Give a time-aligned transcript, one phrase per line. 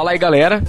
[0.00, 0.64] Fala aí, galera.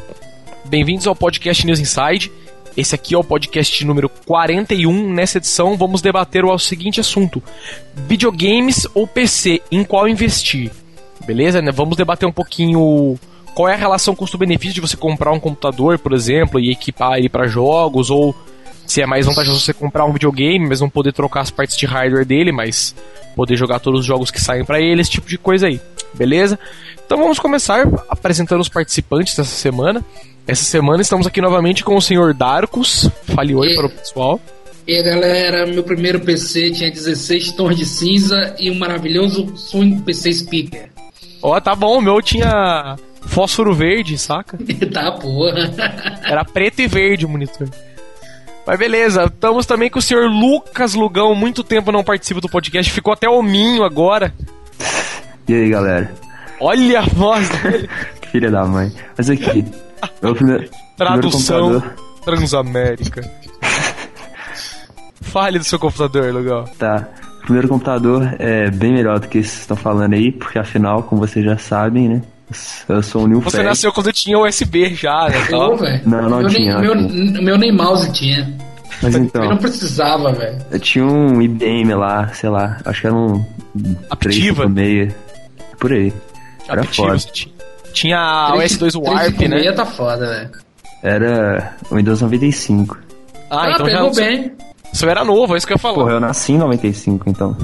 [0.65, 2.29] Bem-vindos ao podcast News Inside.
[2.75, 5.09] Esse aqui é o podcast número 41.
[5.09, 7.41] Nessa edição, vamos debater o seguinte assunto:
[7.95, 10.69] videogames ou PC, em qual investir?
[11.25, 11.61] Beleza?
[11.61, 11.71] Né?
[11.71, 13.17] Vamos debater um pouquinho
[13.55, 17.29] qual é a relação custo-benefício de você comprar um computador, por exemplo, e equipar ele
[17.29, 18.35] para jogos, ou
[18.85, 21.85] se é mais vantajoso você comprar um videogame, mas não poder trocar as partes de
[21.85, 22.93] hardware dele, mas
[23.33, 25.79] poder jogar todos os jogos que saem para ele, esse tipo de coisa aí.
[26.13, 26.59] Beleza?
[27.05, 30.03] Então vamos começar apresentando os participantes dessa semana.
[30.47, 33.09] Essa semana estamos aqui novamente com o senhor Darkus.
[33.35, 34.39] Fale oi e, para o pessoal.
[34.87, 40.01] E aí, galera, meu primeiro PC tinha 16 tons de cinza e um maravilhoso Swing
[40.01, 40.89] PC Speaker.
[41.41, 44.57] Ó, oh, tá bom, o meu tinha fósforo verde, saca?
[44.91, 45.71] tá, porra.
[46.23, 47.69] Era preto e verde o monitor.
[48.65, 52.91] Mas beleza, estamos também com o senhor Lucas Lugão, muito tempo não participa do podcast,
[52.91, 54.33] ficou até hominho agora.
[55.51, 56.09] E aí, galera?
[56.61, 57.89] Olha a voz dele.
[58.31, 58.89] Filha da mãe.
[59.17, 59.65] Mas aqui,
[60.23, 63.29] meu primeiro, Tradução primeiro Transamérica.
[65.19, 66.63] Fale do seu computador, Lugão.
[66.79, 67.05] Tá.
[67.39, 71.19] O primeiro computador é bem melhor do que vocês estão falando aí, porque afinal, como
[71.19, 72.21] vocês já sabem, né?
[72.87, 75.47] Eu sou um new Você nasceu quando tinha USB já, né?
[75.49, 76.79] Pô, não, não meu tinha.
[76.79, 78.57] Nem, meu, meu nem mouse tinha.
[79.03, 79.43] Mas então.
[79.43, 80.59] Eu não precisava, velho.
[80.71, 83.45] Eu tinha um IBM lá, sei lá, acho que era um.
[84.09, 84.65] Aptiva.
[84.67, 85.13] 3,6.
[85.81, 86.13] Por aí.
[86.69, 87.17] Era foda.
[87.17, 87.51] Tinha,
[87.91, 89.71] tinha o S2 Warp, né?
[89.73, 90.51] tá foda, velho.
[91.01, 92.97] Era o Windows 95.
[93.49, 94.51] Ah, ah então pegou já, bem.
[94.93, 95.95] Isso era novo, é isso que eu ia falar.
[95.95, 97.57] Porra, eu nasci em 95, então.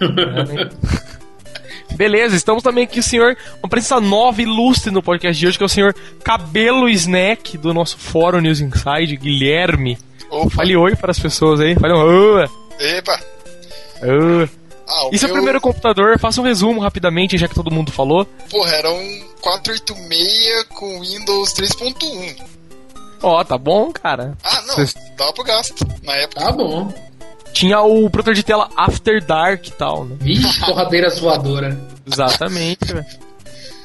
[1.96, 5.58] Beleza, estamos também aqui o senhor, uma presença nova e ilustre no podcast de hoje,
[5.58, 9.98] que é o senhor Cabelo Snack do nosso fórum News Inside, Guilherme.
[10.30, 10.48] Opa.
[10.50, 11.74] Fale oi para as pessoas aí.
[11.74, 12.46] Fale um oi.
[12.78, 13.20] Epa.
[14.02, 14.48] Oi.
[14.92, 15.36] Ah, e seu meu...
[15.36, 16.18] primeiro computador?
[16.18, 18.26] Faça um resumo rapidamente, já que todo mundo falou.
[18.50, 22.36] Porra, era um 486 com Windows 3.1.
[23.22, 24.36] Ó, oh, tá bom, cara.
[24.42, 24.94] Ah, não, Cês...
[25.16, 26.40] dava pro gasto na época.
[26.40, 26.92] Tá bom.
[27.52, 30.16] Tinha o protetor de tela After Dark e tal, né?
[30.20, 31.78] Vixe, porradeira zoadora.
[32.10, 33.06] Exatamente, velho.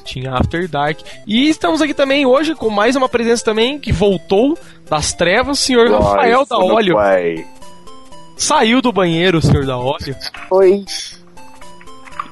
[0.04, 1.00] Tinha After Dark.
[1.26, 4.58] E estamos aqui também hoje com mais uma presença também que voltou
[4.88, 6.94] das trevas, o senhor Nossa, Rafael da Óleo.
[6.94, 7.46] Pai.
[8.38, 10.16] Saiu do banheiro, senhor da Óleo.
[10.50, 10.84] Oi.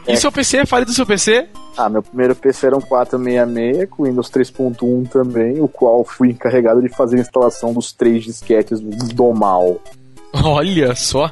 [0.07, 0.17] E é.
[0.17, 0.65] seu PC?
[0.65, 1.49] Fale do seu PC.
[1.77, 6.81] Ah, meu primeiro PC era um 466 com Windows 3.1 também, o qual fui encarregado
[6.81, 9.79] de fazer a instalação dos três disquetes do mal.
[10.33, 11.31] Olha só.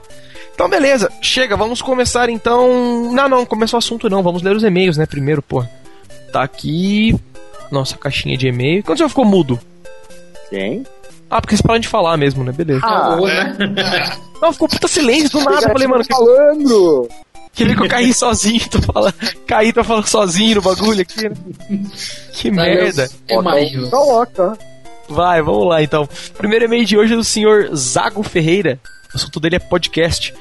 [0.55, 1.11] Então, beleza.
[1.23, 3.12] Chega, vamos começar então.
[3.12, 4.23] Não, não, começou o assunto não.
[4.23, 5.06] Vamos ler os e-mails, né?
[5.06, 5.65] Primeiro, pô.
[6.33, 7.15] Tá aqui.
[7.71, 8.83] Nossa caixinha de e-mail.
[8.83, 9.59] Quando você ficou mudo?
[10.51, 10.85] Quem?
[11.34, 12.53] Ah, porque você pararam de falar mesmo, né?
[12.53, 12.87] Beleza.
[12.87, 13.56] Ah, né?
[14.41, 15.67] Não, ficou puta silêncio do nada.
[15.67, 16.05] Eu falei, mano.
[16.05, 17.09] falando!
[17.53, 19.15] Queria que eu caí sozinho, tô falando.
[19.44, 21.34] Caí, tô falando sozinho no bagulho aqui, né?
[22.34, 23.11] Que merda.
[23.27, 23.75] É mais.
[23.91, 24.56] Coloca.
[25.09, 26.09] Vai, vamos lá então.
[26.39, 28.78] Primeiro e-mail de hoje é do senhor Zago Ferreira.
[29.12, 30.33] O assunto dele é podcast.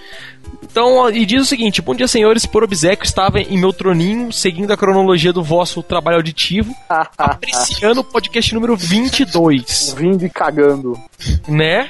[0.62, 2.46] Então, e diz o seguinte: Bom dia, senhores.
[2.46, 6.74] Por obsequio, estava em meu troninho, seguindo a cronologia do vosso trabalho auditivo,
[7.18, 9.96] apreciando o podcast número 22.
[9.98, 11.00] Vindo e cagando.
[11.48, 11.90] Né?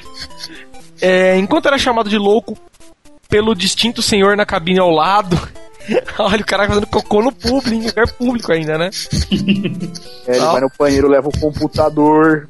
[1.00, 2.56] É, enquanto era chamado de louco
[3.28, 5.36] pelo distinto senhor na cabine ao lado.
[6.18, 8.90] Olha, o cara fazendo cocô no público, em lugar público ainda, né?
[10.26, 12.48] É, ele vai no banheiro, leva o computador,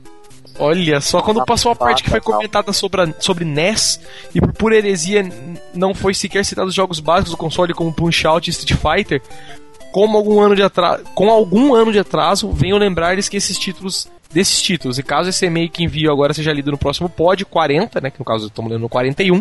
[0.59, 4.01] Olha, só quando passou a parte que foi comentada sobre, sobre NES
[4.35, 5.29] e por pura heresia
[5.75, 9.21] não foi sequer citado os jogos básicos do console como Punch-Out e Street Fighter,
[9.93, 14.09] como algum ano de atraso, com algum ano de atraso, venham lembrar-lhes que esses títulos
[14.33, 18.01] desses títulos, e caso esse e-mail que envio agora seja lido no próximo pod 40,
[18.01, 19.41] né, que no caso estamos lendo no 41,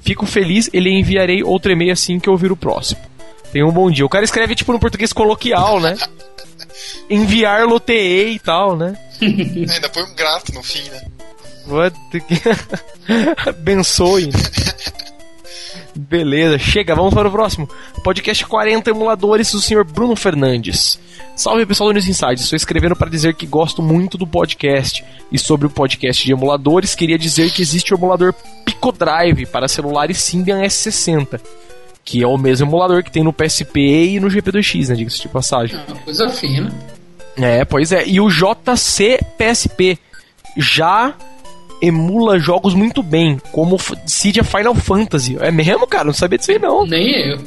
[0.00, 3.00] fico feliz, ele enviarei outro e-mail assim que eu ouvir o próximo.
[3.50, 4.04] Tenha um bom dia.
[4.04, 5.96] O cara escreve tipo no português coloquial, né?
[7.08, 8.96] Enviar loteei e tal, né?
[9.20, 11.02] Ainda põe um grato no fim, né?
[11.66, 12.22] What the...
[13.50, 14.30] Abençoe.
[15.94, 17.68] Beleza, chega, vamos para o próximo.
[18.04, 20.98] Podcast 40 emuladores do senhor Bruno Fernandes.
[21.34, 25.04] Salve pessoal do News Inside, estou escrevendo para dizer que gosto muito do podcast.
[25.32, 28.34] E sobre o podcast de emuladores, queria dizer que existe o emulador
[28.64, 31.40] Pico Drive para celulares Symbian S60
[32.06, 34.94] que é o mesmo emulador que tem no PSP e no GP2X, né?
[34.94, 35.76] Diga-se de passagem.
[35.76, 36.72] É uma coisa fina.
[37.36, 38.06] É, pois é.
[38.06, 39.98] E o JC PSP
[40.56, 41.12] já
[41.82, 43.76] emula jogos muito bem, como
[44.06, 45.36] Cydia Final Fantasy.
[45.40, 46.04] É mesmo, cara?
[46.04, 46.86] Não sabia disso aí, não.
[46.86, 47.38] Nem eu.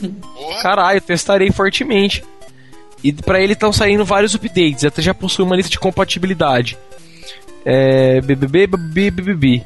[0.62, 2.22] Caralho, testarei fortemente.
[3.02, 6.78] E para ele estão saindo vários updates, até já possui uma lista de compatibilidade.
[7.64, 8.20] É.
[8.20, 9.64] BBB, BBB, BBB.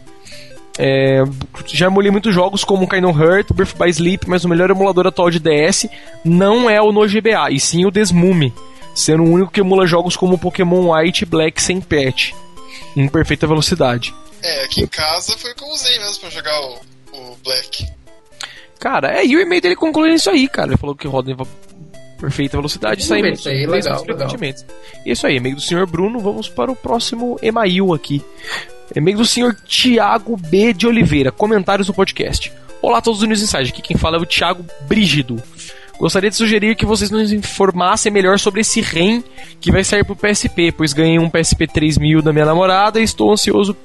[0.78, 1.24] É,
[1.68, 5.30] já emulei muitos jogos como Kingdom Heart, Birth by Sleep, mas o melhor emulador atual
[5.30, 5.88] de DS
[6.26, 8.54] não é o no GBA, e sim o Desmume.
[8.96, 12.32] sendo o único que emula jogos como Pokémon White e Black sem patch,
[12.96, 14.14] em perfeita velocidade.
[14.42, 16.80] É, aqui em casa foi o que eu usei mesmo pra jogar o,
[17.14, 17.88] o Black.
[18.80, 20.70] Cara, é, e o e-mail dele concluindo isso aí, cara.
[20.70, 21.38] Ele falou que roda em
[22.20, 24.30] perfeita velocidade e sai Vamos ver isso aí, legal, legal.
[25.06, 26.20] E é isso aí, e-mail do senhor Bruno.
[26.20, 28.22] Vamos para o próximo e-mail aqui.
[28.96, 30.74] E-mail do senhor Tiago B.
[30.74, 31.32] de Oliveira.
[31.32, 32.52] Comentários do podcast.
[32.82, 33.70] Olá a todos do News Inside.
[33.70, 35.42] Aqui quem fala é o Thiago Brígido.
[36.00, 39.24] Gostaria de sugerir que vocês nos informassem melhor sobre esse REM
[39.62, 43.32] que vai sair pro PSP, pois ganhei um PSP 3000 da minha namorada e estou
[43.32, 43.76] ansioso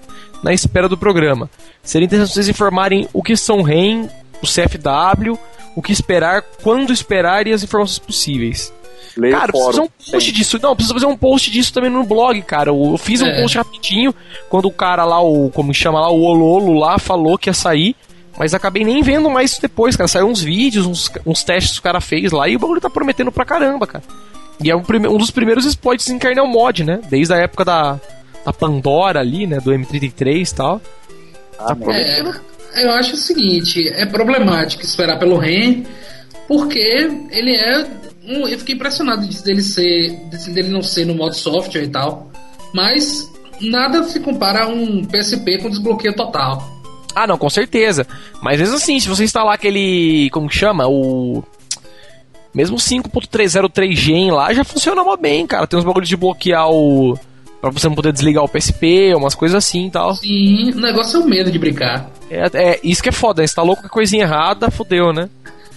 [0.43, 1.49] na espera do programa.
[1.83, 4.09] Seria interessante vocês informarem o que são REM,
[4.43, 5.39] o CFW,
[5.77, 8.73] o que esperar, quando esperar e as informações possíveis.
[9.17, 10.59] Leia Cara, precisa fazer um post disso.
[10.63, 12.71] Não, precisa fazer um post disso também no blog, cara.
[12.71, 13.41] Eu eu fiz um É.
[13.43, 14.15] post rapidinho
[14.49, 17.97] quando o cara lá, o como chama lá, o Ololo lá, falou que ia sair.
[18.39, 20.07] Mas acabei nem vendo mais isso depois, cara.
[20.07, 22.89] Saiu uns vídeos, uns, uns testes que o cara fez lá e o bagulho tá
[22.89, 24.05] prometendo pra caramba, cara.
[24.63, 27.01] E é um, prime- um dos primeiros exploits em kernel mod, né?
[27.11, 27.99] Desde a época da,
[28.45, 29.59] da Pandora ali, né?
[29.59, 30.81] Do M33 e tal.
[31.59, 31.91] Ah, não.
[31.93, 32.21] É,
[32.77, 35.85] eu acho o seguinte, é problemático esperar pelo REN,
[36.49, 36.79] porque
[37.31, 37.87] ele é.
[38.27, 40.19] Um, eu fiquei impressionado de dele ser.
[40.31, 42.33] de dele não ser no modo software e tal.
[42.75, 43.31] Mas
[43.61, 46.67] nada se compara a um PSP com desbloqueio total.
[47.15, 48.07] Ah, não, com certeza.
[48.41, 50.31] Mas mesmo assim, se você instalar aquele.
[50.31, 50.89] Como que chama?
[50.89, 51.45] O.
[52.55, 55.67] Mesmo 5.303 lá já funciona mó bem, cara.
[55.67, 57.19] Tem uns bagulhos de bloquear o.
[57.61, 60.15] Pra você não poder desligar o PSP, umas coisas assim e tal.
[60.15, 62.09] Sim, o negócio é o medo de brincar.
[62.31, 65.29] É, é, isso que é foda, instalou qualquer coisinha errada, fodeu, né?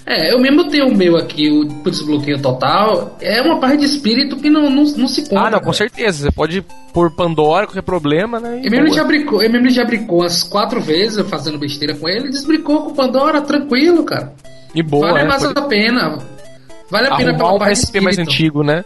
[0.06, 3.18] É, eu mesmo tenho o meu aqui, o desbloqueio total.
[3.22, 5.42] É uma parte de espírito que não, não, não se conta.
[5.42, 6.24] ah, não, com certeza.
[6.24, 8.62] Você pode pôr Pandora, qualquer problema, né?
[8.62, 8.98] e Eu mesmo, boa.
[8.98, 12.92] já brincou, eu mesmo já brincou umas quatro vezes fazendo besteira com ele, desbricou com
[12.92, 14.34] o Pandora, tranquilo, cara.
[14.74, 16.18] E boa, vale é, mais pode a pena.
[16.90, 18.84] Vale a pena arrumar pela um PSP mais antigo, né?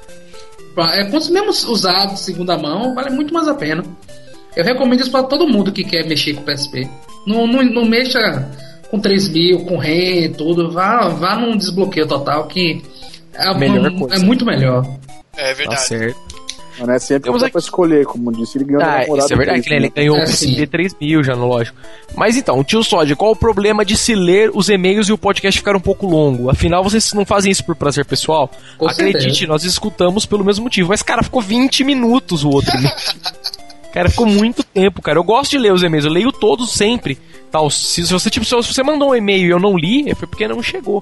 [0.93, 3.83] É, com os mesmos usados, segunda mão, vale muito mais a pena.
[4.55, 6.87] Eu recomendo isso pra todo mundo que quer mexer com PSP.
[7.25, 8.47] Não, não, não mexa
[8.95, 10.71] com 3 mil, com REM, tudo.
[10.71, 12.81] Vá, vá num desbloqueio total que
[13.33, 14.25] é, Melhor é coisa.
[14.25, 14.85] muito melhor.
[15.37, 15.81] É Tá verdade.
[15.81, 16.35] certo.
[16.77, 19.37] Mas não é sempre Temos aqui- pra escolher, como disse, ele ganhou Ah, isso é
[19.37, 20.47] verdade, que ele ganhou É, o sim.
[20.55, 21.77] PSP 3000 já no lógico.
[22.17, 25.57] Mas então, tio Sod, qual o problema de se ler os e-mails e o podcast
[25.57, 26.49] ficar um pouco longo?
[26.49, 28.51] Afinal, vocês não fazem isso por prazer pessoal?
[28.77, 29.47] Com Acredite, certeza.
[29.47, 30.89] nós escutamos pelo mesmo motivo.
[30.89, 32.75] Mas, cara, ficou 20 minutos o outro.
[32.77, 32.93] e-mail.
[33.93, 35.17] cara, ficou muito tempo, cara.
[35.17, 37.17] Eu gosto de ler os e-mails, eu leio todos sempre.
[37.55, 40.27] Tal, se, se você, tipo, se você mandou um e-mail e eu não li, foi
[40.27, 41.01] porque não chegou.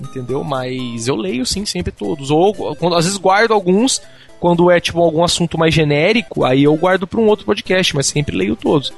[0.00, 0.42] Entendeu?
[0.42, 2.30] Mas eu leio sim, sempre todos.
[2.30, 4.00] Ou quando, às vezes guardo alguns,
[4.40, 8.06] quando é tipo algum assunto mais genérico, aí eu guardo para um outro podcast, mas
[8.06, 8.90] sempre leio todos.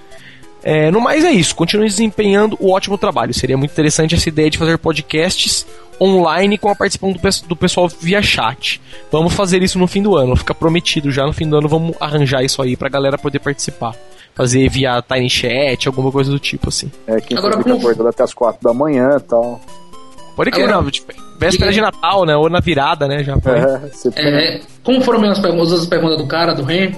[0.63, 3.35] É, no mais é isso, continue desempenhando o ótimo trabalho.
[3.35, 5.67] Seria muito interessante essa ideia de fazer podcasts
[6.01, 8.81] online com a participação do, do pessoal via chat.
[9.11, 11.97] Vamos fazer isso no fim do ano, fica prometido já no fim do ano, vamos
[11.99, 13.97] arranjar isso aí pra galera poder participar.
[14.35, 16.91] Fazer via Tiny Chat, alguma coisa do tipo assim.
[17.07, 19.61] É, quem Agora, fica como- acordado até as quatro da manhã e tal.
[20.35, 22.35] Pode crer, Agora- não, tipo, véspera de Natal, né?
[22.35, 23.23] Ou na virada, né?
[23.23, 23.53] Já foi.
[23.59, 26.97] É, você É, como foram mesmo as perguntas, as perguntas do cara, do REM?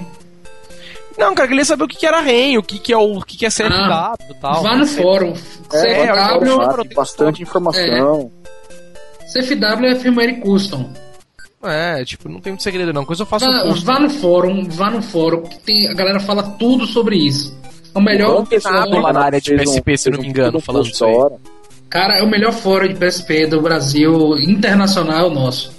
[1.19, 3.19] Não, cara, eu queria saber o que, que era REM, o que, que é o,
[3.19, 4.63] o que, que é CFW Ah, e tal.
[4.63, 5.33] Vá no fórum.
[5.73, 8.31] É, CFW, eu- tem bastante informação.
[9.33, 10.91] CFW é firmware custom.
[11.65, 13.05] É, tipo, não tem muito segredo não.
[13.05, 13.85] Coisa eu faço Vá, no post.
[13.85, 17.57] vá no fórum, vá no fórum, que tem, a galera fala tudo sobre isso.
[17.95, 20.21] É o melhor pesquisar nada lá na área de fez um- PSP, se eu não
[20.21, 21.15] me um engano, falando isso aí.
[21.89, 25.73] Cara, é o melhor fórum de PSP do Brasil, internacional nosso.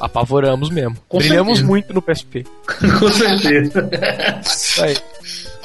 [0.00, 0.96] Apavoramos mesmo.
[1.08, 1.66] Com Brilhamos certeza.
[1.66, 2.44] muito no PSP.
[3.00, 3.88] Com certeza.
[4.82, 4.96] Aí.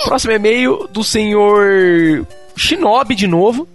[0.04, 2.26] Próximo e-mail do senhor
[2.56, 3.68] Shinobi de novo.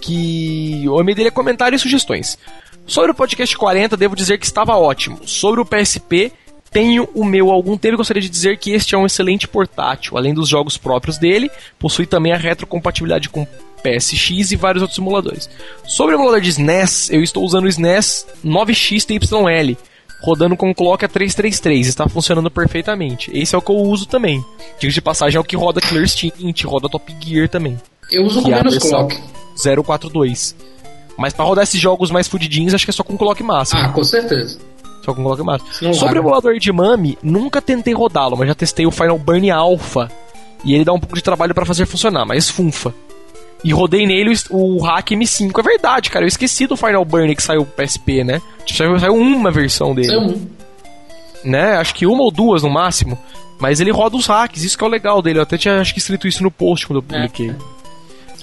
[0.00, 2.38] Que o e-mail dele é comentário e sugestões.
[2.86, 5.18] Sobre o podcast 40, devo dizer que estava ótimo.
[5.26, 6.32] Sobre o PSP,
[6.70, 9.48] tenho o meu há algum tempo e gostaria de dizer que este é um excelente
[9.48, 10.16] portátil.
[10.16, 13.46] Além dos jogos próprios dele, possui também a retrocompatibilidade com
[13.82, 15.50] PSX e vários outros simuladores.
[15.84, 19.76] Sobre o emulador de SNES, eu estou usando o SNES 9XTYL,
[20.22, 23.30] rodando com clock a 333, está funcionando perfeitamente.
[23.32, 24.44] Esse é o que eu uso também.
[24.78, 27.80] Digo de passagem é o que roda Killer Instinct, roda Top Gear também.
[28.10, 29.16] Eu uso com é menos clock.
[29.56, 30.54] 042.
[31.16, 33.80] Mas pra rodar esses jogos mais fudidinhos, acho que é só com clock máximo.
[33.80, 34.58] Ah, com certeza.
[35.04, 35.94] Só com clock máximo.
[35.94, 40.10] Sobre o emulador de Mami, nunca tentei rodá-lo, mas já testei o Final Burn Alpha.
[40.64, 42.92] E ele dá um pouco de trabalho pra fazer funcionar, mas funfa.
[43.64, 45.58] E rodei nele o, o Hack M5.
[45.58, 46.24] É verdade, cara.
[46.24, 48.40] Eu esqueci do Final Burn que saiu pro PSP, né?
[48.64, 50.14] Tipo, saiu, saiu uma versão dele.
[50.14, 50.46] É um.
[51.44, 51.76] Né?
[51.76, 53.18] Acho que uma ou duas no máximo.
[53.58, 55.38] Mas ele roda os hacks, isso que é o legal dele.
[55.38, 57.54] Eu até tinha acho que escrito isso no post quando eu publiquei.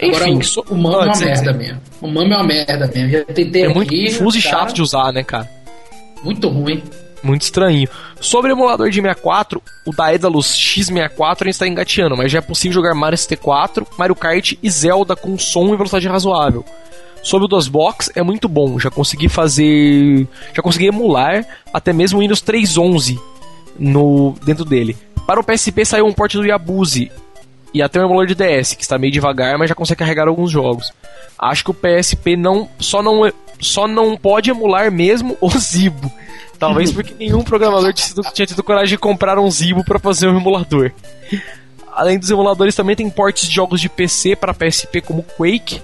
[0.01, 1.81] Agora, Enfim, o, so- o MAME Ah, é uma dizer- merda mesmo.
[2.01, 3.09] O MAME é uma merda mesmo.
[3.11, 5.49] Já tentei É aqui, muito confuso e cara, chato de usar, né, cara?
[6.23, 6.83] Muito ruim.
[7.21, 7.87] Muito estranho.
[8.19, 12.73] Sobre o emulador de 64, o Daedalus X64 ainda está engateando, mas já é possível
[12.73, 16.65] jogar Mario ST4, Mario Kart e Zelda com som e velocidade razoável.
[17.21, 18.77] Sobre o DOSBox, é muito bom.
[18.77, 20.27] Já consegui fazer.
[20.53, 23.17] Já consegui emular até mesmo o Windows 3.11
[23.79, 24.97] no, dentro dele.
[25.25, 27.09] Para o PSP saiu um port do Yabuzi
[27.73, 30.51] e até o emulador de DS, que está meio devagar, mas já consegue carregar alguns
[30.51, 30.91] jogos.
[31.37, 36.11] Acho que o PSP não só não só não pode emular mesmo o Zibo.
[36.59, 40.27] Talvez porque nenhum programador tinha tido, tinha tido coragem de comprar um Zibo para fazer
[40.27, 40.91] um emulador.
[41.91, 45.81] Além dos emuladores, também tem portes de jogos de PC para PSP como Quake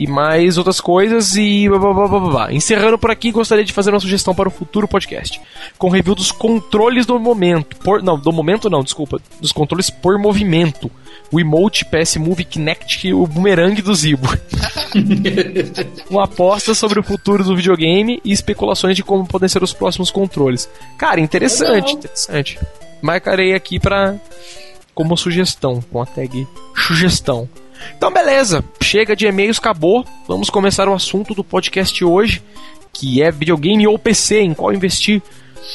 [0.00, 2.52] e mais outras coisas e blá, blá, blá, blá, blá.
[2.52, 5.38] Encerrando por aqui, gostaria de fazer uma sugestão para o futuro podcast,
[5.76, 10.18] com review dos controles do momento, por, não, do momento não, desculpa, dos controles por
[10.18, 10.90] movimento,
[11.30, 14.26] o emote, PS Move, Kinect e o boomerang do Zibo.
[16.08, 20.10] uma aposta sobre o futuro do videogame e especulações de como podem ser os próximos
[20.10, 20.66] controles.
[20.96, 22.58] Cara, interessante, interessante.
[23.02, 24.16] Marcarei aqui para
[24.94, 27.46] como sugestão, com a tag sugestão.
[27.96, 28.64] Então, beleza.
[28.82, 30.04] Chega de e-mails, acabou.
[30.26, 32.42] Vamos começar o assunto do podcast hoje,
[32.92, 35.22] que é videogame ou PC, em qual investir.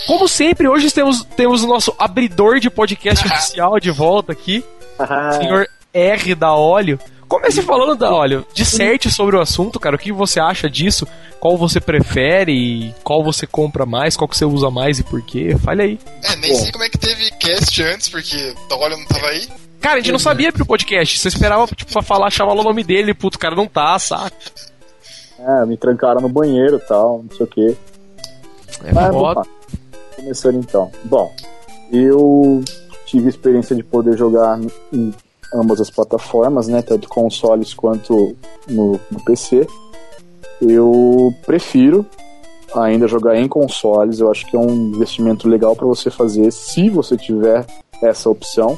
[0.08, 4.64] Como sempre, hoje temos, temos o nosso abridor de podcast oficial de volta aqui,
[5.40, 7.00] senhor R da Óleo.
[7.28, 8.46] Comece falando da Óleo.
[8.54, 9.96] Disserte sobre o assunto, cara.
[9.96, 11.08] O que você acha disso?
[11.40, 12.94] Qual você prefere?
[13.04, 14.16] Qual você compra mais?
[14.16, 15.56] Qual que você usa mais e por quê?
[15.64, 16.00] Fale aí.
[16.24, 19.48] É, nem sei como é que teve cast antes, porque da Olha não tava aí.
[19.86, 21.20] Cara, a gente não sabia pro podcast.
[21.20, 24.36] Você esperava, tipo, pra falar, chamar o nome dele, puto, o cara não tá, saca?
[25.38, 27.78] É, me trancaram no banheiro e tal, não sei o quê.
[28.84, 29.44] É Mas, foda.
[30.16, 30.92] Começando então.
[31.04, 31.32] Bom,
[31.92, 32.64] eu
[33.06, 34.60] tive a experiência de poder jogar
[34.92, 35.14] em
[35.54, 36.82] ambas as plataformas, né?
[36.82, 38.36] Tanto consoles quanto
[38.68, 39.68] no, no PC.
[40.64, 42.04] Eu prefiro
[42.76, 44.20] ainda jogar em consoles.
[44.20, 47.68] Eu acho que é um investimento legal para você fazer se você tiver
[48.02, 48.76] essa opção.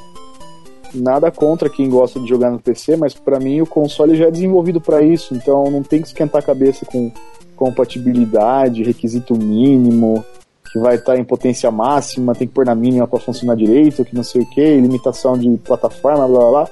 [0.94, 4.32] Nada contra quem gosta de jogar no PC, mas para mim o console já é
[4.32, 7.12] desenvolvido para isso, então não tem que esquentar a cabeça com
[7.56, 10.24] compatibilidade, requisito mínimo,
[10.72, 14.16] que vai estar em potência máxima, tem que pôr na mínima para funcionar direito, que
[14.16, 16.70] não sei o que, limitação de plataforma, blá blá blá.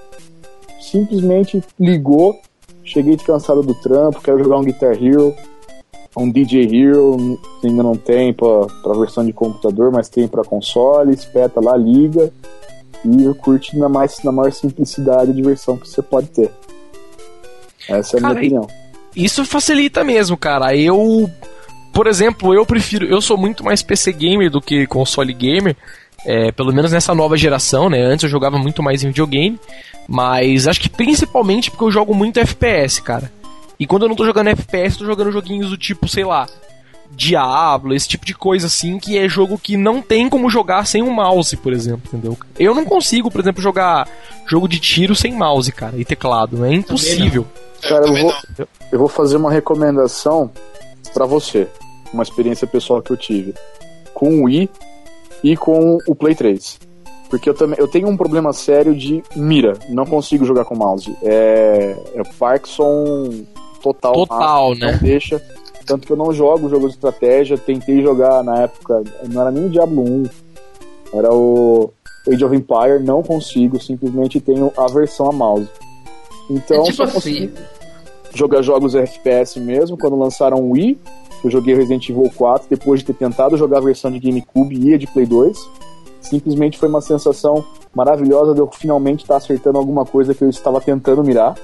[0.79, 2.39] Simplesmente ligou,
[2.83, 5.33] cheguei cansado do trampo, quero jogar um Guitar Hero,
[6.15, 11.59] um DJ Hero, ainda não tem para versão de computador, mas tem para console, espeta
[11.59, 12.31] lá, liga
[13.05, 16.51] e curte na, mais, na maior simplicidade de versão que você pode ter.
[17.87, 18.67] Essa é a Cara, minha opinião.
[19.15, 20.75] Isso facilita mesmo, cara.
[20.75, 21.29] Eu,
[21.93, 23.05] por exemplo, eu prefiro.
[23.05, 25.75] Eu sou muito mais PC gamer do que console gamer.
[26.25, 28.01] É, pelo menos nessa nova geração, né?
[28.01, 29.59] Antes eu jogava muito mais em videogame.
[30.07, 33.31] Mas acho que principalmente porque eu jogo muito FPS, cara.
[33.79, 36.47] E quando eu não tô jogando FPS, eu tô jogando joguinhos do tipo, sei lá,
[37.15, 41.01] Diablo, esse tipo de coisa assim, que é jogo que não tem como jogar sem
[41.01, 42.37] um mouse, por exemplo, entendeu?
[42.59, 44.07] Eu não consigo, por exemplo, jogar
[44.45, 46.63] jogo de tiro sem mouse, cara, e teclado.
[46.65, 47.45] É impossível.
[47.83, 48.67] É, Cara, eu vou, não.
[48.91, 50.51] eu vou fazer uma recomendação
[51.13, 51.67] pra você,
[52.11, 53.53] uma experiência pessoal que eu tive
[54.13, 54.69] com o Wii
[55.43, 56.79] e com o Play 3.
[57.29, 61.15] Porque eu também eu tenho um problema sério de mira, não consigo jogar com mouse.
[61.21, 63.45] É, é Parkinson
[63.81, 64.13] total.
[64.13, 64.99] Total, não né?
[65.01, 65.41] deixa.
[65.85, 69.65] Tanto que eu não jogo jogo de estratégia, tentei jogar na época, não era nem
[69.65, 70.23] o Diablo 1,
[71.13, 71.91] era o
[72.27, 75.69] Age of Empire, não consigo, simplesmente tenho aversão a mouse.
[76.49, 77.51] Então, é tipo só assim.
[78.33, 80.99] jogar jogos FPS mesmo, quando lançaram o Wii,
[81.43, 84.93] eu joguei Resident Evil 4, depois de ter tentado jogar a versão de GameCube e
[84.93, 85.57] a de Play 2.
[86.21, 87.63] Simplesmente foi uma sensação
[87.93, 91.55] maravilhosa de eu finalmente estar acertando alguma coisa que eu estava tentando mirar.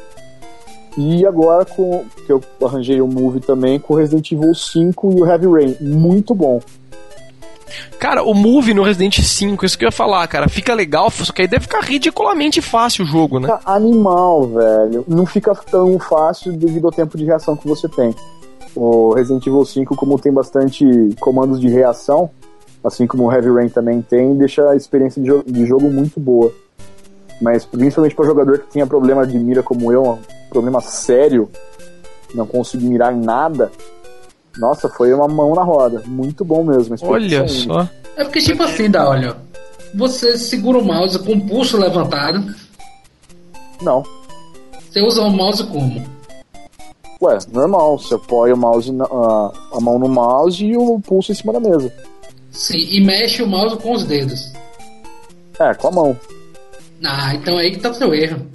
[0.98, 5.26] E agora com que eu arranjei o Move também com Resident Evil 5 e o
[5.26, 6.60] Heavy Rain, muito bom.
[8.00, 11.32] Cara, o Move no Resident 5, isso que eu ia falar, cara, fica legal, só
[11.32, 13.48] que aí deve ficar ridiculamente fácil o jogo, né?
[13.48, 15.06] Tá animal, velho.
[15.08, 18.14] Não fica tão fácil devido ao tempo de reação que você tem.
[18.76, 20.86] O Resident Evil 5, como tem bastante
[21.22, 22.30] comandos de reação,
[22.84, 26.20] assim como o Heavy Rain também tem, deixa a experiência de, jo- de jogo muito
[26.20, 26.52] boa.
[27.42, 30.18] Mas principalmente para jogador que tinha problema de mira como eu, um
[30.52, 31.50] problema sério,
[32.36, 33.72] não conseguir mirar em nada.
[34.58, 36.04] Nossa, foi uma mão na roda.
[36.06, 36.94] Muito bom mesmo.
[37.02, 37.90] a Olha experiência só.
[38.18, 39.36] É porque, tipo assim, dá, olha.
[39.96, 42.54] Você segura o mouse com o pulso levantado.
[43.82, 44.04] Não.
[44.90, 46.04] Você usa o mouse como?
[47.22, 47.98] Ué, normal.
[47.98, 51.54] Você apoia o mouse na- a, a mão no mouse e o pulso em cima
[51.54, 51.92] da mesa.
[52.52, 54.52] Sim, e mexe o mouse com os dedos.
[55.60, 56.20] É, com a mão.
[57.06, 58.46] Ah, então é aí que tá o seu erro.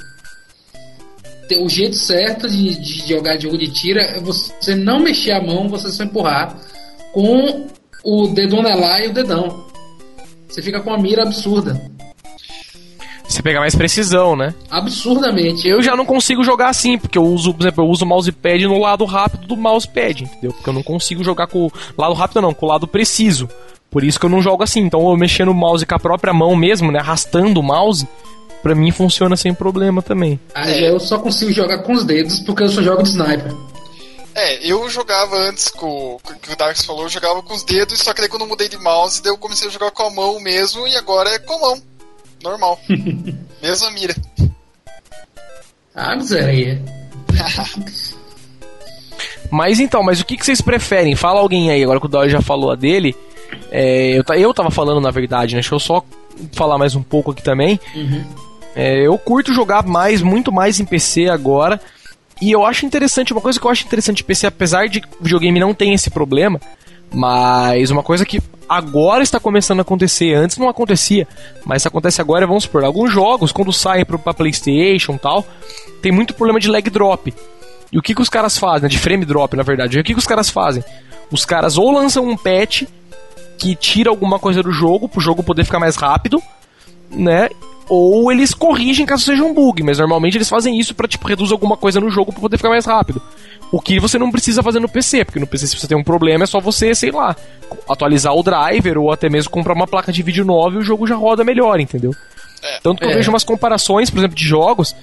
[1.61, 5.69] O jeito certo de, de jogar jogo de tira é você não mexer a mão,
[5.69, 6.57] você só empurrar
[7.12, 7.67] com
[8.05, 9.65] o dedo anelar e o dedão.
[10.49, 11.81] Você fica com uma mira absurda.
[13.29, 14.55] Você pega mais precisão, né?
[14.71, 15.69] Absurdamente.
[15.69, 18.67] Eu já não consigo jogar assim, porque eu uso, por exemplo, eu uso o mousepad
[18.67, 20.53] no lado rápido do mousepad, entendeu?
[20.53, 23.49] Porque eu não consigo jogar com o lado rápido não, com o lado preciso.
[23.91, 24.81] Por isso que eu não jogo assim.
[24.81, 28.07] Então eu mexendo o mouse com a própria mão mesmo, né, arrastando o mouse,
[28.66, 30.40] pra mim funciona sem problema também.
[30.52, 33.54] Aí eu só consigo jogar com os dedos porque eu só jogo de sniper.
[34.35, 37.62] É, eu jogava antes com com o que o Darks falou, eu jogava com os
[37.62, 40.02] dedos, só que daí quando eu mudei de mouse, daí eu comecei a jogar com
[40.02, 41.82] a mão mesmo, e agora é com a mão.
[42.42, 42.80] Normal.
[43.62, 44.16] Mesma mira.
[45.94, 46.82] Ah, miséria.
[49.49, 51.14] Mas então, mas o que, que vocês preferem?
[51.14, 53.14] Fala alguém aí, agora que o Dói já falou a dele.
[53.70, 55.61] É, eu, eu tava falando, na verdade, né?
[55.61, 56.04] Deixa eu só
[56.52, 57.78] falar mais um pouco aqui também.
[58.76, 61.80] É, eu curto jogar mais, muito mais em PC agora.
[62.40, 65.59] E eu acho interessante, uma coisa que eu acho interessante em PC, apesar de videogame
[65.59, 66.61] não ter esse problema,
[67.11, 71.26] mas uma coisa que agora está começando a acontecer, antes não acontecia,
[71.64, 75.47] mas acontece agora, vamos supor, alguns jogos, quando saem pra Playstation e tal,
[76.02, 77.33] tem muito problema de lag drop.
[77.90, 78.90] E o que, que os caras fazem?
[78.90, 79.97] De frame drop, na verdade.
[79.97, 80.85] E o que, que os caras fazem?
[81.30, 82.83] Os caras ou lançam um patch
[83.56, 86.42] que tira alguma coisa do jogo, pro jogo poder ficar mais rápido,
[87.11, 87.49] né?
[87.88, 91.52] Ou eles corrigem caso seja um bug, mas normalmente eles fazem isso pra, tipo, reduzir
[91.52, 93.23] alguma coisa no jogo pra poder ficar mais rápido.
[93.71, 96.02] O que você não precisa fazer no PC, porque no PC se você tem um
[96.02, 97.37] problema é só você, sei lá,
[97.88, 101.07] atualizar o driver ou até mesmo comprar uma placa de vídeo nova e o jogo
[101.07, 102.12] já roda melhor, entendeu?
[102.83, 103.14] Tanto que eu É.
[103.14, 104.95] vejo umas comparações, por exemplo, de jogos,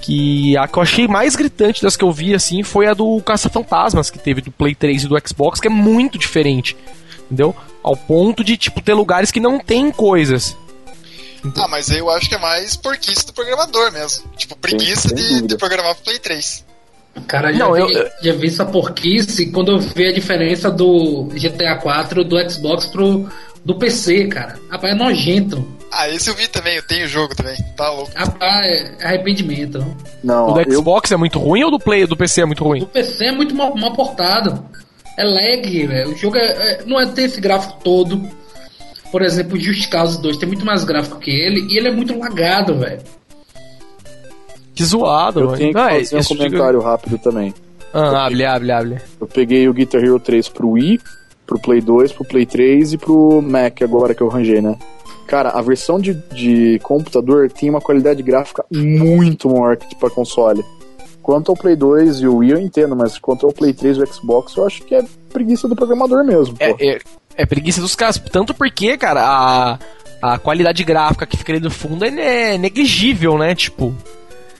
[0.00, 3.20] que a que eu achei mais gritante das que eu vi, assim, foi a do
[3.22, 6.76] Caça-Fantasmas, que teve do Play 3 e do Xbox, que é muito diferente,
[7.26, 7.54] entendeu?
[7.82, 10.56] Ao ponto de, tipo, ter lugares que não tem coisas.
[11.56, 14.24] Ah, mas aí eu acho que é mais porquice do programador mesmo.
[14.36, 16.64] Tipo, preguiça sem de, de programar pro Play 3.
[17.26, 21.24] Cara, já, Não, vi, eu- já vi essa porquice quando eu vi a diferença do
[21.34, 23.28] GTA 4 do Xbox pro
[23.64, 24.58] do PC, cara.
[24.70, 25.64] Rapaz, é nojento.
[25.92, 27.54] Ah, esse eu vi também, eu tenho o jogo também.
[27.76, 28.10] Tá louco.
[28.14, 29.84] Rapaz, é arrependimento.
[30.24, 32.64] Não, o do eu, Xbox é muito ruim ou do Play do PC é muito
[32.64, 32.82] ruim?
[32.82, 34.64] O PC é muito mal, mal portado.
[35.18, 36.10] É lag, velho.
[36.12, 38.26] O jogo é, é- não é ter esse gráfico todo.
[39.12, 41.92] Por exemplo, o Just Cause 2 tem muito mais gráfico que ele e ele é
[41.92, 43.00] muito lagado, velho.
[44.74, 45.58] Que zoado, eu mano.
[45.58, 47.54] tenho que Ah, fazer um comentário rápido também.
[47.92, 48.98] Ah, hable, hable, hable.
[49.20, 50.98] Eu peguei o Guitar Hero 3 pro Wii,
[51.46, 54.76] pro Play 2, pro Play 3 e pro Mac agora que eu arranjei, né?
[55.26, 60.64] Cara, a versão de, de computador tem uma qualidade gráfica muito maior que pra console.
[61.22, 64.00] Quanto ao Play 2 e o Wii eu entendo, mas quanto ao Play 3 e
[64.02, 66.56] o Xbox eu acho que é preguiça do programador mesmo.
[66.56, 66.64] pô.
[66.64, 66.98] É, é,
[67.36, 68.18] é preguiça dos caras.
[68.18, 69.78] Tanto porque, cara, a,
[70.34, 73.54] a qualidade gráfica que fica ali no fundo é ne- negligível, né?
[73.54, 73.94] Tipo,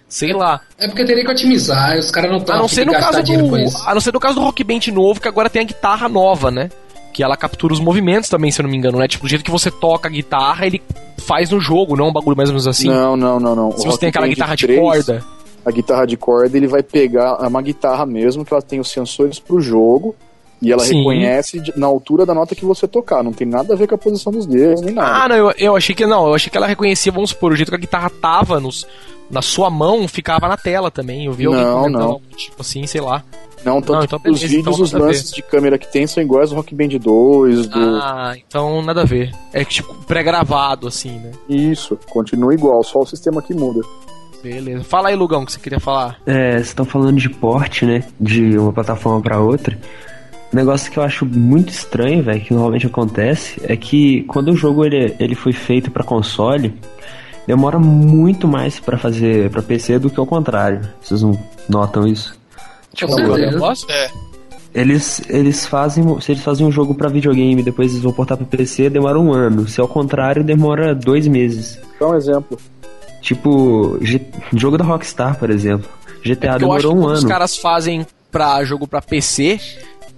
[0.08, 0.60] sei lá.
[0.78, 3.56] É porque teria que otimizar, os caras não estão A não ser no caso do.
[3.86, 6.50] A não ser no caso do Rock Band novo, que agora tem a guitarra nova,
[6.50, 6.70] né?
[7.12, 9.06] Que ela captura os movimentos também, se eu não me engano, né?
[9.06, 10.82] Tipo, do jeito que você toca a guitarra, ele
[11.18, 12.88] faz no jogo, não é um bagulho mais ou menos assim.
[12.88, 13.70] Não, não, não, não.
[13.72, 15.24] Se O você Rock tem aquela Band guitarra de 3, corda.
[15.64, 18.90] A guitarra de corda ele vai pegar é uma guitarra mesmo que ela tem os
[18.90, 20.16] sensores pro jogo
[20.62, 20.98] e ela Sim.
[20.98, 23.22] reconhece na altura da nota que você tocar.
[23.24, 25.24] Não tem nada a ver com a posição dos dedos nem nada.
[25.24, 27.56] Ah, não, eu, eu achei que não, eu achei que ela reconhecia, vamos supor, o
[27.56, 28.86] jeito que a guitarra tava nos,
[29.28, 31.26] na sua mão, ficava na tela também.
[31.26, 32.20] Eu vi alguém Não, comentando não.
[32.36, 33.24] tipo assim, sei lá.
[33.64, 36.06] Não, tanto Não, então que os beleza, vídeos, então os lances de câmera que tem
[36.06, 37.78] são iguais ao Rock Band 2, do...
[37.78, 39.32] Ah, então nada a ver.
[39.52, 41.32] É que, tipo pré-gravado, assim, né?
[41.48, 43.80] Isso, continua igual, só o sistema que muda.
[44.42, 44.82] Beleza.
[44.82, 46.20] Fala aí, Lugão, o que você queria falar.
[46.26, 48.04] É, vocês estão falando de porte, né?
[48.20, 49.78] De uma plataforma pra outra.
[50.52, 54.56] Um negócio que eu acho muito estranho, velho, que normalmente acontece, é que quando o
[54.56, 56.74] jogo ele, ele foi feito pra console,
[57.46, 60.80] demora muito mais pra fazer pra PC do que ao contrário.
[61.00, 61.38] Vocês não
[61.68, 62.38] notam isso?
[62.98, 63.50] Qual é o certeza.
[63.52, 63.90] negócio?
[63.90, 64.10] É,
[64.74, 66.20] Eles, eles fazem.
[66.20, 69.18] Se eles fazem um jogo pra videogame e depois eles vão portar pra PC, demora
[69.18, 69.66] um ano.
[69.66, 71.78] Se ao contrário, demora dois meses.
[71.98, 72.58] Dá um exemplo.
[73.22, 74.20] Tipo, G-
[74.54, 75.88] jogo da Rockstar, por exemplo.
[76.24, 77.28] GTA Porque eu acho que demorou um quando os ano.
[77.28, 79.58] caras fazem pra jogo pra PC,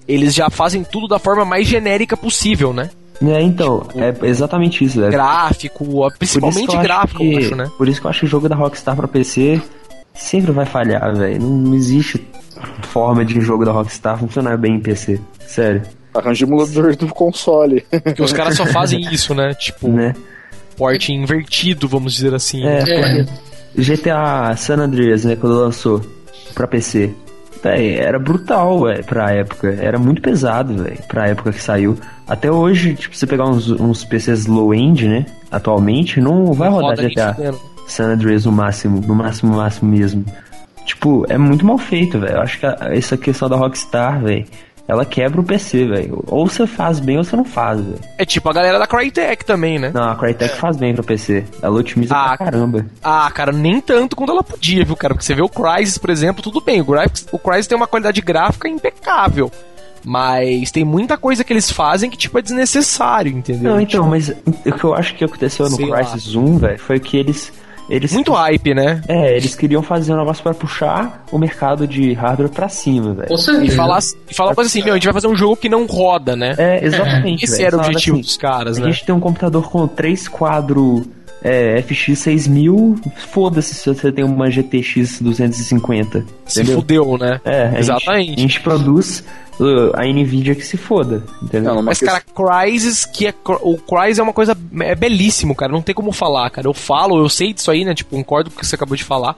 [0.06, 2.90] eles já fazem tudo da forma mais genérica possível, né?
[3.22, 5.12] É, então, é exatamente isso, velho.
[5.12, 7.70] Gráfico, Por isso principalmente que eu acho gráfico, que- eu acho, né?
[7.78, 9.62] Por isso que eu acho que o jogo da Rockstar pra PC
[10.12, 11.40] sempre vai falhar, velho.
[11.40, 12.26] Não, não existe
[12.82, 15.20] forma de um jogo da Rockstar funcionar bem em PC.
[15.46, 17.84] Sério, Arranja emulador do console.
[18.02, 19.54] Porque os caras só fazem isso, né?
[19.54, 20.14] Tipo, né?
[20.76, 22.64] porte invertido, vamos dizer assim.
[22.64, 23.26] É, É,
[23.76, 26.00] GTA San Andreas, né, quando lançou
[26.54, 27.12] pra PC.
[27.64, 29.68] Véi, era brutal, velho, pra época.
[29.80, 31.96] Era muito pesado, velho, pra época que saiu.
[32.28, 37.02] Até hoje, tipo, você pegar uns, uns PCs low-end, né, atualmente, não vai rodar Roda
[37.02, 37.54] nem GTA.
[37.86, 40.24] San Andreas no máximo, no máximo, máximo mesmo.
[40.84, 42.34] Tipo, é muito mal feito, velho.
[42.34, 44.44] Eu acho que a- essa questão da Rockstar, velho,
[44.86, 46.22] ela quebra o PC, velho.
[46.26, 47.98] Ou você faz bem ou você não faz, velho.
[48.18, 49.90] É tipo a galera da Crytek também, né?
[49.94, 51.44] Não, a Crytek faz bem pro PC.
[51.62, 52.86] Ela otimiza Ah, pra caramba.
[53.02, 55.14] Ah, cara, nem tanto quanto ela podia, viu, cara?
[55.14, 56.80] Porque você vê o Crysis, por exemplo, tudo bem.
[56.80, 59.50] O Crysis, o Crysis tem uma qualidade gráfica impecável.
[60.06, 63.72] Mas tem muita coisa que eles fazem que, tipo, é desnecessário, entendeu?
[63.72, 66.04] Não, então, mas o que eu acho que aconteceu no Sei lá.
[66.04, 67.50] Crysis 1, velho, foi que eles.
[67.88, 69.00] Eles Muito hype, né?
[69.08, 73.28] É, eles queriam fazer um negócio pra puxar o mercado de hardware pra cima, velho.
[73.64, 73.98] E falar,
[74.30, 76.34] e falar uma coisa assim, meu, a gente vai fazer um jogo que não roda,
[76.36, 76.54] né?
[76.58, 77.44] É, exatamente.
[77.44, 77.66] Esse velho.
[77.66, 78.90] era o objetivo assim, dos caras, A né?
[78.92, 81.02] gente tem um computador com três quadros
[81.42, 82.96] é, FX 6000,
[83.30, 86.24] foda-se se você tem uma GTX 250.
[86.46, 86.80] Se entendeu?
[86.80, 87.38] fudeu, né?
[87.44, 88.32] É, a gente- Exatamente.
[88.32, 89.24] a gente produz
[89.94, 91.74] a Nvidia que se foda, entendeu?
[91.74, 93.34] Não, Mas, cara, Crysis, que é.
[93.62, 94.56] O Crysis é uma coisa.
[94.80, 95.70] É belíssimo, cara.
[95.70, 96.66] Não tem como falar, cara.
[96.66, 97.94] Eu falo, eu sei disso aí, né?
[97.94, 99.36] Tipo, concordo com o que você acabou de falar.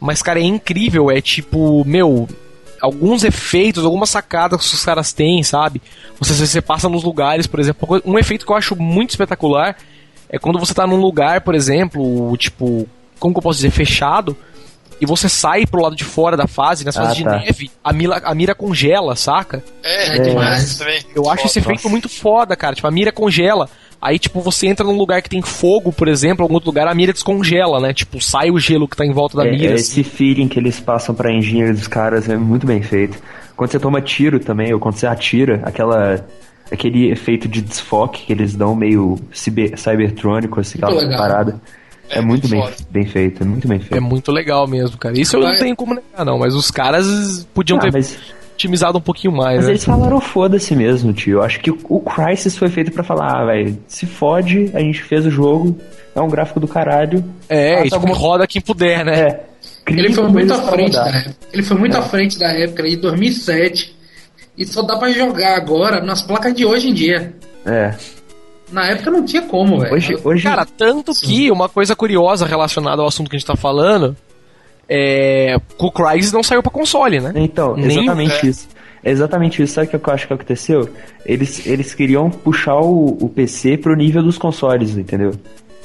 [0.00, 1.10] Mas, cara, é incrível.
[1.10, 2.28] É tipo, meu.
[2.80, 5.82] Alguns efeitos, algumas sacadas que os caras têm, sabe?
[6.20, 8.00] Você, você passa nos lugares, por exemplo.
[8.04, 9.76] Um efeito que eu acho muito espetacular
[10.28, 12.88] é quando você tá num lugar, por exemplo, tipo.
[13.18, 13.72] Como que eu posso dizer?
[13.72, 14.36] Fechado.
[15.00, 17.36] E você sai pro lado de fora da fase, nas Ah, fases tá.
[17.38, 19.62] de neve, a mira, a mira congela, saca?
[19.82, 20.78] É, É demais demais.
[20.78, 21.00] também.
[21.14, 22.74] Eu acho esse efeito muito foda, cara.
[22.74, 23.68] Tipo, a mira congela.
[24.00, 26.94] Aí, tipo, você entra num lugar que tem fogo, por exemplo, algum outro lugar, a
[26.94, 27.92] mira descongela, né?
[27.92, 29.72] Tipo, sai o gelo que tá em volta da É, mira.
[29.72, 30.00] é assim.
[30.00, 33.18] esse feeling que eles passam pra engenheiro dos caras é muito bem feito.
[33.56, 36.24] Quando você toma tiro também, ou quando você atira, aquela
[36.70, 41.60] aquele efeito de desfoque que eles dão meio ciber, cybertrônico, assim, aquela parada.
[42.10, 44.02] É, É muito bem, bem feito, é muito bem É feito.
[44.02, 45.18] muito legal mesmo, cara.
[45.18, 46.38] Isso eu não Mas- tenho como negar, não.
[46.38, 48.16] Mas os caras podiam Ah, ter mas,
[48.54, 49.72] otimizado um pouquinho mais, mas né?
[49.72, 51.38] eles falaram foda-se mesmo, tio.
[51.38, 55.02] Eu acho que o, Crysis foi feito pra falar, ah, velho, se fode, a gente
[55.02, 55.78] fez o jogo,
[56.14, 57.22] é um gráfico do caralho.
[57.48, 59.20] É, e tipo, alguma- roda quem puder, né?
[59.20, 59.40] É.
[59.86, 61.36] Ele foi muito à frente da época.
[61.52, 63.96] Ele foi muito à frente da época, de 2007.
[64.56, 67.32] E só dá pra jogar agora nas placas de hoje em dia.
[67.64, 67.94] É.
[68.72, 69.94] Na época não tinha como, velho.
[69.94, 73.56] Hoje, hoje Cara, tanto que uma coisa curiosa relacionada ao assunto que a gente tá
[73.56, 74.16] falando
[74.88, 75.56] é.
[75.78, 77.32] O Crysis não saiu pra console, né?
[77.36, 78.68] Então, Nem- exatamente isso.
[79.02, 79.74] É exatamente isso.
[79.74, 80.88] Sabe o que eu acho que aconteceu?
[81.24, 85.32] Eles, eles queriam puxar o, o PC pro nível dos consoles, entendeu?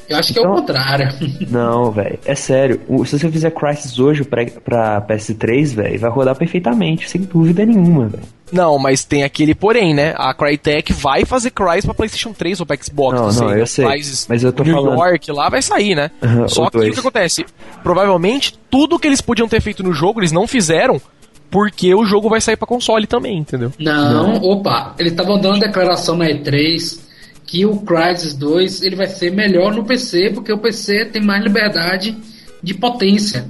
[0.10, 1.08] Eu acho que é o Então- contrário.
[1.50, 2.20] Não, velho.
[2.26, 2.82] É sério.
[3.06, 8.08] Se você fizer Crysis hoje pra, pra PS3, velho, vai rodar perfeitamente, sem dúvida nenhuma,
[8.08, 8.24] velho.
[8.54, 10.14] Não, mas tem aquele porém, né?
[10.16, 13.20] A Crytek vai fazer Crysis pra PlayStation 3 ou pra Xbox.
[13.20, 15.96] Não, sei, não, eu sei, Crysis mas eu tô New falando- York lá vai sair,
[15.96, 16.12] né?
[16.48, 17.46] Só o que o que acontece?
[17.82, 21.02] Provavelmente tudo que eles podiam ter feito no jogo, eles não fizeram,
[21.50, 23.72] porque o jogo vai sair pra console também, entendeu?
[23.80, 27.00] Não, opa, eles estavam dando declaração na E3
[27.46, 31.44] que o Crysis 2 ele vai ser melhor no PC, porque o PC tem mais
[31.44, 32.16] liberdade
[32.62, 33.46] de potência.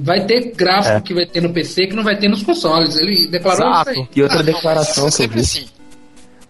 [0.00, 1.00] Vai ter gráfico É.
[1.00, 2.96] que vai ter no PC que não vai ter nos consoles.
[2.96, 3.90] Ele declarou Exato.
[3.90, 4.08] isso aí.
[4.16, 5.42] E outra Ah, não, declaração mas que eu é sempre vi.
[5.44, 5.66] assim.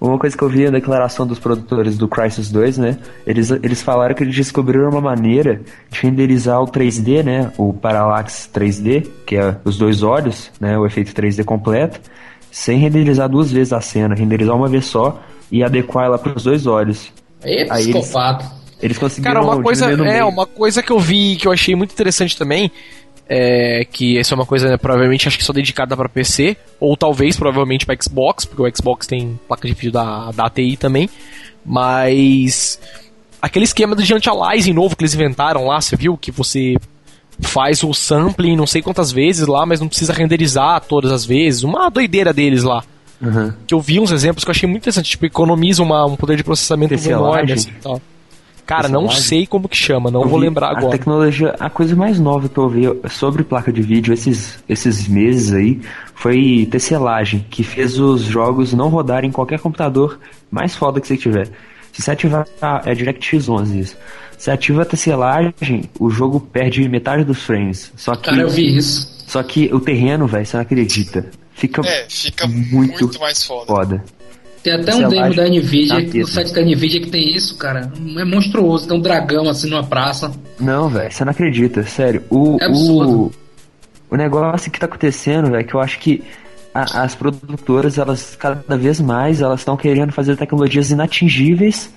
[0.01, 2.99] Uma coisa que eu vi na declaração dos produtores do Crysis 2, né?
[3.25, 7.53] Eles, eles falaram que eles descobriram uma maneira de renderizar o 3D, né?
[7.57, 10.77] O Parallax 3D, que é os dois olhos, né?
[10.77, 12.01] O efeito 3D completo,
[12.51, 16.43] sem renderizar duas vezes a cena, renderizar uma vez só e adequar ela para os
[16.43, 17.13] dois olhos.
[17.41, 18.61] É Aí eles- psicopata.
[18.83, 20.27] Eles conseguiram Cara, uma coisa, é, meio.
[20.29, 22.69] uma coisa que eu vi que eu achei muito interessante também,
[23.35, 26.95] é que essa é uma coisa, né, provavelmente, acho que só dedicada pra PC, ou
[26.97, 31.09] talvez, provavelmente, pra Xbox, porque o Xbox tem placa de vídeo da, da ATI também,
[31.65, 32.79] mas
[33.41, 36.15] aquele esquema de anti-aliasing novo que eles inventaram lá, você viu?
[36.19, 36.77] Que você
[37.41, 41.63] faz o sampling não sei quantas vezes lá, mas não precisa renderizar todas as vezes,
[41.63, 42.85] uma doideira deles lá.
[43.19, 43.53] Uhum.
[43.67, 46.37] Que eu vi uns exemplos que eu achei muito interessante, tipo, economiza uma, um poder
[46.37, 47.25] de processamento Tecelagem?
[47.25, 48.03] enorme, assim, e tal.
[48.67, 50.91] Cara, não sei como que chama, não Eu vou lembrar A agora.
[50.91, 55.53] tecnologia, a coisa mais nova que eu vi sobre placa de vídeo esses, esses meses
[55.53, 55.81] aí
[56.15, 60.19] foi tecelagem, que fez os jogos não rodarem em qualquer computador
[60.51, 61.49] mais foda que você tiver.
[61.93, 62.47] Se você ativar,
[62.87, 63.97] é DirectX 11 isso.
[64.39, 67.93] Se ativa a tecelagem, o jogo perde metade dos frames.
[67.97, 69.25] Só que, Cara, eu vi isso.
[69.27, 71.27] só que o terreno, velho, você não acredita.
[71.55, 73.67] Fica É, fica Muito muito, mais foda.
[73.67, 74.05] foda.
[74.63, 76.35] Tem até um demo da Nvidia, no pista.
[76.35, 77.93] site da Nvidia que tem isso, cara.
[78.17, 80.31] É monstruoso, tem um dragão assim numa praça.
[80.61, 82.23] Não, velho, você não acredita, sério.
[82.31, 83.33] O, É o, absurdo.
[84.11, 86.23] o negócio que tá acontecendo, velho, que eu acho que
[86.73, 91.93] a- as produtoras, elas cada vez mais, elas estão querendo fazer tecnologias inatingíveis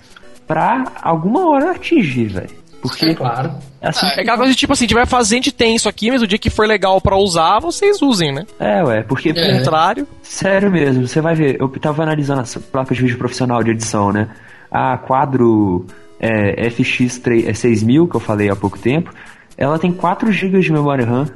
[0.47, 2.49] pra alguma hora atingir, velho.
[2.87, 3.51] Porque É claro.
[3.81, 5.87] é assim, Ah, É aquela coisa de tipo assim, tiver fazer, a gente tem isso
[5.89, 8.45] aqui, mas o dia que for legal pra usar, vocês usem, né?
[8.59, 9.57] é, ué, porque, Ao É.
[9.57, 10.07] contrário.
[10.23, 14.11] sério mesmo, você vai ver, eu tava analisando as placas de vídeo profissional de edição,
[14.11, 14.29] né?
[14.71, 15.85] A quadro
[16.19, 19.13] é, FX 3, é 6000, que eu falei há pouco tempo,
[19.57, 21.27] ela tem 4 GB de memória RAM.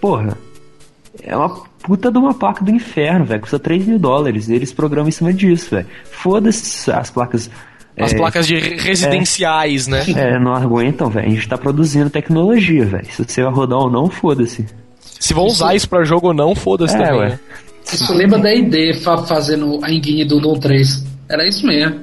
[0.00, 0.36] Porra,
[1.22, 1.48] é uma
[1.82, 3.40] puta de uma placa do inferno, velho.
[3.40, 4.48] Custa 3 mil dólares.
[4.48, 5.86] E eles programam em cima disso, velho.
[6.10, 7.50] Foda-se as placas.
[7.98, 10.04] As é, placas de residenciais, né?
[10.16, 11.28] É, não aguentam, velho.
[11.28, 13.06] A gente tá produzindo tecnologia, velho.
[13.10, 14.66] Se você vai rodar ou não, foda-se.
[14.98, 17.20] Se vão usar isso pra jogo ou não, foda-se É, também.
[17.20, 17.28] ué.
[17.30, 17.40] né?
[17.92, 21.04] Isso lembra da ID fa fazendo a engine do Doom 3.
[21.28, 22.00] Era isso mesmo.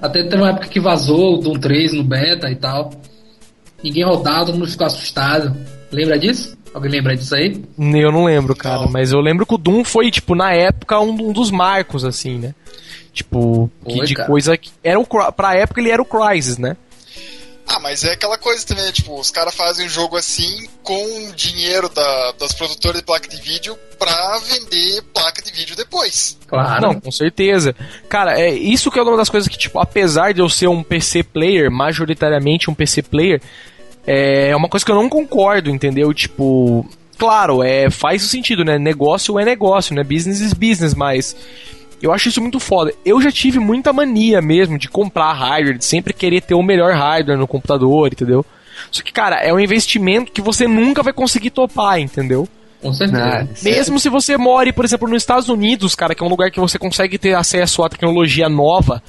[0.00, 2.90] Até teve uma época que vazou o Doom 3 no beta e tal.
[3.82, 5.54] Ninguém rodava, todo mundo ficou assustado.
[5.90, 6.56] Lembra disso?
[6.72, 7.62] Alguém lembra disso aí?
[7.78, 8.90] Eu não lembro, cara, Não.
[8.92, 12.38] mas eu lembro que o Doom foi, tipo, na época, um, um dos marcos, assim,
[12.38, 12.54] né?
[13.12, 14.28] Tipo, que de cara.
[14.28, 14.70] coisa que.
[14.82, 16.76] Era o, pra época ele era o Crysis, né?
[17.72, 18.90] Ah, mas é aquela coisa também, né?
[18.90, 23.40] Tipo, os caras fazem um jogo assim com dinheiro da, das produtoras de placa de
[23.40, 26.36] vídeo pra vender placa de vídeo depois.
[26.48, 26.80] Claro.
[26.80, 27.76] Não, com certeza.
[28.08, 30.82] Cara, é isso que é uma das coisas que, tipo, apesar de eu ser um
[30.82, 33.40] PC player, majoritariamente um PC player,
[34.04, 36.12] é uma coisa que eu não concordo, entendeu?
[36.12, 36.84] Tipo,
[37.16, 38.80] claro, é, faz sentido, né?
[38.80, 40.02] Negócio é negócio, né?
[40.02, 41.36] Business is business, mas
[42.02, 42.92] eu acho isso muito foda.
[43.04, 46.92] Eu já tive muita mania mesmo de comprar hardware, de sempre querer ter o melhor
[46.94, 48.44] hardware no computador, entendeu?
[48.90, 52.48] Só que, cara, é um investimento que você nunca vai conseguir topar, entendeu?
[52.80, 53.22] Com certeza.
[53.22, 56.50] Ah, Mesmo se você more, por exemplo, nos Estados Unidos, cara, que é um lugar
[56.50, 59.02] que você consegue ter acesso à tecnologia nova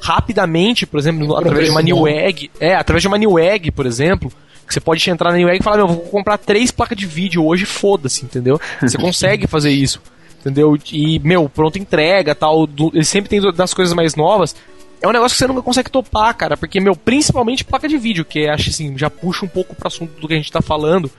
[0.00, 1.86] rapidamente, por exemplo, através de uma bom.
[1.86, 4.32] Newegg, é, através de uma Newegg, por exemplo,
[4.66, 7.44] que você pode entrar na Newegg e falar, meu, vou comprar três placas de vídeo
[7.44, 8.60] hoje, foda-se, entendeu?
[8.80, 10.00] Você consegue fazer isso,
[10.40, 10.76] entendeu?
[10.92, 14.54] E, meu, pronto, entrega, tal, do, ele sempre tem das coisas mais novas.
[15.00, 18.24] É um negócio que você nunca consegue topar, cara, porque, meu, principalmente placa de vídeo,
[18.24, 21.10] que acho assim, já puxa um pouco pro assunto do que a gente tá falando,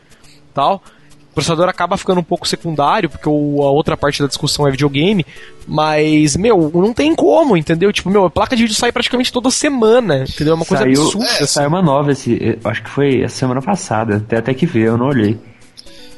[0.54, 0.84] tal.
[1.32, 4.72] O processador acaba ficando um pouco secundário, porque o- a outra parte da discussão é
[4.72, 5.26] videogame,
[5.66, 7.94] mas, meu, não tem como, entendeu?
[7.94, 10.54] Tipo, meu, a placa de vídeo sai praticamente toda semana, entendeu?
[10.54, 11.26] É uma coisa Saiu- absurda.
[11.40, 12.38] É, Saiu uma nova esse.
[12.64, 14.18] eu Acho que foi essa semana passada.
[14.18, 15.38] Até até que ver, eu não olhei.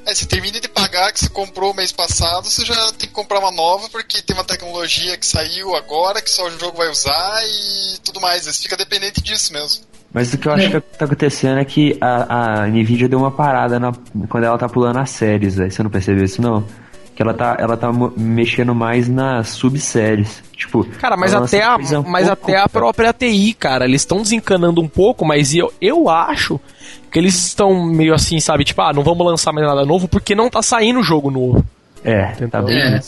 [0.06, 3.40] É, você termina de pagar que você comprou mês passado, você já tem que comprar
[3.40, 7.40] uma nova porque tem uma tecnologia que saiu agora, que só o jogo vai usar
[7.46, 8.46] e tudo mais.
[8.46, 9.84] Você fica dependente disso mesmo.
[10.14, 13.32] Mas o que eu acho que tá acontecendo é que a, a Nvidia deu uma
[13.32, 13.94] parada na-
[14.28, 15.72] quando ela tá pulando as séries, velho.
[15.72, 16.66] Você não percebeu isso, não?
[17.16, 20.44] Que ela tá, ela tá mexendo mais nas subséries.
[20.58, 24.22] Tipo, Cara, mas até, a, um mas pouco- até a própria TI, cara, eles estão
[24.22, 26.60] desencanando um pouco, mas eu, eu acho
[27.12, 28.64] que eles estão meio assim, sabe?
[28.64, 31.64] Tipo, ah, não vamos lançar mais nada novo porque não tá saindo jogo novo.
[32.04, 33.00] É, bem É.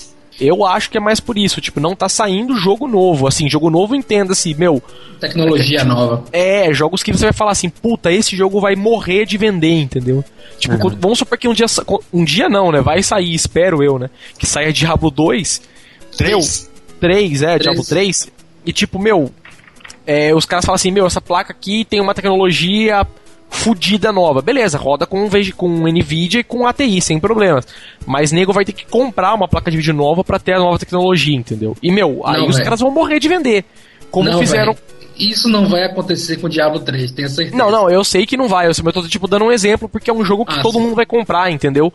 [0.41, 3.27] Eu acho que é mais por isso, tipo, não tá saindo jogo novo.
[3.27, 4.81] Assim, jogo novo entenda-se, meu,
[5.19, 6.23] Tecnologia nova.
[6.33, 10.23] É, jogos que você vai falar assim, puta, esse jogo vai morrer de vender, entendeu?
[10.57, 11.67] Tipo, quando- vamos supor que um dia.
[12.11, 12.81] Um dia não, né?
[12.81, 14.09] Vai sair, espero eu, né?
[14.37, 15.61] Que saia Diablo 2.
[16.17, 16.69] Três.
[16.99, 17.61] 3, é, Três.
[17.61, 18.27] Diablo 3.
[18.65, 19.31] E tipo, meu.
[20.05, 23.05] é, os caras falam assim, meu, essa placa aqui tem uma tecnologia
[23.53, 24.41] fudida nova.
[24.41, 27.65] Beleza, roda com, com Nvidia e com ATI, sem problemas.
[28.05, 30.77] Mas nego vai ter que comprar uma placa de vídeo nova pra ter a nova
[30.79, 31.75] tecnologia, entendeu?
[31.81, 32.63] E, meu, aí Não, os velho.
[32.65, 33.63] caras vão morrer de vender.
[34.11, 34.73] Como Não, fizeram.
[34.73, 34.85] velho,
[35.17, 37.55] Isso não vai acontecer com o Diablo 3, tenho certeza.
[37.55, 40.13] Não, não, eu sei que não vai, eu tô tipo dando um exemplo porque é
[40.13, 40.81] um jogo que Ah, todo sim.
[40.81, 41.93] mundo vai comprar, entendeu?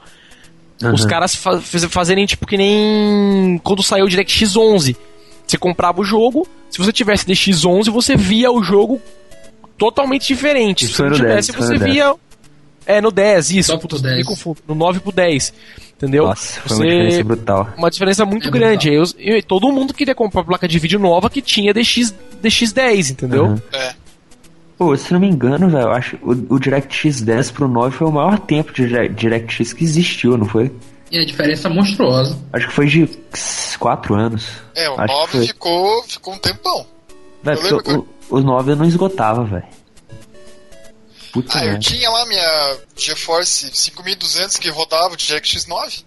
[0.80, 1.08] Os Aham.
[1.08, 4.96] caras fa faz- fazerem tipo que nem quando saiu o DirectX 11.
[5.44, 9.00] Você comprava o jogo, se você tivesse DX 11, você via o jogo
[9.78, 10.84] totalmente diferente.
[10.84, 11.92] Isso se não 10, tivesse, isso foi você no 10.
[11.94, 12.14] via
[12.86, 14.16] é no 10, isso, puta, pro 10.
[14.16, 15.52] me confundo, no 9 pro 10.
[15.96, 16.26] Entendeu?
[16.26, 17.68] Nossa, foi você uma diferença brutal.
[17.76, 18.92] uma diferença muito É grande.
[18.92, 23.46] Eu- eu- todo mundo queria comprar placa de vídeo nova que tinha DX, DX10, entendeu?
[23.46, 23.62] Aham.
[23.72, 23.94] É.
[24.78, 27.96] Pô, se não me engano, velho, eu acho que o, o DirectX 10 pro 9
[27.96, 30.70] foi o maior tempo de Dire- DirectX que existiu, não foi?
[31.10, 32.38] E a diferença é monstruosa.
[32.52, 33.08] Acho que foi de
[33.80, 34.46] 4 anos.
[34.76, 35.46] É, o Acho que 9 foi.
[35.48, 36.86] ficou, ficou um tempão.
[37.42, 39.66] Velho, Eu lembro porque o, o 9 não esgotava, velho.
[41.32, 45.98] Puta Ah, eu tinha lá minha GeForce 5200 que rodava o DirectX 9.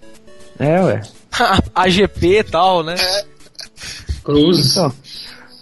[0.59, 1.01] É, ué.
[1.75, 2.95] AGP e tal, né?
[2.97, 3.25] É,
[4.23, 4.71] Cruzes.
[4.71, 4.93] Então,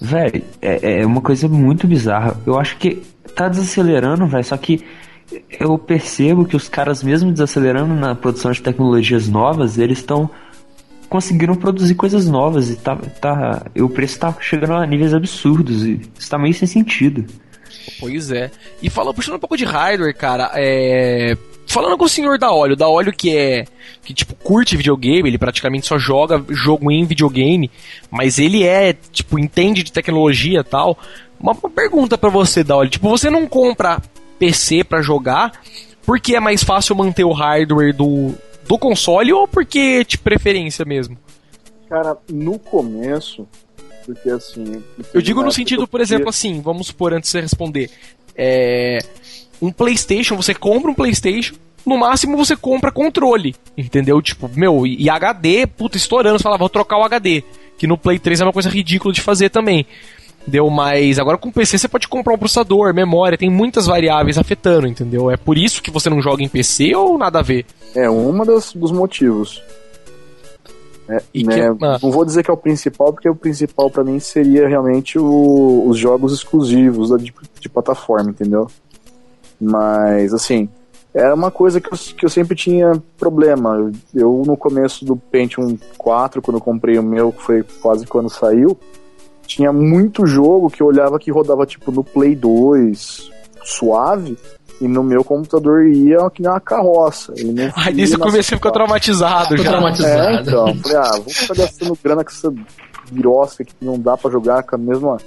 [0.02, 2.40] velho, é, é uma coisa muito bizarra.
[2.46, 3.04] Eu acho que
[3.36, 4.86] tá desacelerando, velho, só que
[5.60, 10.30] eu percebo que os caras, mesmo desacelerando na produção de tecnologias novas, eles estão
[11.10, 16.00] conseguindo produzir coisas novas e tá, tá, o preço tá chegando a níveis absurdos e
[16.18, 17.26] isso tá meio sem sentido.
[18.00, 18.52] Pois é.
[18.82, 21.36] E falando, puxando um pouco de hardware, cara, é.
[21.66, 23.66] Falando com o senhor da óleo, da óleo que é.
[24.04, 27.70] que tipo, curte videogame, ele praticamente só joga jogo em videogame,
[28.10, 30.98] mas ele é, tipo, entende de tecnologia e tal.
[31.40, 34.02] Uma, pergunta pra você, da óleo, tipo, você não compra
[34.38, 35.52] PC pra jogar
[36.06, 38.34] porque é mais fácil manter o hardware do,
[38.70, 41.18] do console ou porque de preferência mesmo?
[41.90, 43.48] Cara, no começo,
[44.06, 44.84] porque assim.
[45.12, 47.90] Eu digo no sentido, por exemplo, assim, vamos supor, antes de você responder.
[48.36, 49.00] É,
[49.60, 54.22] um PlayStation, você compra um PlayStation, no máximo você compra controle, entendeu?
[54.22, 57.44] Tipo, meu, e HD, puta, estourando, você fala, vou trocar o HD.
[57.76, 59.84] Que no Play 3 é uma coisa ridícula de fazer também.
[60.48, 64.38] Deu, mas agora com o PC você pode comprar um processador, memória, tem muitas variáveis
[64.38, 65.30] afetando, entendeu?
[65.30, 67.66] É por isso que você não joga em PC ou nada a ver?
[67.96, 69.62] É uma das, dos motivos.
[71.08, 72.00] É, né, que- ah.
[72.02, 75.86] Não vou dizer que é o principal, porque o principal pra mim seria realmente o-
[75.88, 78.68] os jogos exclusivos de, de plataforma, entendeu?
[79.60, 80.70] Mas, assim,
[81.14, 83.92] era uma coisa que eu, que eu sempre tinha problema.
[84.14, 88.30] Eu, no começo do Pentium 4, quando eu comprei o meu, que foi quase quando
[88.30, 88.78] saiu,
[89.50, 93.32] tinha muito jogo que eu olhava que rodava, tipo, no Play 2,
[93.64, 94.38] suave,
[94.80, 97.34] e no meu computador ia que nem uma carroça.
[97.36, 98.88] Ele não Aí ia desde o na começo você ficou central.
[98.88, 99.64] traumatizado já.
[99.72, 100.22] traumatizado.
[100.22, 100.76] É, então.
[100.76, 102.54] Falei, ah, vou ficar gastando grana com essa
[103.12, 105.18] birosca que não dá pra jogar com a mesma.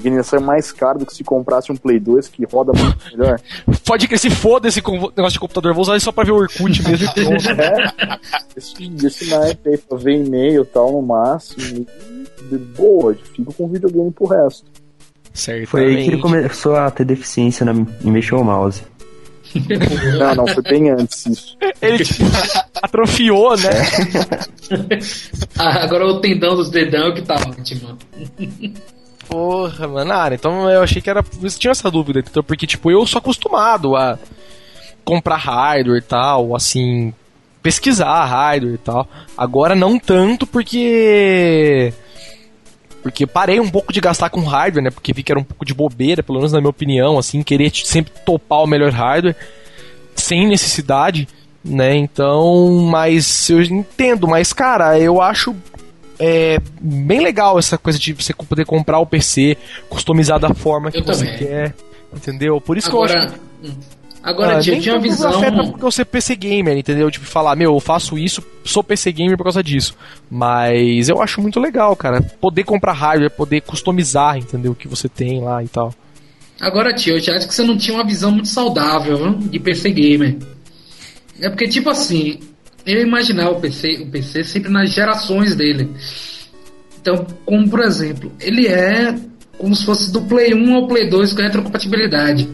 [0.00, 2.96] Que ia sair mais caro do que se comprasse um Play 2 que roda muito
[3.10, 3.40] melhor.
[3.84, 6.36] Pode que se foda esse negócio de computador, vou usar ele só pra ver o
[6.36, 7.60] Orkut mesmo e.
[7.60, 8.18] É,
[8.56, 8.74] esse,
[9.06, 11.84] esse naipe aí pra ver e-mail e tal no máximo.
[12.39, 14.66] E de boa, fico com videogame pro resto.
[15.32, 15.68] Certo.
[15.68, 18.82] Foi aí que ele começou a ter deficiência na, em mexer o mouse.
[20.16, 21.56] Não, não, foi bem antes isso.
[21.82, 22.24] Ele tipo,
[22.80, 23.70] atrofiou, né?
[25.58, 27.98] Ah, agora o tendão dos dedão que tá ótimo.
[29.28, 30.12] Porra, mano.
[30.12, 31.22] Ah, então eu achei que era.
[31.22, 34.18] Você tinha essa dúvida, então, porque, tipo, eu sou acostumado a
[35.04, 37.12] comprar hardware e tal, assim,
[37.62, 39.08] pesquisar hardware e tal.
[39.36, 41.92] Agora não tanto porque.
[43.02, 44.90] Porque parei um pouco de gastar com hardware, né?
[44.90, 47.70] Porque vi que era um pouco de bobeira, pelo menos na minha opinião, assim, querer
[47.74, 49.34] sempre topar o melhor hardware
[50.14, 51.26] sem necessidade,
[51.64, 51.94] né?
[51.96, 55.54] Então, mas eu entendo, mas cara, eu acho
[56.18, 59.56] é bem legal essa coisa de você poder comprar o PC,
[59.88, 61.38] customizar da forma que Eu você também.
[61.38, 61.74] quer,
[62.14, 62.60] entendeu?
[62.60, 63.34] Por isso que eu Agora, acho
[63.64, 63.74] hum,
[64.22, 65.30] agora ah, tio, nem tinha uma visão.
[65.30, 67.10] afeta porque eu ser PC gamer, entendeu?
[67.10, 69.94] Tipo, falar, meu, eu faço isso, sou PC gamer por causa disso.
[70.30, 72.20] Mas eu acho muito legal, cara.
[72.22, 74.72] Poder comprar hardware, poder customizar, entendeu?
[74.72, 75.94] O que você tem lá e tal.
[76.60, 79.58] Agora, tio, eu já acho que você não tinha uma visão muito saudável viu, de
[79.58, 80.36] PC gamer.
[81.40, 82.38] É porque, tipo assim,
[82.84, 85.88] eu imaginava o PC, o PC sempre nas gerações dele.
[87.00, 89.14] Então, como por exemplo, ele é
[89.56, 92.48] como se fosse do Play 1 ao Play 2 com retrocompatibilidade.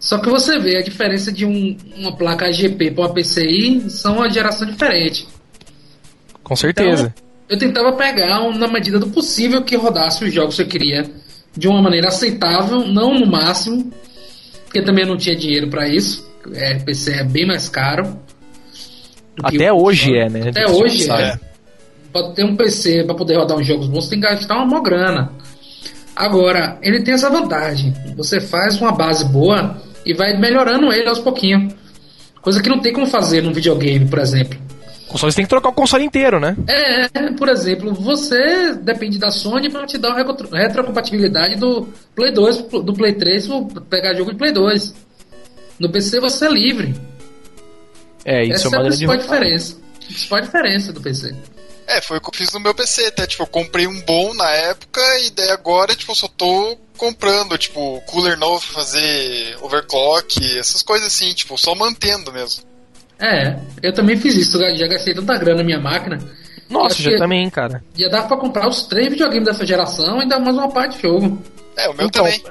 [0.00, 4.16] Só que você vê a diferença de um- uma placa GP para uma PCI são
[4.16, 5.26] uma geração diferente.
[6.42, 7.12] Com certeza.
[7.48, 11.10] Eu tentava pegar um, na medida do possível que rodasse os jogos que eu queria
[11.56, 13.90] de uma maneira aceitável, não no máximo,
[14.64, 16.28] porque também eu não tinha dinheiro para isso.
[16.54, 18.16] É, PC é bem mais caro.
[19.42, 20.48] Até hoje é, né?
[20.50, 21.38] Até hoje é.
[22.12, 24.66] Pode ter um PC para poder rodar uns jogos bons, você tem que gastar uma
[24.66, 25.32] mó grana.
[26.14, 27.94] Agora, ele tem essa vantagem.
[28.16, 31.72] Você faz uma base boa e vai melhorando ele aos pouquinhos.
[32.40, 34.58] Coisa que não tem como fazer num videogame, por exemplo.
[35.08, 36.54] Console você tem que trocar o console inteiro, né?
[36.66, 42.30] É, por exemplo, você depende da Sony para te dar uma retro- retrocompatibilidade do Play
[42.30, 44.94] 2, do Play 3, pra pegar jogo de Play 2.
[45.78, 46.94] No PC você é livre.
[48.24, 49.76] É, isso Essa é é uma a maneira de principal diferença.
[50.02, 51.34] A principal diferença do PC.
[51.88, 54.34] É, foi o que eu fiz no meu PC, até, tipo, eu comprei um bom
[54.34, 59.56] na época e daí agora, tipo, eu só tô comprando, tipo, cooler novo pra fazer
[59.62, 62.62] overclock, essas coisas assim, tipo, só mantendo mesmo.
[63.18, 66.18] É, eu também fiz isso, já gastei tanta grana na minha máquina.
[66.68, 67.82] Nossa, já também, cara.
[67.96, 71.02] Já dava pra comprar os três videogames dessa geração e ainda mais uma parte de
[71.02, 71.42] jogo.
[71.74, 72.42] É, o meu Então, também.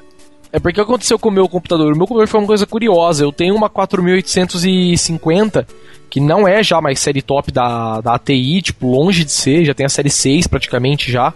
[0.52, 1.88] É porque aconteceu com o meu computador?
[1.94, 3.24] O meu computador foi uma coisa curiosa.
[3.24, 5.68] Eu tenho uma 4850,
[6.10, 9.74] que não é já mais série top da, da ATI, tipo, longe de ser, já
[9.74, 11.34] tem a série 6 praticamente já.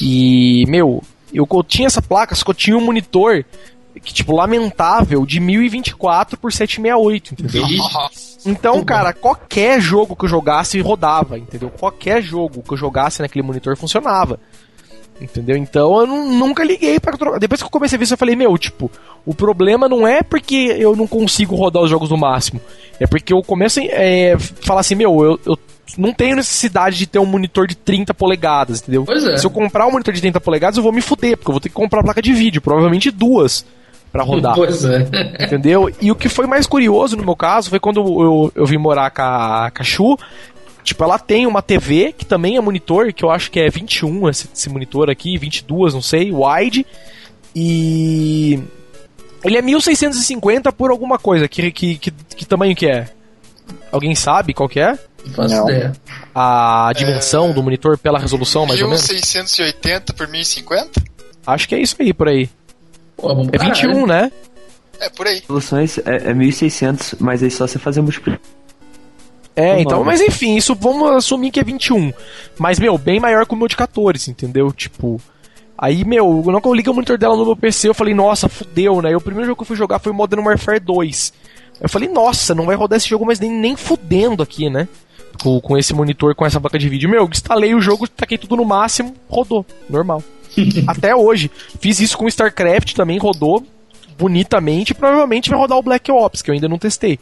[0.00, 3.44] E, meu, eu, co- tinha essa placa, só que eu tinha um monitor
[4.02, 7.66] que, tipo, lamentável, de 1024 por 768, entendeu?
[8.44, 11.70] Então, cara, qualquer jogo que eu jogasse rodava, entendeu?
[11.70, 14.38] Qualquer jogo que eu jogasse naquele monitor funcionava.
[15.20, 15.56] Entendeu?
[15.56, 17.38] Então eu nu- nunca liguei pra trocar.
[17.38, 18.90] Depois que eu comecei a ver isso, eu falei, meu, tipo,
[19.24, 22.60] o problema não é porque eu não consigo rodar os jogos no máximo.
[23.00, 25.58] É porque eu começo a é, falar assim, meu, eu, eu
[25.96, 29.04] não tenho necessidade de ter um monitor de 30 polegadas, entendeu?
[29.04, 29.36] Pois é.
[29.38, 31.60] Se eu comprar um monitor de 30 polegadas, eu vou me fuder, porque eu vou
[31.60, 33.64] ter que comprar placa de vídeo, provavelmente duas,
[34.12, 34.54] pra rodar.
[34.56, 35.06] Pois é.
[35.40, 35.90] Entendeu?
[36.00, 39.10] E o que foi mais curioso no meu caso foi quando eu, eu vim morar
[39.10, 40.18] com a, com a Chu.
[40.86, 44.28] Tipo, ela tem uma TV que também é monitor, que eu acho que é 21
[44.28, 46.86] esse, esse monitor aqui, 22, não sei, wide.
[47.56, 48.60] E.
[49.44, 51.48] Ele é 1650 por alguma coisa.
[51.48, 53.08] Que, que, que, que tamanho que é?
[53.90, 54.96] Alguém sabe qual que é?
[55.26, 55.68] Não faço Não.
[55.68, 55.92] ideia.
[56.32, 59.08] A dimensão do monitor pela resolução, mais ou menos?
[59.08, 61.02] 1680 por 1050?
[61.44, 62.48] Acho que é isso aí por aí.
[63.16, 63.74] Pô, É pra caralho.
[63.74, 64.30] 21, né?
[65.00, 65.40] É, por aí.
[65.40, 68.55] Resoluções é, é 1600, mas aí só você fazer multiplicação.
[69.56, 72.12] É, então, mas enfim, isso vamos assumir que é 21.
[72.58, 74.70] Mas, meu, bem maior que o meu de 14, entendeu?
[74.70, 75.18] Tipo.
[75.78, 79.02] Aí, meu, quando eu liguei o monitor dela no meu PC, eu falei, nossa, fudeu,
[79.02, 79.10] né?
[79.10, 81.32] E o primeiro jogo que eu fui jogar foi Modern Warfare 2.
[81.80, 84.88] Eu falei, nossa, não vai rodar esse jogo, mas nem, nem fudendo aqui, né?
[85.42, 87.10] Com, com esse monitor, com essa placa de vídeo.
[87.10, 90.22] Meu, instalei o jogo, taquei tudo no máximo, rodou, normal.
[90.88, 91.50] Até hoje.
[91.78, 93.62] Fiz isso com StarCraft também, rodou
[94.18, 94.94] bonitamente.
[94.94, 97.18] Provavelmente vai rodar o Black Ops, que eu ainda não testei.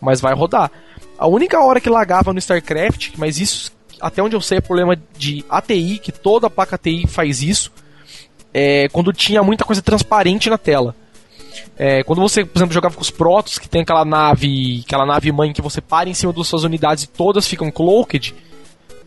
[0.00, 0.70] Mas vai rodar.
[1.18, 4.96] A única hora que lagava no StarCraft, mas isso, até onde eu sei, é problema
[5.16, 7.72] de ATI, que toda placa ATI faz isso,
[8.52, 10.94] é quando tinha muita coisa transparente na tela.
[11.78, 15.30] É, quando você, por exemplo, jogava com os Protoss, que tem aquela nave, aquela nave
[15.32, 18.34] mãe que você para em cima das suas unidades e todas ficam cloaked,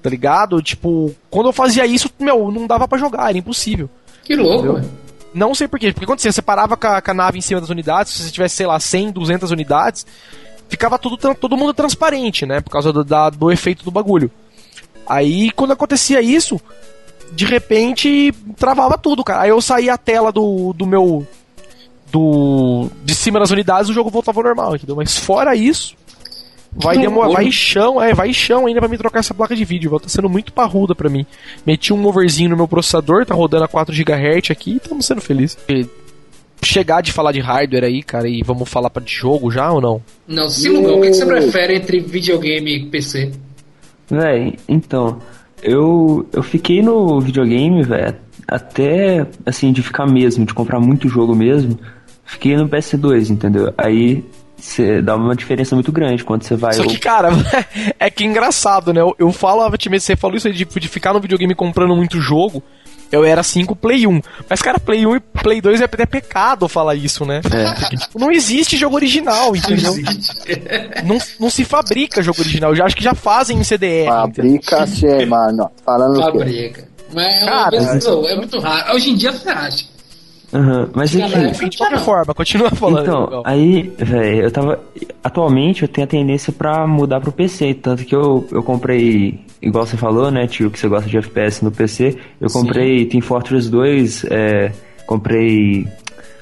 [0.01, 0.61] tá ligado?
[0.61, 3.89] Tipo, quando eu fazia isso, meu, não dava pra jogar, era impossível.
[4.23, 4.89] Que louco, velho.
[5.33, 7.69] Não sei porquê, porque quando você parava com a, com a nave em cima das
[7.69, 10.05] unidades, se você tivesse, sei lá, 100, 200 unidades,
[10.69, 12.61] ficava tudo, todo mundo transparente, né?
[12.61, 14.31] Por causa do, da- do efeito do bagulho.
[15.07, 16.61] Aí, quando acontecia isso,
[17.31, 19.41] de repente, travava tudo, cara.
[19.41, 21.25] Aí eu saía a tela do, do meu.
[22.11, 24.95] do de cima das unidades, o jogo voltava ao normal, entendeu?
[24.95, 25.95] Mas fora isso,
[26.71, 27.29] vai demorar.
[27.33, 29.99] Vai chão, é, vai chão ainda pra me trocar essa placa de vídeo.
[29.99, 31.25] Tá sendo muito parruda pra mim.
[31.65, 35.21] Meti um overzinho no meu processador, tá rodando a 4 GHz aqui e estamos sendo
[35.21, 35.57] felizes.
[36.63, 39.81] Chegar de falar de hardware aí, cara, e vamos falar pra de jogo já ou
[39.81, 40.01] não?
[40.27, 43.31] Não, Silugão, o que, que você prefere entre videogame e PC?
[44.09, 45.19] Véi, então,
[45.61, 48.15] eu, eu fiquei no videogame, velho,
[48.47, 51.79] até, assim, de ficar mesmo, de comprar muito jogo mesmo,
[52.25, 53.73] fiquei no PS2, entendeu?
[53.77, 54.23] Aí
[54.59, 56.73] você dá uma diferença muito grande quando você vai...
[56.73, 57.29] Só que, cara,
[57.99, 59.01] é que engraçado, né?
[59.01, 62.63] Eu, eu falava, você falou isso aí de, de ficar no videogame comprando muito jogo.
[63.11, 64.21] Eu era assim com o Play 1.
[64.47, 67.41] Mas, cara, Play 1 e Play 2 é até pecado falar isso, né?
[67.41, 69.95] Porque, tipo, não existe jogo original, entendeu?
[71.03, 72.71] Não, não se fabrica jogo original.
[72.71, 74.05] Eu já acho que já fazem em CDR.
[74.07, 75.71] Fabrica-se, mano.
[75.83, 76.21] Falando?
[76.21, 76.87] Fabrica.
[77.11, 78.95] Mas é, Cara, vez, é muito raro.
[78.95, 79.85] Hoje em dia você acha.
[80.53, 81.69] Aham, mas enfim...
[81.69, 83.01] De qualquer forma, continua falando.
[83.01, 84.79] Então, aí, velho, eu tava.
[85.23, 87.75] Atualmente eu tenho a tendência pra mudar pro PC.
[87.75, 91.63] Tanto que eu, eu comprei, igual você falou, né, tio, que você gosta de FPS
[91.63, 92.17] no PC.
[92.41, 94.71] Eu comprei Team Fortress 2, é,
[95.05, 95.87] comprei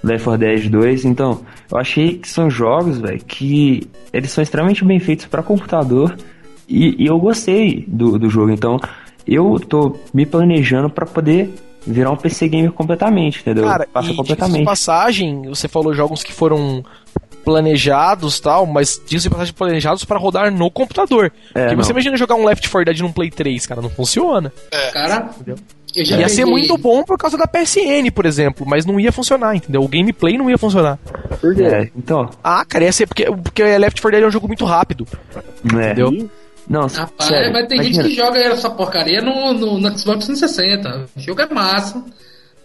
[0.03, 1.05] Left 4 Dead 2.
[1.05, 6.15] Então, eu achei que são jogos, velho, que eles são extremamente bem feitos pra computador.
[6.67, 8.51] E, e eu gostei do, do jogo.
[8.51, 8.79] Então,
[9.27, 11.53] eu tô me planejando pra poder
[11.87, 13.63] virar um PC gamer completamente, entendeu?
[13.63, 14.65] Cara, Passa e completamente.
[14.65, 16.83] passagem, você falou jogos que foram
[17.45, 21.31] planejados tal, mas de passagem planejados pra rodar no computador.
[21.55, 21.95] É, Porque você não.
[21.97, 24.51] imagina jogar um Left 4 Dead num Play 3, cara, não funciona.
[24.91, 25.29] Cara,
[25.95, 28.99] eu já ia ser peguei- muito bom por causa da PSN, por exemplo, mas não
[28.99, 29.81] ia funcionar, entendeu?
[29.81, 30.99] O gameplay não ia funcionar.
[31.39, 31.63] Por quê?
[31.63, 34.65] É, então, Ah, cara, ia ser porque, porque Left 4 Dead é um jogo muito
[34.65, 35.07] rápido,
[35.73, 35.91] é.
[35.91, 36.29] entendeu?
[36.69, 40.25] Não, Rapaz, sério, mas tem imagina, gente que joga essa porcaria no, no, no Xbox
[40.25, 41.07] 360.
[41.15, 42.03] O jogo é massa.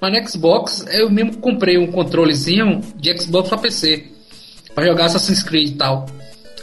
[0.01, 4.05] Mas no Xbox, eu mesmo comprei um controlezinho de Xbox pra PC.
[4.75, 6.07] Pra jogar Assassin's Creed e tal.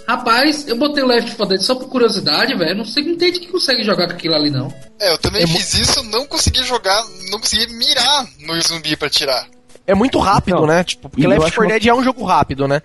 [0.08, 2.76] Rapaz, eu botei o Left 4 Dead só por curiosidade, velho.
[2.76, 4.74] Não sei, não tem gente que consegue jogar com aquilo ali, não.
[5.00, 9.08] É, eu também É fiz isso, não consegui jogar, não consegui mirar no zumbi pra
[9.10, 9.46] tirar.
[9.86, 10.84] É muito rápido, Então, né?
[10.84, 12.82] Tipo, porque Left acho 4 uma- Dead é um jogo rápido, né?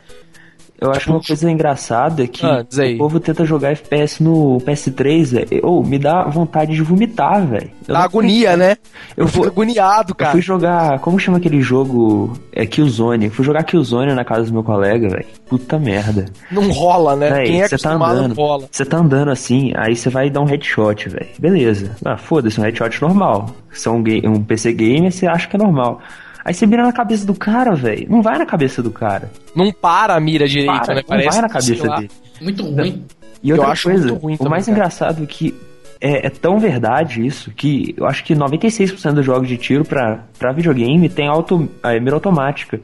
[0.81, 2.65] Eu acho uma coisa engraçada que Ah,
[2.95, 5.49] o povo tenta jogar FPS no PS3, velho.
[5.63, 7.71] Ou me dá vontade de vomitar, velho.
[7.89, 8.77] Eu Dá agonia, né?
[9.17, 10.33] Eu Eu vou- agoniado, Eu cara.
[10.33, 12.33] fui jogar, como chama aquele jogo?
[12.53, 13.27] É Killzone.
[13.27, 15.27] Eu fui jogar Killzone na casa do meu colega, velho.
[15.49, 16.27] Puta merda.
[16.51, 17.31] Não rola, né?
[17.31, 18.35] Véi, Quem é você tá andando.
[18.35, 18.69] rola.
[18.71, 21.27] Você tá andando assim, aí você vai dar um headshot, velho.
[21.39, 21.97] Beleza.
[22.05, 23.51] Ah, foda-se, um headshot normal.
[23.73, 26.01] Você é um, um PC gamer, você acha que é normal.
[26.45, 28.07] Aí você mira na cabeça do cara, velho.
[28.11, 29.31] Não vai na cabeça do cara.
[29.57, 31.01] Não para a mira direito, Para, né?
[31.01, 32.11] não Parece vai na cabeça dele.
[32.41, 33.05] Muito ruim.
[33.43, 34.77] E Eu outra acho coisa, muito ruim o também, mais cara.
[34.77, 35.55] engraçado é que
[36.01, 40.25] é, é tão verdade isso que eu acho que 96% dos jogos de tiro pra,
[40.39, 42.79] pra videogame tem auto, a mira automática.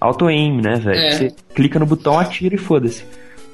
[0.00, 0.98] Auto-aim, né, velho?
[0.98, 1.10] É.
[1.12, 3.04] Você clica no botão, atira e foda-se.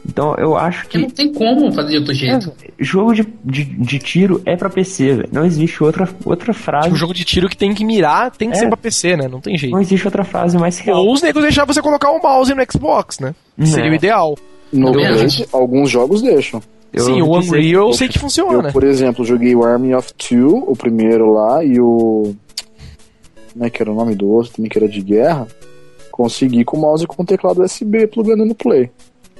[0.06, 2.52] Então eu acho Porque não que tem como fazer de outro jeito.
[2.78, 5.28] jogo de, de, de tiro é pra PC, velho.
[5.30, 6.86] Não existe outra, outra frase.
[6.86, 8.60] Tipo, jogo de tiro que tem que mirar tem que É.
[8.60, 9.28] ser pra PC, né?
[9.28, 9.72] Não tem jeito.
[9.72, 11.04] Não existe outra frase mais real.
[11.04, 13.34] Ou os negros deixar você colocar o mouse no Xbox, né?
[13.56, 13.66] Não.
[13.66, 14.34] Seria o ideal.
[14.72, 15.44] No Também Play, acho.
[15.52, 16.62] alguns jogos deixam.
[16.90, 18.68] Eu Sim, o Unreal eu sei que funciona.
[18.68, 22.34] Eu, por exemplo, joguei o Army of Two, o primeiro lá, e o.
[23.52, 25.46] Como é que era o nome do outro, também que era de guerra.
[26.10, 28.90] Consegui com o mouse e com o teclado USB plugando no Play.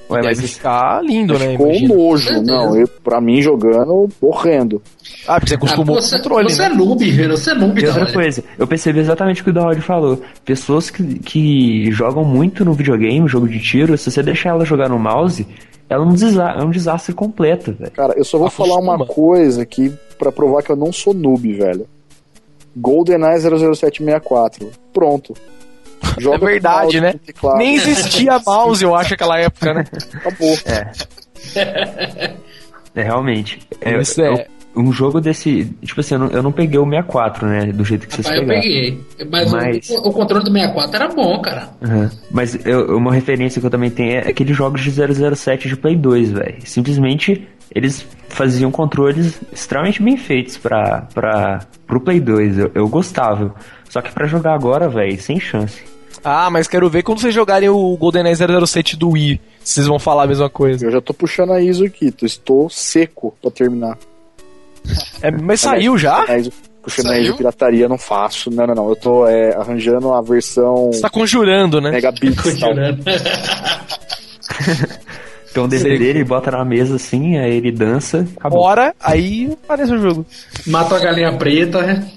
[0.09, 1.51] Ué, mas ficar lindo, né?
[1.51, 2.41] Ficou um nojo.
[2.41, 4.81] Não, eu, pra mim jogando, morrendo.
[5.27, 6.73] Ah, porque você Ah, acostumou com o você, controle, você né?
[6.73, 7.37] é noob, velho.
[7.37, 8.13] Você é noob, E outra cara.
[8.13, 10.19] coisa, eu percebi exatamente o que o Daud falou.
[10.43, 14.89] Pessoas que, que jogam muito no videogame, jogo de tiro, se você deixar ela jogar
[14.89, 15.45] no mouse,
[15.87, 17.91] ela é um, desa é um desastre completo, velho.
[17.91, 18.67] Cara, eu só vou Acostuma.
[18.69, 21.85] falar uma coisa aqui pra provar que eu não sou noob, velho.
[22.75, 24.69] GoldenEye 00764.
[24.93, 25.33] Pronto.
[26.17, 27.13] Joga com verdade, mouse, né?
[27.25, 27.57] teclado.
[27.57, 29.85] Nem existia mouse, eu acho, naquela época, né?
[30.15, 30.57] Acabou.
[32.95, 33.59] É, realmente.
[33.81, 34.47] É, Isso é.
[34.75, 35.65] Um jogo desse.
[35.83, 37.65] Tipo assim, eu não, eu não peguei o 64, né?
[37.73, 38.61] Do jeito que vocês Rapaz, eu pegaram.
[38.69, 39.03] peguei.
[39.31, 41.69] Mas, Mas- O, o controle do 64 era bom, cara.
[41.81, 42.11] Aham.
[42.31, 45.95] Mas eu- uma referência que eu também tenho é aqueles jogos de 007 de Play
[45.95, 46.55] 2, velho.
[46.63, 52.59] Simplesmente eles faziam controles extremamente bem feitos pra, pra, pro Play 2.
[52.59, 53.53] Eu, eu gostava.
[53.89, 55.81] Só que pra jogar agora, velho, sem chance.
[56.23, 59.97] Ah, mas quero ver quando vocês jogarem o GoldenEye 007 do Wii, se vocês vão
[59.99, 60.85] falar a mesma coisa.
[60.85, 62.11] Eu já tô puxando a ISO aqui.
[62.11, 63.97] tô- Estou seco pra terminar.
[65.21, 66.25] É, mas saiu já?
[66.81, 67.19] Puxando a?
[67.19, 68.49] ISO pirataria, não faço.
[68.51, 68.89] Não, não, não.
[68.89, 71.91] Eu tô é, arranjando a versão Você tá conjurando, né?
[71.91, 72.35] megabits.
[72.59, 72.69] tal.
[72.73, 73.03] Continuando.
[75.51, 78.59] Então o DVD ele bota na mesa assim, aí ele dança, acabou.
[78.61, 80.25] Hora, aí aparece o jogo.
[80.67, 82.07] Mata a galinha preta, né?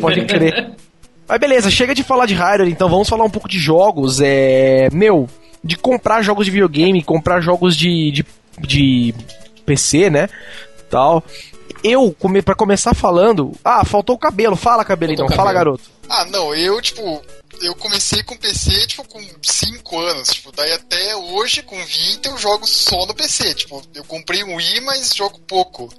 [0.00, 0.70] Pode crer.
[1.28, 4.20] Mas beleza, chega de falar de hardware, então vamos falar um pouco de jogos.
[4.20, 4.88] É.
[4.92, 5.28] Meu,
[5.62, 8.24] de comprar jogos de videogame, comprar jogos de, de,
[8.60, 9.14] de
[9.64, 10.28] PC, né?
[10.88, 11.22] Tal.
[11.82, 13.52] Eu, come, pra começar falando.
[13.64, 14.56] Ah, faltou o cabelo.
[14.56, 15.36] Fala, cabelo, Faltou então.
[15.36, 15.90] Fala, garoto.
[16.08, 17.22] Ah, não, eu, tipo,
[17.60, 22.38] eu comecei com PC, tipo, com 5 anos, tipo, daí até hoje, com 20, eu
[22.38, 25.92] jogo só no PC, tipo, eu comprei um Wii, mas jogo pouco.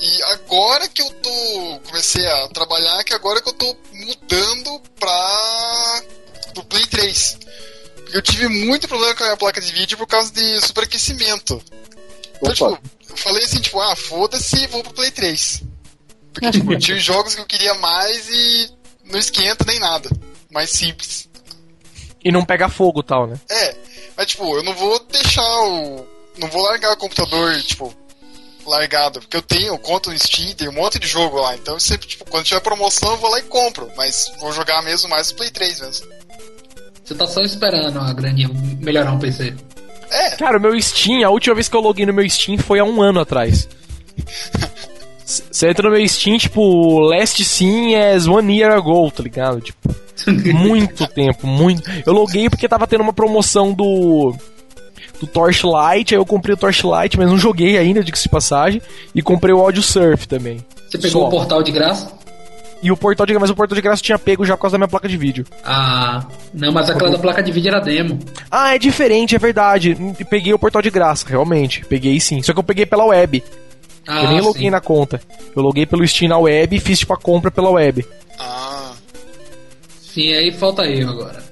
[0.00, 6.02] E agora que eu tô, comecei a trabalhar, que agora que eu tô mudando pra,
[6.54, 7.38] do Play 3.
[7.96, 11.62] Porque eu tive muito problema com a minha placa de vídeo por causa de superaquecimento.
[12.36, 12.76] Então, Opa.
[12.76, 15.62] tipo, eu falei assim, tipo, ah, foda-se, vou pro Play 3.
[16.32, 18.70] Porque, tipo, tinha jogos que eu queria mais e
[19.04, 20.10] não esquenta nem nada.
[20.50, 21.28] Mais simples.
[22.24, 23.40] E não pega fogo tal, né?
[23.48, 23.76] É,
[24.16, 26.06] mas tipo, eu não vou deixar o.
[26.38, 27.94] Não vou largar o computador, tipo,
[28.66, 29.20] largado.
[29.20, 31.54] Porque eu tenho conta no Steam, tem um monte de jogo lá.
[31.54, 33.88] Então eu sempre, tipo, quando tiver promoção, eu vou lá e compro.
[33.96, 36.06] Mas vou jogar mesmo mais no Play 3 mesmo.
[37.04, 38.48] Você tá só esperando a graninha
[38.80, 39.54] melhorar um PC.
[40.10, 42.78] É, Cara, o meu Steam, a última vez que eu loguei no meu Steam foi
[42.78, 43.68] há um ano atrás.
[45.24, 49.60] Você entra no meu Steam, tipo, last sim as one year ago, tá ligado?
[49.60, 49.94] Tipo,
[50.54, 51.90] muito tempo, muito.
[52.04, 54.34] Eu loguei porque tava tendo uma promoção do.
[55.22, 58.82] Do Torchlight, aí eu comprei o Torchlight, mas não joguei ainda, diga-se de passagem.
[59.14, 60.66] E comprei o Audio Surf também.
[60.90, 61.28] Você pegou Só.
[61.28, 62.10] o portal de graça?
[62.82, 64.74] E o portal de mas o portal de graça eu tinha pego já por causa
[64.74, 65.46] da minha placa de vídeo.
[65.64, 68.18] Ah, não, mas aquela da placa de vídeo era demo.
[68.50, 69.96] Ah, é diferente, é verdade.
[70.28, 71.84] Peguei o portal de graça, realmente.
[71.84, 72.42] Peguei sim.
[72.42, 73.44] Só que eu peguei pela web.
[74.08, 74.70] Ah, eu nem loguei sim.
[74.70, 75.20] na conta.
[75.54, 78.04] Eu loguei pelo Steam na web e fiz tipo a compra pela web.
[78.40, 78.90] ah,
[80.00, 81.51] Sim, aí falta eu agora.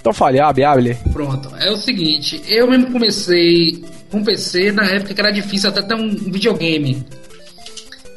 [0.00, 0.94] Então fale, abre, abre.
[1.12, 5.82] Pronto, é o seguinte, eu mesmo comecei com PC na época que era difícil até
[5.82, 7.04] ter um videogame.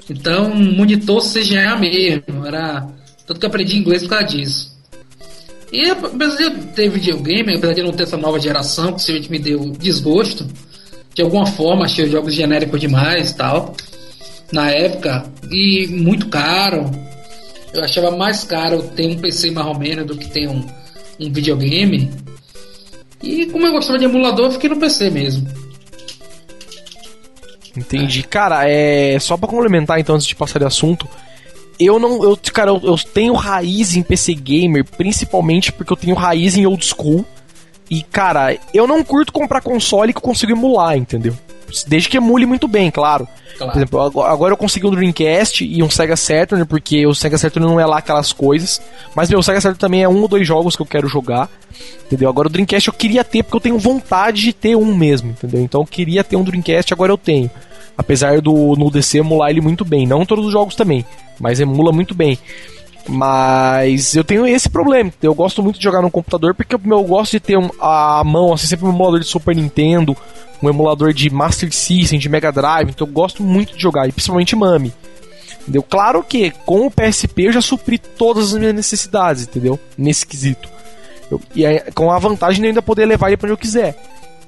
[0.09, 2.87] Então, monitor CGA mesmo, era.
[3.25, 4.73] Tanto que eu aprendi inglês por causa disso.
[5.71, 9.01] E apesar de eu ter videogame, apesar de eu não ter essa nova geração, que
[9.01, 10.45] simplesmente me deu desgosto,
[11.13, 13.75] de alguma forma achei os jogos genéricos demais e tal.
[14.51, 16.91] Na época, e muito caro.
[17.73, 20.63] Eu achava mais caro ter um PC mais ou menos do que ter um,
[21.19, 22.11] um videogame.
[23.21, 25.47] E como eu gostava de emulador, eu fiquei no PC mesmo.
[27.75, 28.23] Entendi.
[28.23, 29.17] Cara, é.
[29.19, 31.07] Só pra complementar então, antes de passar de assunto.
[31.79, 32.23] Eu não.
[32.23, 36.65] Eu, cara, eu, eu tenho raiz em PC Gamer, principalmente porque eu tenho raiz em
[36.65, 37.25] old school.
[37.89, 41.35] E, cara, eu não curto comprar console que eu consigo emular, entendeu?
[41.87, 43.27] Desde que emule muito bem, claro.
[43.51, 43.77] Por Claro.
[43.77, 47.67] exemplo, agora- agora eu consegui um Dreamcast e um Sega Saturn, porque o Sega Saturn
[47.67, 48.81] não é lá aquelas coisas.
[49.15, 51.49] Mas meu, o Sega Saturn também é um ou dois jogos que eu quero jogar.
[52.05, 52.29] Entendeu?
[52.29, 55.61] Agora o Dreamcast eu queria ter porque eu tenho vontade de ter um mesmo, entendeu?
[55.61, 57.49] Então eu queria ter um Dreamcast, agora eu tenho.
[57.97, 60.05] Apesar do no DC emular ele muito bem.
[60.07, 61.05] Não todos os jogos também,
[61.39, 62.37] mas emula muito bem.
[63.07, 65.11] Mas eu tenho esse problema.
[65.21, 68.67] Eu gosto muito de jogar no computador porque eu, gosto de ter a mão, assim,
[68.67, 70.15] sempre um emulador de Super Nintendo,
[70.61, 72.89] um emulador de Master System, de Mega Drive.
[72.89, 74.93] Então eu gosto muito de jogar, e principalmente Mami.
[75.61, 75.83] Entendeu?
[75.83, 79.79] Claro que com o PSP eu já supri todas as minhas necessidades, entendeu?
[79.97, 80.69] Nesse quesito.
[81.31, 83.57] Eu- e aí, com a vantagem de eu ainda poder levar ele pra onde eu
[83.57, 83.95] quiser.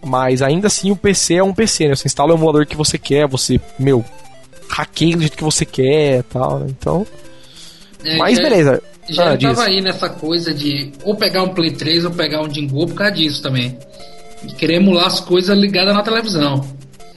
[0.06, 1.95] Mas ainda assim o PC é um PC, né?
[1.95, 4.03] Você instala o emulador que você quer, você, meu,
[4.70, 6.68] hackeia do jeito que você quer e tal, né?
[6.70, 7.06] Então.
[8.06, 8.82] É, Mas já- beleza.
[9.08, 12.49] Já Ah, tava aí nessa coisa de ou pegar um Play 3 ou pegar um
[12.51, 13.78] Jingu por causa disso também.
[14.43, 16.66] E querer emular as coisas ligadas na televisão.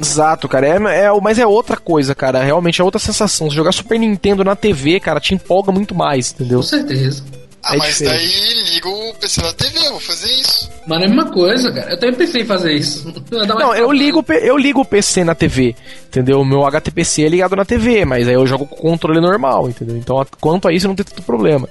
[0.00, 0.66] Exato, cara.
[0.66, 2.42] É, é, mas é outra coisa, cara.
[2.42, 3.48] Realmente é outra sensação.
[3.50, 6.58] Se jogar Super Nintendo na TV, cara, te empolga muito mais, entendeu?
[6.58, 7.24] Com certeza.
[7.62, 8.18] Ah, É mas diferente.
[8.18, 10.70] daí liga o PC na TV, eu vou fazer isso.
[10.86, 11.90] Mas não é a mesma coisa, cara.
[11.90, 13.12] Eu também pensei em fazer isso.
[13.30, 15.74] Não, eu ligo, eu ligo o PC na TV,
[16.06, 16.40] entendeu?
[16.40, 19.68] O meu HTPC é ligado na TV, mas aí eu jogo com o controle normal,
[19.68, 19.96] entendeu?
[19.96, 21.68] Então, quanto a isso, não tem tanto problema.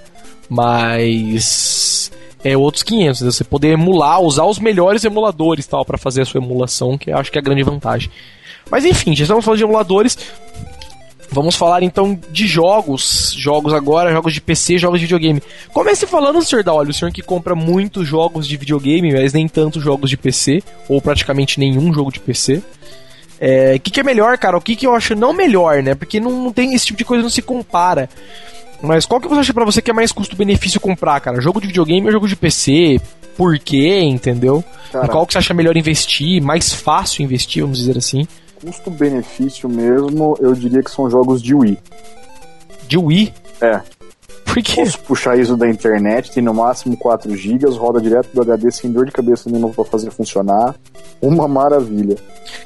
[0.49, 2.11] Mas
[2.43, 3.31] é outros 500, entendeu?
[3.31, 7.17] Você poder emular, usar os melhores emuladores tal para fazer a sua emulação, que eu
[7.17, 8.11] acho que é a grande vantagem.
[8.69, 10.17] Mas enfim, já estamos falando de emuladores.
[11.29, 13.33] Vamos falar então de jogos.
[13.37, 15.41] Jogos agora, jogos de PC, jogos de videogame.
[15.73, 16.63] Comece falando, Sr.
[16.63, 20.17] Dal, olha, o senhor que compra muitos jogos de videogame, mas nem tantos jogos de
[20.17, 22.61] PC, ou praticamente nenhum jogo de PC.
[23.39, 24.57] É, O que, que é melhor, cara?
[24.57, 25.93] O que, que eu acho não melhor, né?
[25.95, 28.09] Porque não, não tem esse tipo de coisa, não se compara.
[28.81, 31.41] Mas qual que você acha pra você que é mais custo-benefício comprar, cara?
[31.41, 32.99] Jogo de videogame ou jogo de PC?
[33.35, 34.63] Por quê, entendeu?
[34.91, 35.07] Cara.
[35.07, 36.41] Qual que você acha melhor investir?
[36.41, 38.27] Mais fácil investir, vamos dizer assim?
[38.61, 41.77] Custo-benefício mesmo, eu diria que são jogos de Wii.
[42.87, 43.33] De Wii?
[43.61, 43.81] É.
[44.45, 44.81] Por quê?
[44.83, 48.91] Posso puxar isso da internet, tem no máximo 4 GB, roda direto do HD sem
[48.91, 50.73] dor de cabeça nenhuma pra fazer funcionar.
[51.21, 52.15] Uma maravilha.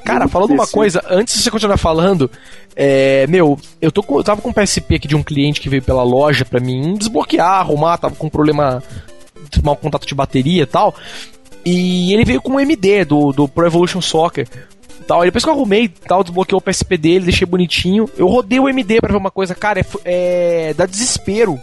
[0.04, 0.72] Cara, falando de uma PC.
[0.74, 2.30] coisa, antes de você continuar falando,
[2.76, 5.68] é, meu, eu, tô com- eu tava com um PSP aqui de um cliente que
[5.68, 8.82] veio pela loja pra mim desbloquear, arrumar, tava com um problema,
[9.64, 10.94] mau contato de bateria e tal.
[11.64, 14.46] E ele veio com um MD do, do Pro Evolution Soccer.
[15.12, 15.22] Tal.
[15.22, 18.08] E depois que eu arrumei, tal, desbloqueei o PSP dele, deixei bonitinho.
[18.16, 19.84] Eu rodei o MD pra ver uma coisa, cara, é,
[20.70, 21.60] é dá desespero.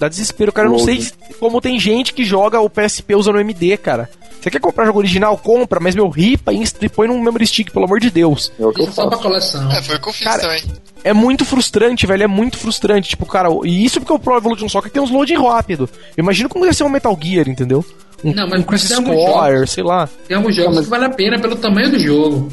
[0.00, 0.66] Dá desespero, cara.
[0.66, 1.06] Eu não sei
[1.38, 4.10] como tem gente que joga o PSP usando o MD, cara.
[4.40, 5.38] Você quer comprar jogo original?
[5.38, 8.52] Compra, mas meu, ripa insta e põe num memory stick, pelo amor de Deus.
[8.58, 9.70] É eu Isso só pra coleção.
[9.70, 10.62] É, foi o que eu fiz Cara, também.
[11.04, 12.24] É muito frustrante, velho.
[12.24, 13.10] É muito frustrante.
[13.10, 15.88] Tipo, cara, e isso porque o Pro Evolution Soccer tem uns loading rápido.
[16.18, 17.84] Imagina como ia ser um Metal Gear, entendeu?
[18.24, 20.08] Um, Não, mas um Chris alguns Score, sei lá.
[20.26, 22.48] Tem alguns jogos Não, mas- que vale a pena pelo tamanho do jogo.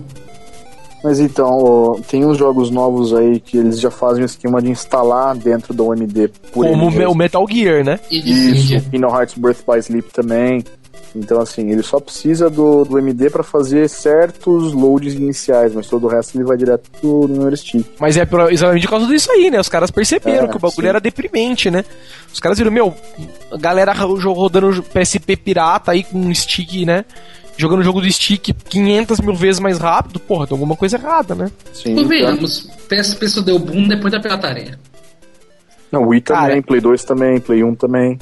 [1.03, 5.35] Mas então, tem uns jogos novos aí que eles já fazem o esquema de instalar
[5.35, 7.15] dentro do OMD por como o.
[7.15, 7.99] Metal Gear, né?
[8.09, 8.89] E Isso.
[8.91, 10.63] Kingdom Hearts Birth by Sleep também.
[11.13, 16.05] Então, assim, ele só precisa do, do MD pra fazer certos loads iniciais, mas todo
[16.05, 17.85] o resto ele vai direto do memory stick.
[17.99, 19.59] Mas é por- exatamente por causa disso aí, né?
[19.59, 20.87] Os caras perceberam É, que o bagulho sim.
[20.89, 21.83] era deprimente, né?
[22.31, 22.93] Os caras viram, meu,
[23.51, 27.03] a galera ro- rodando PSP pirata aí com um stick, né?
[27.62, 30.20] Jogando o jogo do stick 500 mil vezes mais rápido.
[30.20, 31.51] Porra, tem alguma coisa errada, né?
[31.72, 34.80] Sim, Convenhamos, PSP só deu boom depois da pirataria.
[35.91, 36.64] Não, Wii também, Cara.
[36.64, 38.18] Play 2 também, Play 1 também.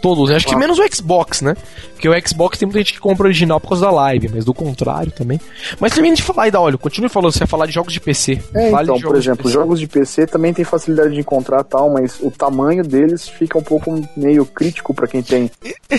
[0.00, 0.30] Todos?
[0.30, 1.56] Acho que menos o Xbox, né?
[1.92, 4.54] Porque o Xbox tem muita gente que compra original por causa da live, mas do
[4.54, 5.40] contrário também.
[5.80, 8.40] Mas termina de falar da olho, continue falando, você ia falar de jogos de PC.
[8.54, 9.54] É, Fale então, de por de exemplo, PC.
[9.54, 13.62] jogos de PC também tem facilidade de encontrar tal, mas o tamanho deles fica um
[13.62, 15.50] pouco meio crítico pra quem tem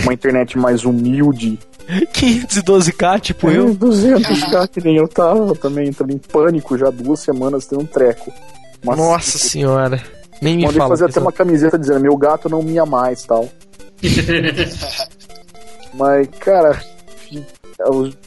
[0.02, 1.58] uma internet mais humilde.
[2.14, 3.74] 512k, tipo É, eu.
[3.74, 8.32] 200k que nem eu tava também, entrando em pânico já duas semanas tendo um treco.
[8.84, 10.00] Mas, Nossa senhora.
[10.40, 10.88] Nem me Mandei fala.
[10.90, 13.46] fazer até uma camiseta dizendo meu gato não mia mais tal.
[15.94, 16.80] Mas, cara,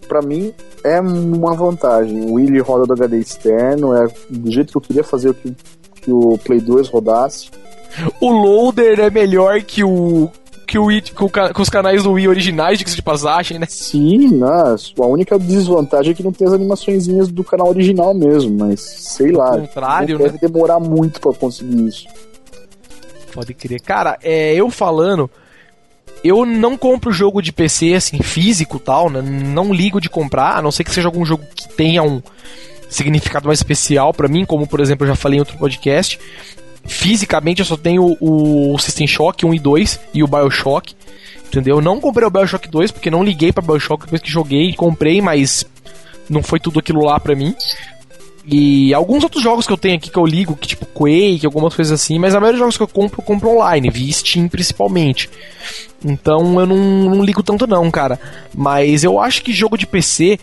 [0.07, 0.53] pra mim
[0.83, 2.21] é uma vantagem.
[2.25, 5.55] O Willy roda do HD externo, é do jeito que eu queria fazer que,
[6.01, 7.49] que o Play 2 rodasse.
[8.19, 10.29] O loader é melhor que o.
[10.65, 13.67] Que, o, que, o ca- que os canais do Wii originais, de passagem, né?
[13.69, 14.47] Sim, né?
[14.99, 19.31] a única desvantagem é que não tem as animaçõezinhas do canal original mesmo, mas sei
[19.31, 19.51] lá.
[19.51, 22.07] contrário, deve demorar muito pra conseguir isso.
[23.31, 23.81] Pode crer.
[23.81, 25.29] Cara, é, eu falando,
[26.23, 29.21] eu não compro jogo de PC assim, físico tal, né?
[29.21, 32.21] Não ligo de comprar, a não ser que seja algum jogo que tenha um
[32.89, 36.19] significado mais especial pra mim, como por exemplo eu já falei em outro podcast.
[36.85, 40.95] Fisicamente eu só tenho o System Shock 1 e 2 e o Bioshock.
[41.47, 41.77] Entendeu?
[41.77, 45.21] Eu não comprei o Bioshock 2 porque não liguei pra Bioshock depois que joguei, comprei,
[45.21, 45.65] mas
[46.29, 47.55] não foi tudo aquilo lá pra mim.
[48.45, 51.73] E alguns outros jogos que eu tenho aqui que eu ligo, que tipo Quake, algumas
[51.73, 54.49] coisas assim, mas a maioria dos jogos que eu compro, eu compro online, via Steam
[54.49, 55.29] principalmente.
[56.03, 58.19] Então eu não, não ligo tanto não, cara.
[58.53, 60.39] Mas eu acho que jogo de PC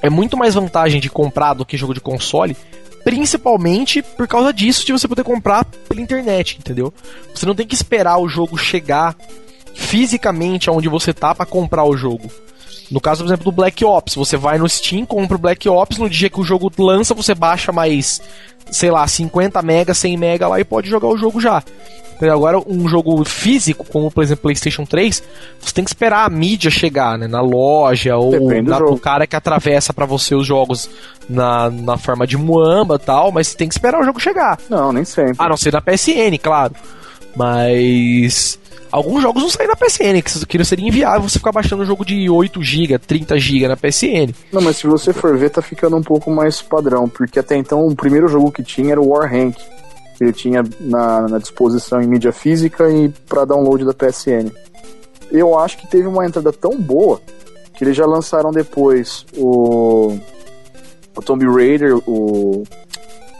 [0.00, 2.56] é muito mais vantagem de comprar do que jogo de console,
[3.04, 6.92] principalmente por causa disso de você poder comprar pela internet, entendeu?
[7.34, 9.16] Você não tem que esperar o jogo chegar
[9.74, 12.30] fisicamente aonde você tá pra comprar o jogo.
[12.92, 15.96] No caso, por exemplo, do Black Ops, você vai no Steam, compra o Black Ops,
[15.96, 18.20] no dia que o jogo lança, você baixa mais,
[18.70, 21.62] sei lá, 50 mega, 100 mega lá e pode jogar o jogo já.
[22.14, 22.36] Entendeu?
[22.36, 25.22] Agora, um jogo físico, como por exemplo PlayStation 3,
[25.58, 27.26] você tem que esperar a mídia chegar, né?
[27.26, 30.88] Na loja ou Depende na, do cara que atravessa pra você os jogos
[31.28, 34.58] na, na forma de muamba e tal, mas você tem que esperar o jogo chegar.
[34.68, 35.36] Não, nem sempre.
[35.38, 36.74] A não ser na PSN, claro.
[37.34, 38.58] Mas
[38.90, 42.28] alguns jogos não saem na PSN, que, seria inviável você ficar baixando um jogo de
[42.28, 44.34] 8 GB, 30 GB na PSN.
[44.52, 47.86] Não, mas se você for ver, tá ficando um pouco mais padrão, porque até então
[47.86, 49.58] o primeiro jogo que tinha era o Warhank,
[50.16, 54.50] que ele tinha na, na disposição em mídia física e para download da PSN.
[55.30, 57.20] Eu acho que teve uma entrada tão boa
[57.74, 60.18] que eles já lançaram depois o,
[61.16, 62.64] o Tomb Raider, o,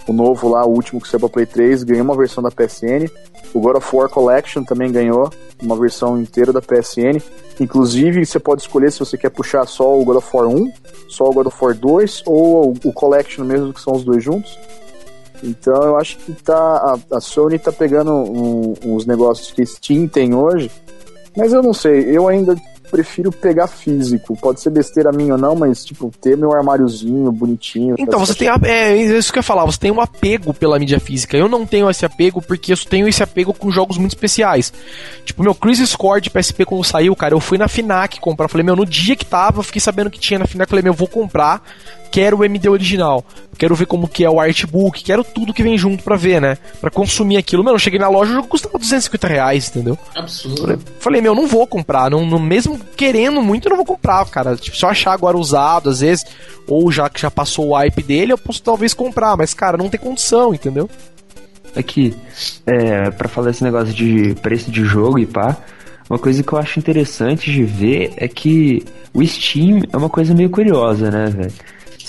[0.06, 3.10] o novo lá, o último que saiu pra Play 3, ganhou uma versão da PSN.
[3.54, 5.30] O God of War Collection também ganhou
[5.62, 7.22] uma versão inteira da PSN.
[7.60, 10.72] Inclusive, você pode escolher se você quer puxar só o God of War 1,
[11.08, 14.58] só o God of War 2 ou o Collection mesmo, que são os dois juntos.
[15.42, 20.06] Então eu acho que tá, a, a Sony tá pegando um, uns negócios que Steam
[20.06, 20.70] tem hoje,
[21.36, 22.54] mas eu não sei, eu ainda
[22.92, 24.36] prefiro pegar físico.
[24.36, 27.96] Pode ser besteira minha ou não, mas, tipo, ter meu armáriozinho bonitinho.
[27.98, 28.48] Então, você tem.
[28.48, 31.34] A, é, é isso que eu ia falar, você tem um apego pela mídia física.
[31.34, 34.72] Eu não tenho esse apego porque eu tenho esse apego com jogos muito especiais.
[35.24, 38.48] Tipo, meu Crisis Score de PSP quando saiu, cara, eu fui na Finac comprar.
[38.48, 40.68] Falei, meu, no dia que tava, eu fiquei sabendo que tinha na Finac.
[40.68, 41.62] Falei, meu, eu vou comprar
[42.12, 43.24] quero o MD original,
[43.56, 46.58] quero ver como que é o artbook, quero tudo que vem junto pra ver, né?
[46.78, 47.64] Pra consumir aquilo.
[47.64, 49.98] Mano, eu cheguei na loja, o jogo custava 250 reais, entendeu?
[50.14, 50.78] Absurdo.
[51.00, 54.54] Falei, meu, não vou comprar, não, não, mesmo querendo muito, eu não vou comprar, cara.
[54.56, 56.26] Tipo, se eu achar agora usado, às vezes,
[56.68, 59.88] ou já que já passou o hype dele, eu posso talvez comprar, mas, cara, não
[59.88, 60.90] tem condição, entendeu?
[61.74, 62.14] Aqui,
[62.66, 65.56] é, para falar esse negócio de preço de jogo e pá,
[66.10, 68.84] uma coisa que eu acho interessante de ver é que
[69.14, 71.52] o Steam é uma coisa meio curiosa, né, velho?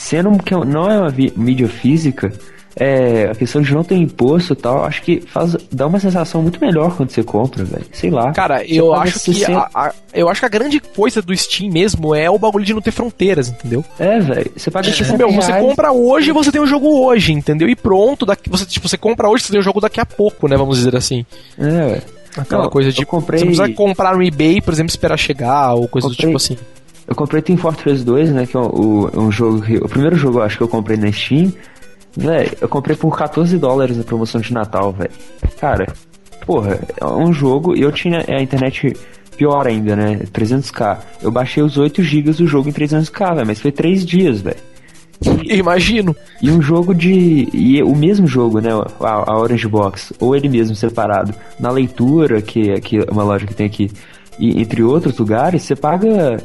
[0.04, 2.30] Sendo que não é uma mídia física,
[2.76, 6.42] é, a questão de não ter imposto e tal, acho que faz, dá uma sensação
[6.42, 7.86] muito melhor quando você compra, velho.
[7.94, 8.34] Sei lá.
[8.34, 12.14] Cara, eu acho que a, a, eu acho que a grande coisa do Steam mesmo
[12.14, 13.86] é o bagulho de não ter fronteiras, entendeu?
[13.98, 14.52] É, velho.
[14.58, 17.70] Você paga tipo, meu, você compra hoje, você tem o um jogo hoje, entendeu?
[17.70, 20.06] E pronto, daqui, você tipo, você compra hoje, você tem o um jogo daqui a
[20.06, 21.26] pouco, né, vamos dizer assim.
[21.58, 22.04] É, velho.
[22.36, 23.40] Aquela não, coisa de comprei...
[23.40, 26.26] você precisa comprar no eBay, por exemplo, esperar chegar ou coisa comprei...
[26.26, 26.58] do tipo assim.
[27.08, 28.46] Eu comprei Team Fortress 2, né?
[28.46, 29.78] Que é o, um jogo que.
[29.78, 31.52] O primeiro jogo eu acho que eu comprei na Steam.
[32.16, 35.12] Véi, eu comprei por 14 dólares na promoção de Natal, velho.
[35.60, 35.88] Cara,
[36.46, 38.94] porra, é um jogo e eu tinha a internet
[39.36, 40.20] pior ainda, né?
[40.32, 41.00] 300k.
[41.22, 44.58] Eu baixei os 8 GB do jogo em 300k, velho, mas foi 3 dias, velho.
[45.46, 46.16] Imagino.
[46.42, 47.50] E um jogo de.
[47.52, 48.70] E o mesmo jogo, né?
[49.00, 53.46] A, a Orange Box, ou ele mesmo separado, na leitura, que, que é uma loja
[53.46, 53.92] que tem aqui,
[54.40, 56.38] e entre outros lugares, você paga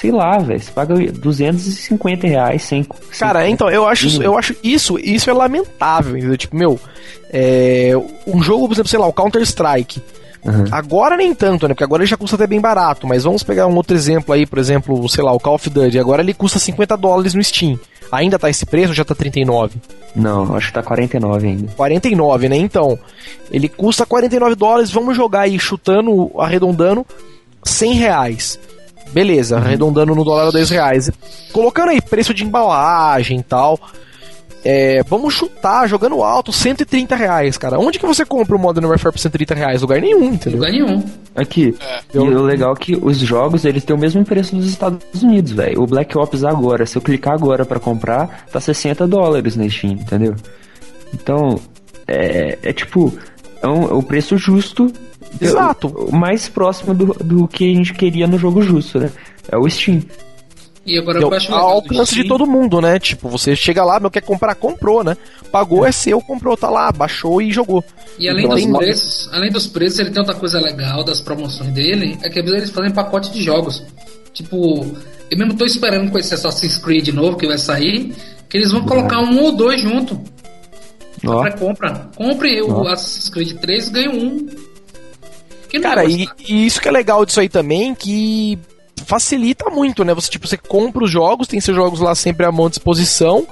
[0.00, 2.86] sei lá, velho, você paga 250 reais sem.
[3.18, 6.38] Cara, então, eu acho, isso, eu acho isso, isso é lamentável, entendeu?
[6.38, 6.80] Tipo, meu,
[7.30, 7.92] é,
[8.26, 10.00] um jogo, por exemplo, sei lá, o Counter-Strike.
[10.42, 10.64] Uhum.
[10.70, 11.74] Agora nem tanto, né?
[11.74, 13.06] Porque agora ele já custa até bem barato.
[13.06, 15.98] Mas vamos pegar um outro exemplo aí, por exemplo, sei lá, o Call of Duty.
[15.98, 17.78] Agora ele custa 50 dólares no Steam.
[18.10, 19.76] Ainda tá esse preço ou já tá 39?
[20.16, 21.72] Não, acho que tá 49 ainda.
[21.72, 22.56] 49, né?
[22.56, 22.98] Então,
[23.50, 24.90] ele custa 49 dólares.
[24.90, 27.06] Vamos jogar aí, chutando, arredondando,
[27.62, 28.58] 100 reais.
[29.12, 29.62] Beleza, uhum.
[29.62, 31.10] arredondando no dólar a 10 reais.
[31.52, 33.78] Colocando aí preço de embalagem e tal.
[34.62, 37.78] É, vamos chutar, jogando alto, 130 reais, cara.
[37.78, 39.80] Onde que você compra o Modern Warfare por 130 reais?
[39.80, 40.58] Lugar nenhum, entendeu?
[40.58, 41.02] Lugar nenhum.
[41.34, 42.00] Aqui, é.
[42.12, 45.52] e o legal é que os jogos, eles têm o mesmo preço dos Estados Unidos,
[45.52, 45.80] velho.
[45.82, 49.94] O Black Ops agora, se eu clicar agora para comprar, tá 60 dólares na Steam,
[49.94, 50.34] entendeu?
[51.14, 51.58] Então,
[52.06, 53.16] é, é tipo,
[53.62, 54.92] é, um, é o preço justo
[55.40, 55.88] Exato.
[55.88, 59.10] O mais próximo do, do que a gente queria no jogo justo, né?
[59.50, 60.02] É o Steam.
[60.84, 62.98] E agora eu acho ao alcance de todo mundo, né?
[62.98, 65.16] Tipo, você chega lá, meu, quer comprar, comprou, né?
[65.52, 67.84] Pagou, é, é seu, comprou, tá lá, baixou e jogou.
[68.18, 68.72] E além então, dos tem...
[68.72, 72.70] preços, além dos preços, ele tem outra coisa legal das promoções dele, é que eles
[72.70, 73.84] fazem pacote de jogos.
[74.32, 74.86] Tipo,
[75.30, 78.14] eu mesmo tô esperando com esse Assassin's Creed novo que vai sair,
[78.48, 80.20] que eles vão colocar um ou dois junto.
[81.24, 81.58] Oh.
[81.58, 82.08] Compra.
[82.16, 82.82] Compre oh.
[82.82, 84.46] o Assassin's Creed 3 e ganhe um.
[85.78, 88.58] Cara, e, e, isso que é legal disso aí também, que
[89.04, 90.14] facilita muito, né?
[90.14, 93.46] Você, tipo, você compra os jogos, tem seus jogos lá sempre à mão disposição.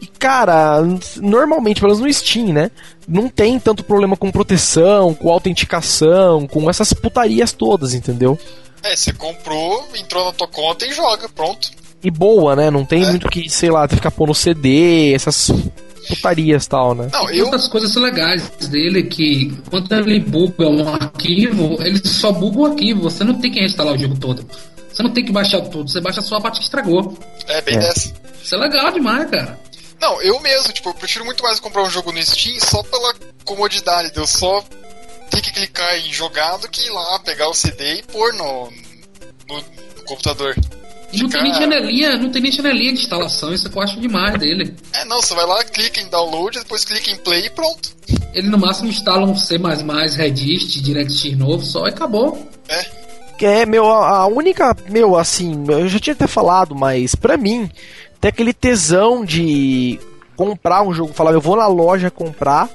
[0.00, 0.80] E, cara,
[1.16, 2.70] normalmente, pelo menos no Steam, né?
[3.06, 8.38] Não tem tanto problema com proteção, com autenticação, com essas putarias todas, entendeu?
[8.82, 11.70] É, você comprou, entrou na tua conta e joga, pronto.
[12.02, 12.70] E boa, né?
[12.70, 13.06] Não tem é.
[13.06, 15.52] muito que, sei lá, ter que ficar pondo CD, essas
[16.08, 17.08] putarias tal, né?
[17.12, 17.44] Não, eu...
[17.44, 23.02] Outras coisas legais dele que quando ele buga um arquivo, ele só buga o arquivo.
[23.02, 24.46] Você não tem que instalar o jogo todo.
[24.92, 27.16] Você não tem que baixar tudo, você baixa só a parte que estragou.
[27.46, 27.78] É, bem é.
[27.78, 28.12] dessa.
[28.42, 29.58] Isso é legal demais, cara.
[30.00, 33.14] Não, eu mesmo, tipo, eu prefiro muito mais comprar um jogo no Steam só pela
[33.44, 34.62] comodidade de eu só
[35.30, 38.70] ter que clicar em jogar do que ir lá pegar o CD e pôr no,
[39.48, 40.54] no, no computador.
[41.14, 44.00] Não tem nem janelinha, não tem nem janelinha de instalação, isso é que eu acho
[44.00, 44.74] demais dele.
[44.92, 47.90] É, não, você vai lá, clica em download, depois clica em play e pronto.
[48.32, 49.58] Ele no máximo instala um C++,
[50.16, 52.48] Redist, DirectX novo só e acabou.
[53.40, 57.68] É, meu, a a única, meu, assim, eu já tinha até falado, mas pra mim,
[58.20, 59.98] tem aquele tesão de
[60.36, 62.68] comprar um jogo, falar, eu vou na loja comprar,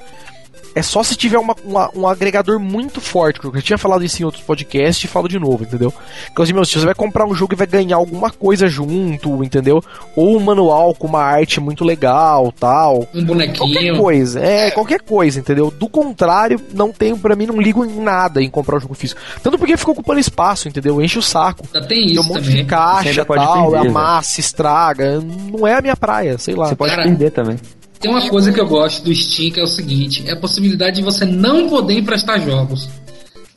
[0.77, 4.03] é só se tiver uma, uma- um agregador muito forte, que eu já tinha falado
[4.03, 5.93] isso em outros podcasts e falo de novo, entendeu?
[6.31, 9.43] Então, assim, meu, se você vai comprar um jogo e vai ganhar alguma coisa junto,
[9.43, 9.83] entendeu?
[10.15, 13.97] Ou um manual com uma arte muito legal, tal, Um Qualquer bonequinho.
[13.97, 15.71] coisa, é, qualquer coisa, entendeu?
[15.71, 19.19] Do contrário, não tenho, pra mim, não ligo em nada em comprar o jogo físico.
[19.41, 21.01] Tanto porque fica ocupando espaço, entendeu?
[21.01, 21.65] Enche o saco.
[21.73, 22.55] Ainda tem Tem um isso monte também.
[22.57, 25.19] de caixa, tal, perder, amassa, estraga.
[25.19, 26.67] Não é a minha praia, sei lá.
[26.67, 27.57] Você pode Cara, perder também.
[27.99, 30.97] Tem uma coisa que eu gosto do Steam que é o seguinte: é a possibilidade
[30.97, 32.87] de você não poder emprestar jogos.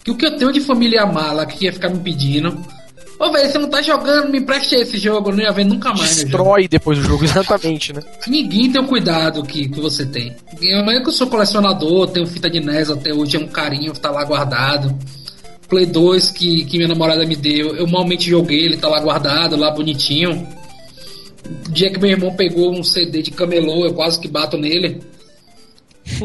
[0.03, 2.59] Que o que eu tenho de família mala que ia ficar me pedindo.
[3.19, 5.93] Ô, velho, você não tá jogando, me empreste esse jogo, eu não ia ver nunca
[5.93, 6.17] mais.
[6.17, 8.03] Destrói depois do jogo, exatamente, né?
[8.27, 10.35] Ninguém tem o cuidado que, que você tem.
[10.63, 13.93] Eu, eu que eu sou colecionador, tenho fita de NES até hoje, é um carinho
[13.93, 14.99] que tá lá guardado.
[15.69, 19.55] Play 2 que, que minha namorada me deu, eu malmente joguei, ele tá lá guardado,
[19.55, 20.49] lá bonitinho.
[21.67, 25.01] O dia que meu irmão pegou um CD de camelô, eu quase que bato nele.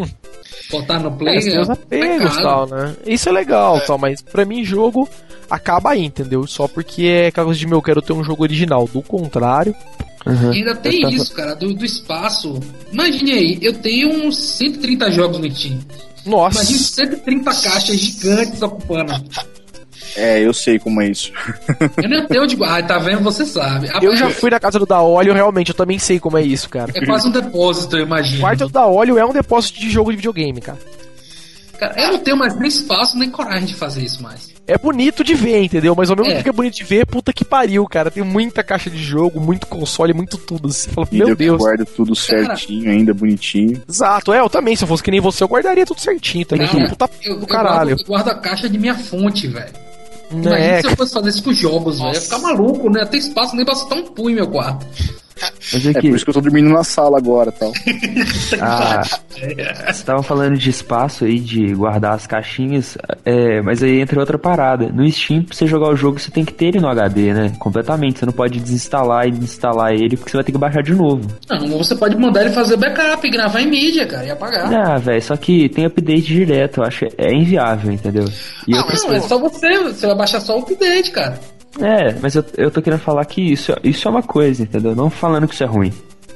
[0.71, 1.37] Botar no play.
[1.37, 2.95] É, tem os é apegos e tal, né?
[3.05, 3.79] Isso é legal, É.
[3.81, 5.07] tal, mas pra mim jogo
[5.49, 6.47] acaba aí, entendeu?
[6.47, 8.87] Só porque é coisa de meu, eu quero ter um jogo original.
[8.91, 9.75] Do contrário,
[10.25, 10.49] Uhum.
[10.49, 12.59] Ainda tem tava- isso, cara, do, do espaço.
[12.91, 15.77] Imagine aí, eu tenho uns 130 jogos no Steam.
[16.25, 16.57] nossa.
[16.61, 19.13] Imagine 130 caixas gigantes ocupando.
[20.15, 21.31] É, eu sei como é isso.
[22.01, 23.21] Eu não tenho de guardar, tá vendo?
[23.23, 23.89] Você sabe.
[24.01, 26.69] Eu já fui na casa do da óleo, realmente, eu também sei como é isso,
[26.69, 26.91] cara.
[26.95, 28.39] É quase um depósito, eu O imagino.
[28.41, 30.79] quarto do da óleo é um depósito de jogo de videogame, cara.
[31.77, 34.53] Cara, eu não tenho mais nem espaço nem coragem de fazer isso mais.
[34.67, 35.93] É bonito de ver, entendeu?
[35.95, 36.35] Mas ao mesmo É.
[36.35, 38.09] tempo que é bonito de ver, puta que pariu, cara.
[38.09, 40.71] Tem muita caixa de jogo, muito console, muito tudo.
[40.71, 41.57] Você fala, E meu eu Deus.
[41.59, 43.79] guarda tudo certinho, ainda bonitinho.
[43.87, 46.65] Exato, é, eu também, se eu fosse que nem você, eu guardaria tudo certinho também.
[46.67, 47.75] Cara, puta eu, do eu caralho.
[47.89, 49.73] guardo, eu guardo a caixa de minha fonte, velho.
[50.31, 52.13] Imagina É, se eu fosse fazer isso com jogos, velho.
[52.13, 53.05] Ia ficar maluco, né?
[53.05, 54.85] Tem espaço nem pra botar um punho em meu quarto.
[55.73, 57.71] Mas é É que por isso que eu tô dormindo na sala agora tal.
[58.61, 59.03] a-
[59.91, 64.37] você tava falando de espaço aí, de guardar as caixinhas, é, mas aí entra outra
[64.37, 64.87] parada.
[64.89, 67.51] No Steam, pra você jogar o jogo, você tem que ter ele no HD, né?
[67.59, 68.19] Completamente.
[68.19, 71.27] Você não pode desinstalar e instalar ele, porque você vai ter que baixar de novo.
[71.49, 74.73] Não, você pode mandar ele fazer backup, gravar em mídia, cara, e apagar.
[74.73, 78.25] Ah, velho, só que tem update direto, eu acho que é inviável, entendeu?
[78.67, 81.39] E Ah, mas é só você, você vai baixar só o update, cara.
[81.81, 84.95] É, mas eu, eu tô querendo falar que isso, isso é uma coisa, entendeu?
[84.95, 85.93] Não falando que isso é ruim,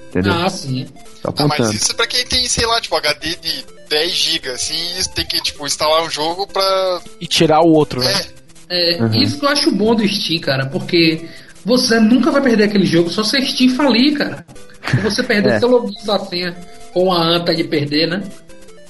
[0.10, 0.34] entendeu?
[0.34, 0.86] Ah, sim.
[1.22, 4.50] Só Ah, mas isso é pra quem tem, sei lá, tipo, HD de 10 GB,
[4.50, 4.76] assim,
[5.16, 7.02] tem que, tipo, instalar um jogo pra.
[7.20, 8.22] e tirar o outro, né?
[8.70, 9.16] É, Uhum.
[9.16, 11.28] Isso que eu acho bom do Steam, cara, porque
[11.66, 14.46] você nunca vai perder aquele jogo só se a Steam falir, cara.
[14.90, 15.60] Se você perder É.
[15.60, 16.56] seu login sua senha
[16.94, 18.24] com a anta de perder, né?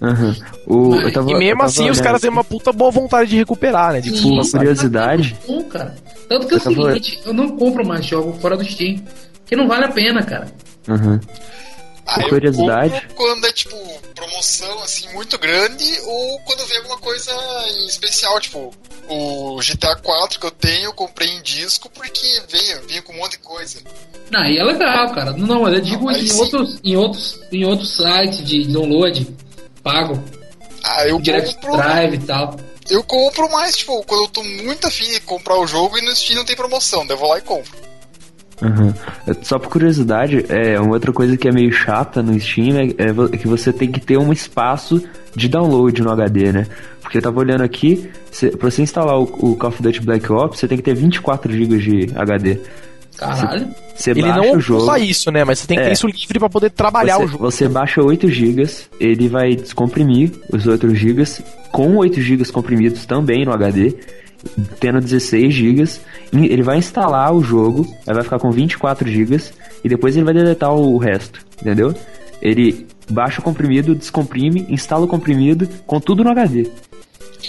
[0.02, 0.36] Uhum.
[0.66, 3.30] O, eu tava, E eu mesmo tava assim, os caras têm uma puta boa vontade
[3.30, 4.02] de recuperar, né?
[4.02, 4.32] De Sim.
[4.32, 5.34] Uma curiosidade.
[5.34, 5.96] Tá bom, cara.
[6.30, 9.04] Tanto que é o Eu tava- seguinte, eu não compro mais jogo fora do Steam.
[9.46, 10.48] Que não vale a pena, cara.
[10.88, 11.20] Uhum.
[12.08, 13.08] Ah, eu curiosidade.
[13.16, 13.76] quando é, tipo,
[14.16, 17.32] promoção, assim, muito grande, ou quando vem alguma coisa
[17.72, 18.72] em especial, tipo,
[19.08, 23.18] o GTA 4 que eu tenho, eu comprei em disco porque veio, vinha com um
[23.18, 23.80] monte de coisa.
[24.32, 25.34] Não, aí é legal, cara.
[25.34, 26.40] Não, mas eu digo em, sim.
[26.40, 29.28] outros, em, outros, em outros sites de download
[29.92, 30.24] pago,
[30.84, 31.78] Ah, eu Direct compro.
[31.78, 32.56] Drive e tal.
[32.90, 36.16] Eu compro mais, tipo, quando eu tô muito afim de comprar o jogo e no
[36.16, 37.72] Steam não tem promoção, daí eu vou lá e compro.
[38.62, 38.94] Uhum.
[39.42, 43.14] Só por curiosidade, é uma outra coisa que é meio chata no Steam é, é
[43.14, 45.02] vo- que você tem que ter um espaço
[45.34, 46.68] de download no HD, né?
[47.02, 50.30] Porque eu tava olhando aqui, cê, pra você instalar o, o Call of Duty Black
[50.32, 52.60] Ops, você tem que ter 24 GB de HD.
[53.20, 53.68] Caralho.
[53.96, 54.96] Você Ele baixa não o jogo.
[54.98, 55.44] isso, né?
[55.44, 55.88] Mas você tem que É.
[55.88, 57.44] ter isso livre pra poder trabalhar você, o jogo.
[57.52, 58.64] você baixa 8 GB,
[59.00, 61.24] ele vai descomprimir os outros GB,
[61.72, 63.94] com 8 GB comprimidos também no HD,
[64.80, 65.84] tendo 16 GB.
[66.32, 69.38] Ele vai instalar o jogo, aí vai ficar com 24 GB,
[69.84, 71.94] e depois ele vai deletar o resto, entendeu?
[72.42, 76.70] Ele baixa o comprimido, descomprime, instala o comprimido, com tudo no HD.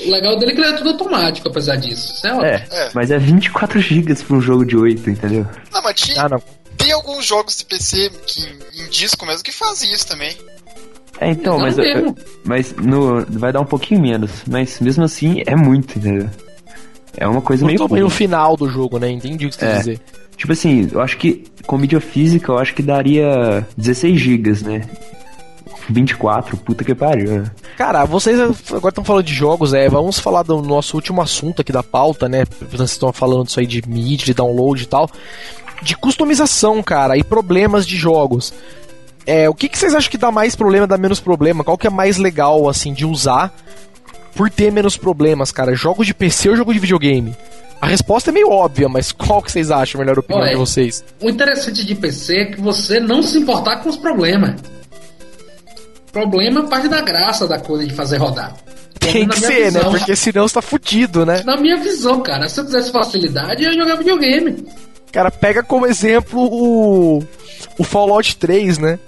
[0.06, 2.12] O legal dele é que ele é tudo automático, apesar disso.
[2.14, 2.44] Isso é ótimo.
[2.46, 2.90] É, É.
[2.94, 5.46] mas é 24 GB pra um jogo de 8, entendeu?
[5.72, 6.42] Não, mas tinha, Ah, não.
[6.76, 8.40] tem alguns jogos de PC que,
[8.80, 10.36] em disco mesmo que fazem isso também.
[11.20, 12.14] É, então, mas, eu-
[12.44, 16.30] mas no, vai dar um pouquinho menos, mas mesmo assim é muito, entendeu?
[17.16, 18.14] É uma coisa O meio tamanho ruim.
[18.16, 19.10] final do jogo, né?
[19.10, 19.78] Entendi o que você quer É.
[19.78, 20.00] dizer.
[20.36, 24.82] Tipo assim, eu acho que com mídia física eu acho que daria 16 gigas, né?
[25.92, 27.30] 24, puta que pariu.
[27.42, 27.50] né?
[27.76, 28.38] Cara, vocês
[28.70, 32.28] agora estão falando de jogos, é, vamos falar do nosso último assunto aqui da pauta,
[32.28, 32.44] né?
[32.70, 35.10] Vocês estão falando disso aí de mídia, de download e tal.
[35.82, 38.52] De customização, cara, e problemas de jogos.
[39.26, 41.64] é, o que, que vocês acham que dá mais problema, dá menos problema?
[41.64, 43.52] Qual que é mais legal, assim, de usar
[44.34, 45.74] por ter menos problemas, cara?
[45.74, 47.34] Jogos de PC ou jogo de videogame?
[47.80, 51.02] A resposta é meio óbvia, mas qual que vocês acham, melhor opinião Olha, de vocês?
[51.20, 54.60] O interessante de PC é que você não se importar com os problemas.
[56.12, 58.54] Problema é parte da graça da coisa de fazer rodar.
[58.98, 59.78] Tem que ser, né?
[59.80, 59.90] visão.
[59.92, 61.42] Porque senão você tá fudido, né?
[61.44, 64.66] Na minha visão, cara, se eu quisesse facilidade, eu ia jogar videogame.
[65.12, 67.22] Cara, pega como exemplo o,
[67.78, 68.98] o Fallout 3, né?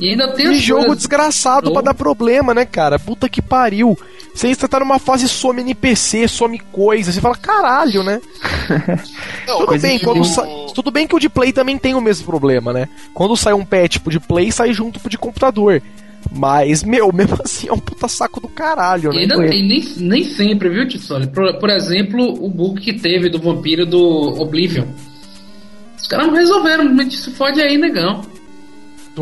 [0.00, 2.98] E ainda tem Que as jogo coisas- desgraçado pra dar problema, né, cara?
[2.98, 3.98] Puta que pariu.
[4.38, 7.10] Você tá numa fase some NPC, some coisa.
[7.12, 8.20] Você fala, caralho, né?
[9.46, 12.00] Não, Tudo bem, e quando sa- tudo bem que o de Play também tem o
[12.00, 12.88] mesmo problema, né?
[13.14, 15.82] Quando sai um patch pro de Play, sai junto pro de computador.
[16.30, 19.20] Mas, meu, mesmo assim é um puta saco do caralho, E né?
[19.22, 21.26] ainda tem, nem, nem sempre, viu, Tissoli?
[21.28, 24.86] Por, por exemplo, o bug que teve do vampiro do Oblivion.
[26.00, 28.22] Os caras não resolveram, mas se fode aí, negão.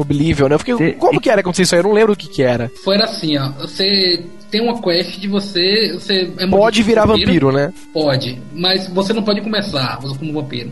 [0.00, 0.54] Oblivion, né?
[0.54, 1.80] Eu fiquei, como que era que aconteceu isso aí?
[1.80, 2.70] Eu não lembro o que que era.
[2.84, 3.50] Foi assim, ó.
[3.60, 5.92] Você tem uma quest de você.
[5.94, 7.72] você é Pode virar por vampiro, né?
[7.92, 10.70] Pode, mas você não pode começar como vampiro.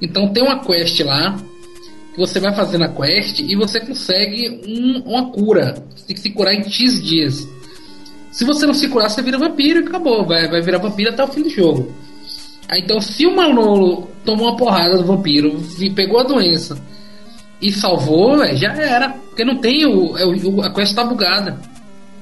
[0.00, 1.36] Então tem uma quest lá
[2.14, 5.82] que você vai fazer na quest e você consegue um- uma cura.
[5.96, 7.48] Você tem que se curar em X dias.
[8.30, 10.24] Se você não se curar, você vira vampiro e acabou.
[10.24, 11.92] Vai, vai virar vampiro até o fim do jogo.
[12.68, 16.78] Aí, então, se o Manolo tomou uma porrada do vampiro, vi- pegou a doença
[17.60, 19.08] e salvou, véi, já era.
[19.10, 21.58] Porque não tem o, é o- a quest tá bugada.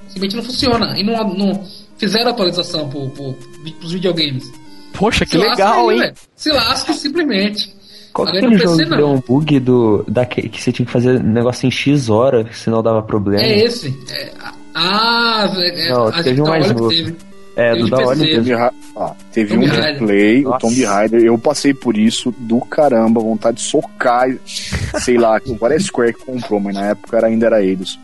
[0.08, 0.98] Simplesmente não funciona.
[0.98, 1.64] E não, não
[1.98, 3.34] fizeram atualização pro, pro,
[3.78, 4.50] pros videogames.
[4.92, 6.02] Poxa, que legal, aí, hein?
[6.02, 6.14] velho.
[6.34, 7.74] Se lasca simplesmente.
[8.12, 10.72] Qual que Agora aquele jogo PC que deu um bug do, da, que, que você
[10.72, 13.42] tinha que fazer negócio em X hora, senão dava problema?
[13.42, 13.94] É esse.
[14.10, 14.32] É,
[14.74, 16.88] ah, é, Não, acho teve um mais novo.
[16.88, 17.14] teve.
[17.56, 18.18] É, Teve do da hora.
[18.18, 18.54] Teve,
[18.94, 19.94] ó, teve Tomb um Raider.
[19.94, 20.58] gameplay, o Nossa.
[20.58, 21.24] Tomb Raider.
[21.24, 24.28] Eu passei por isso do caramba, vontade de socar,
[25.00, 27.98] sei lá, agora é Square que comprou, mas na época era, ainda era Eidos.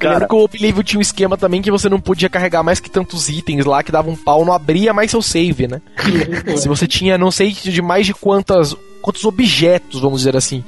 [0.00, 2.78] Eu lembro que o Oblivion tinha um esquema também que você não podia carregar mais
[2.78, 5.82] que tantos itens lá, que dava um pau, não abria mais seu save, né?
[6.56, 10.62] Se você tinha, não sei de mais de quantas, quantos objetos, vamos dizer assim,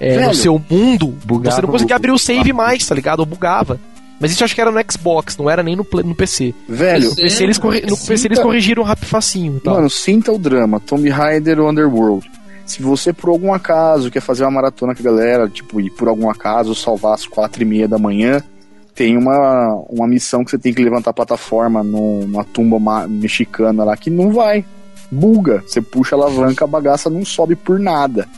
[0.00, 3.20] é, no seu mundo, bugava você não conseguia abrir o save mais, tá ligado?
[3.20, 3.78] Ou bugava.
[4.20, 6.54] Mas isso eu acho que era no Xbox, não era nem no, no PC.
[6.68, 9.76] Velho, No PC eles, corri- no PC eles corrigiram rápido facinho tal.
[9.76, 10.78] Mano, sinta o drama.
[10.78, 12.30] Tomb Raider Underworld.
[12.66, 16.06] Se você, por algum acaso, quer fazer uma maratona com a galera, tipo, e por
[16.06, 18.42] algum acaso salvar às quatro e meia da manhã,
[18.94, 23.82] tem uma, uma missão que você tem que levantar a plataforma num- numa tumba mexicana
[23.84, 24.64] lá que não vai.
[25.10, 25.64] Buga.
[25.66, 28.28] Você puxa a alavanca, a bagaça não sobe por nada.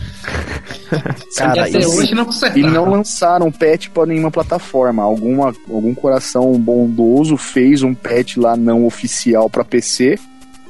[1.36, 5.02] Cara, e até isso- hoje não E não lançaram patch para nenhuma plataforma.
[5.02, 10.18] Alguma, algum coração bondoso fez um patch lá não oficial para PC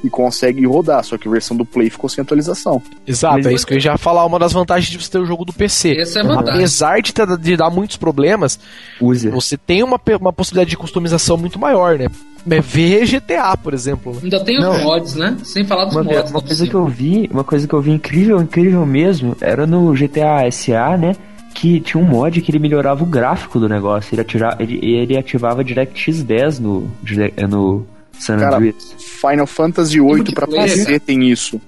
[0.03, 2.81] e consegue rodar, só que a versão do Play ficou sem atualização.
[3.05, 5.19] Exato, Mas- é isso que eu ia já falar, uma das vantagens de você ter
[5.19, 5.95] o jogo do PC.
[5.95, 6.59] Essa é a vantagem.
[6.61, 8.59] Apesar de, ter- de dar muitos problemas,
[8.99, 9.29] Use.
[9.29, 12.07] você tem uma, uma possibilidade de customização muito maior, né?
[12.49, 14.13] É, Vê GTA, por exemplo.
[14.13, 14.19] né?
[14.23, 14.71] Ainda tem Não.
[14.71, 15.37] os mods, né?
[15.43, 16.31] Sem falar dos Uma, mods.
[16.31, 19.67] uma né, coisa que eu vi, uma coisa que eu vi incrível, incrível mesmo, era
[19.67, 21.15] no GTA SA, né?
[21.53, 24.13] Que tinha um mod que ele melhorava o gráfico do negócio.
[24.15, 26.89] Ele, atira, ele, ele ativava DirectX 10 no,
[27.49, 27.85] no
[28.17, 28.95] San Cara, Andreas.
[28.97, 30.99] Final Fantasy VIII para multiplayer, PC cara.
[30.99, 31.61] tem isso.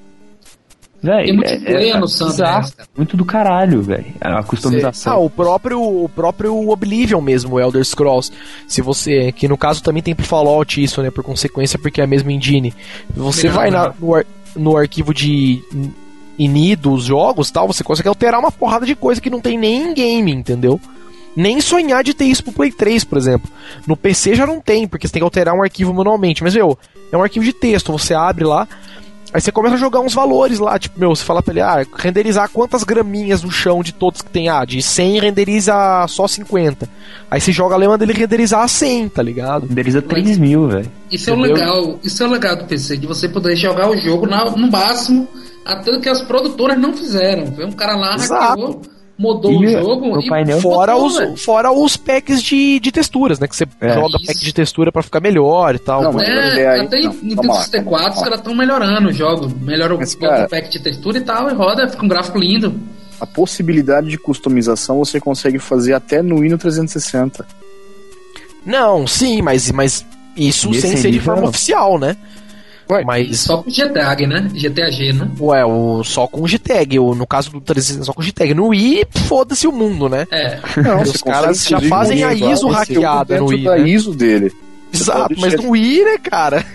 [1.04, 2.56] Véi, Tem multiplayer no San bizarro.
[2.58, 2.90] Andreas, cara.
[2.96, 4.06] Muito do caralho, velho.
[4.22, 5.26] A Ah, customização.
[5.26, 8.32] o próprio, o próprio Oblivion mesmo, o Elder Scrolls.
[8.68, 12.06] Se você, que no caso também tem pro Fallout isso, né, por consequência, porque é
[12.06, 12.74] a mesma engine.
[13.14, 13.94] Você vai na- né?
[14.00, 14.26] no, ar-
[14.56, 15.62] no arquivo de
[16.40, 19.90] INI dos jogos, tal, você consegue alterar uma porrada de coisa que não tem nem
[19.90, 20.80] em game, entendeu?
[21.36, 23.50] Nem sonhar de ter isso pro Play 3, por exemplo.
[23.88, 26.44] No PC já não tem, porque você tem que alterar um arquivo manualmente.
[26.44, 26.78] Mas, meu,
[27.12, 28.68] é um arquivo de texto, você abre lá,
[29.34, 31.84] Aí você começa a jogar uns valores lá, tipo, meu, você fala pra ele, ah,
[31.98, 35.74] renderizar quantas graminhas no chão de todos que tem, ah, de 100 renderiza
[36.08, 36.88] só 50.
[37.32, 39.66] Aí você joga lá e manda ele renderizar a 100, tá ligado?
[39.66, 40.92] Renderiza 3 mil, velho.
[41.12, 41.56] Isso é o Entendeu?
[41.56, 44.70] legal, isso é o legal do PC, de você poder jogar o jogo na- no
[44.72, 45.28] máximo,
[45.66, 47.46] até que as produtoras não fizeram.
[47.48, 48.44] Veio um cara lá, Exato.
[48.62, 48.82] hackeou,
[49.18, 51.38] mudou E o jogo e painel- Fora botou, os, velho.
[51.38, 53.48] fora os packs de, de texturas, né?
[53.48, 53.94] Que você É.
[53.94, 54.26] joga Isso.
[54.26, 56.02] pack de textura pra ficar melhor e tal.
[56.04, 58.56] Não, mas- É, aí, até em não, Nintendo calma lá, 64 os calma caras estão
[58.56, 59.52] melhorando o jogo.
[59.62, 62.74] Melhora o cara- o pack de textura e tal, e roda, fica um gráfico lindo.
[63.22, 67.46] A possibilidade de customização você consegue fazer até no Hino 360.
[68.66, 70.06] Não, sim, mas, mas
[70.36, 71.50] isso sem ser de forma não.
[71.50, 72.16] oficial, né?
[72.90, 74.50] Ué, mas, Só com GTAG, né?
[74.54, 75.28] GTAG, né?
[75.40, 78.54] ué, o, só com GTAG, o, no caso do 360, só com GTAG.
[78.54, 80.28] No Wii, foda-se o mundo, né?
[80.30, 80.60] É.
[80.84, 83.90] Não, Os caras já fazem a ISO o conteúdo hackeada no Wii, da né?
[83.90, 84.52] ISO dele.
[84.94, 86.66] Exato, mas no Wii, né, cara?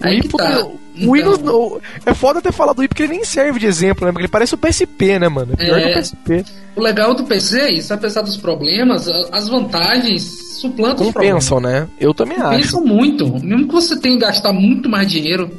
[0.00, 0.64] O Aí Wii, que puta, tá.
[0.66, 3.58] o O Wii não- Então- é foda ter falado do Wii porque ele nem serve
[3.60, 4.12] de exemplo, né?
[4.12, 5.52] Porque ele parece o PSP, né, mano?
[5.58, 5.82] É pior É.
[5.84, 6.44] que o PSP.
[6.76, 10.98] O legal do PC é isso, apesar dos problemas, as vantagens os problemas.
[11.14, 11.88] Compensam, né?
[12.00, 12.56] Eu também acho.
[12.62, 13.26] Pensam muito.
[13.44, 15.50] Mesmo que você tenha que gastar muito mais dinheiro,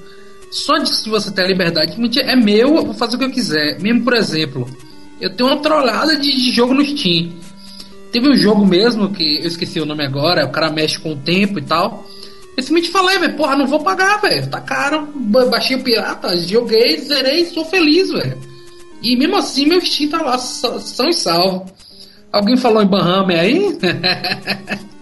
[0.51, 3.31] só de você ter a liberdade, de é meu, eu vou fazer o que eu
[3.31, 3.79] quiser.
[3.81, 4.67] Mesmo, por exemplo,
[5.19, 7.31] eu tenho uma trollada de, de jogo no Steam.
[8.11, 11.15] Teve um jogo mesmo, que eu esqueci o nome agora, o cara mexe com o
[11.15, 12.05] tempo e tal.
[12.55, 15.07] Eu simplesmente falei, velho, porra, não vou pagar, velho, tá caro.
[15.15, 18.37] Ba- Baixei o pirata, joguei, zerei, sou feliz, velho.
[19.01, 21.65] E mesmo assim, meu Steam tá lá, são e salvo.
[22.31, 23.77] Alguém falou em Bahammer aí?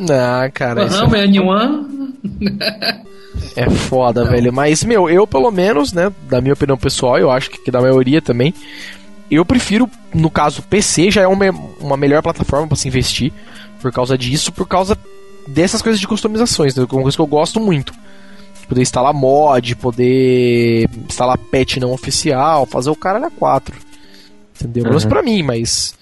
[0.00, 2.14] Não, cara, isso Bahammer, Anyone?
[3.56, 4.52] é foda, velho.
[4.52, 8.20] Mas, meu, eu pelo menos, né, da minha opinião pessoal, eu acho que, da maioria
[8.22, 8.54] também,
[9.30, 13.32] eu prefiro, no caso, PC já é uma, uma melhor plataforma pra se investir,
[13.80, 14.96] por causa disso, por causa
[15.46, 17.92] dessas coisas de customizações, né, uma coisa que eu gosto muito.
[18.68, 23.74] Poder instalar mod, poder instalar patch não oficial, fazer o cara a 4.
[24.60, 24.84] Entendeu?
[24.84, 25.08] Menos Uhum.
[25.10, 25.92] pra mim, mas.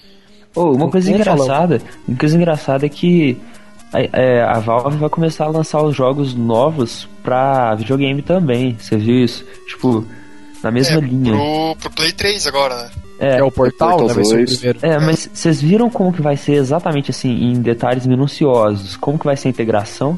[0.55, 3.37] Oh, uma coisa engraçada, uma coisa engraçada é que
[3.93, 8.77] a, é, a Valve vai começar a lançar os jogos novos pra videogame também.
[8.79, 9.43] Você viu isso?
[9.67, 10.05] Tipo,
[10.63, 11.31] na mesma É, linha.
[11.33, 12.89] pro, pro Play 3 agora, né?
[13.21, 14.13] É, o portal, Portal né?
[14.13, 14.57] Vai ser o 2.
[14.57, 14.79] primeiro.
[14.81, 18.95] É, mas vocês viram como que vai ser exatamente assim, em detalhes minuciosos?
[18.95, 20.17] Como que vai ser a integração?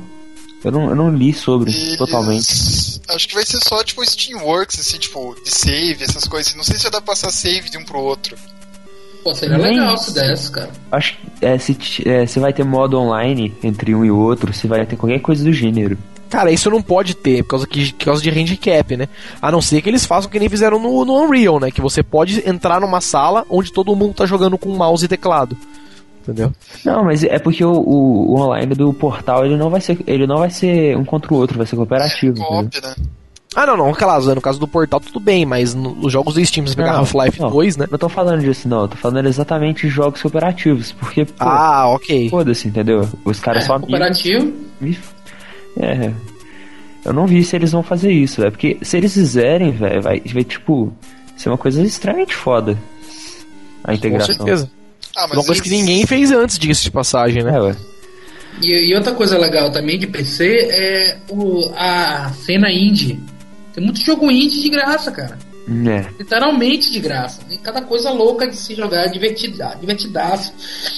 [0.64, 3.02] Eu não, eu não li sobre Eles- totalmente.
[3.10, 6.54] Acho que vai ser só tipo Steamworks, assim, tipo, de save, essas coisas.
[6.54, 8.36] Não sei se vai dar pra passar save de um pro outro.
[9.24, 10.70] Pô, seria Nem legal se desse, cara.
[10.92, 14.68] Acho que é, se, é, se vai ter modo online entre um e outro, se
[14.68, 15.98] vai ter qualquer coisa do gênero.
[16.30, 19.08] Cara, isso não pode ter, por causa, que, por causa de handicap, né?
[19.42, 21.70] A não ser que eles façam que nem fizeram no, no Unreal, né?
[21.70, 25.58] Que você pode entrar numa sala onde todo mundo tá jogando com mouse e teclado.
[26.24, 26.54] Entendeu?
[26.86, 30.26] Não, mas é porque o, o- o online do portal ele não vai ser ele
[30.28, 32.36] não vai ser um contra o outro, vai ser cooperativo.
[32.38, 32.96] Co-op, né?
[33.54, 36.46] Ah, não, não, claro, no caso do portal tudo bem, mas no- nos jogos do
[36.46, 37.50] Steam, você pegar Half-Life não.
[37.52, 37.86] 2, né?
[37.92, 41.90] Não tô falando disso não, eu tô falando exatamente de jogos cooperativos, porque pô, Ah,
[41.90, 42.30] ok.
[42.30, 43.08] foda-se, entendeu?
[43.26, 43.90] Os caras É, só amigos.
[43.90, 44.54] cooperativo.
[45.78, 46.12] É.
[47.04, 48.52] Eu não vi se eles vão fazer isso, velho.
[48.52, 50.94] Porque se eles fizerem, velho, vai, vai, tipo,
[51.36, 52.78] ser uma coisa extremamente foda.
[53.84, 54.36] A Com integração.
[54.36, 54.72] certeza.
[55.16, 57.54] Ah, mas Uma coisa que ninguém fez antes, diga-se de passagem, né?
[57.58, 57.76] É, ué.
[58.62, 63.20] E, e outra coisa legal também de PC é o, a cena indie.
[63.74, 65.38] Tem muito jogo indie de graça, cara.
[65.88, 66.06] É.
[66.20, 67.42] Literalmente de graça.
[67.48, 70.52] Tem cada coisa louca de se jogar, divertida, divertidaço.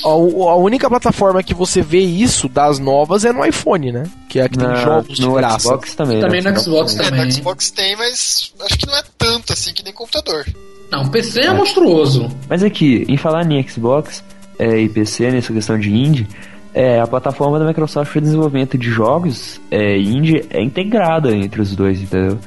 [0.06, 4.04] A, a única plataforma que você vê isso das novas é no iPhone, né?
[4.30, 5.60] Que é a que tem jogos de no graça.
[5.60, 6.20] Xbox também.
[6.22, 6.52] Também né?
[6.52, 7.26] no Xbox É, também.
[7.26, 10.46] no Xbox tem, mas acho que não é tanto assim que nem computador.
[10.92, 12.30] Não, PC é monstruoso.
[12.48, 14.24] Mas aqui, em falar em Xbox
[14.58, 16.28] é, e PC, nessa questão de indie,
[16.74, 21.76] é, a plataforma da Microsoft de desenvolvimento de jogos é, indie é integrada entre os
[21.76, 22.40] dois, entendeu?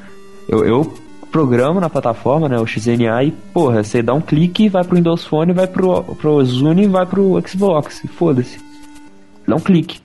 [0.49, 0.95] Eu, eu
[1.31, 5.25] programo na plataforma, né, o XNA, e porra, você dá um clique, vai pro Windows
[5.25, 8.59] Phone, vai pro, pro Zune e vai pro Xbox, foda-se.
[9.47, 10.01] Dá um clique.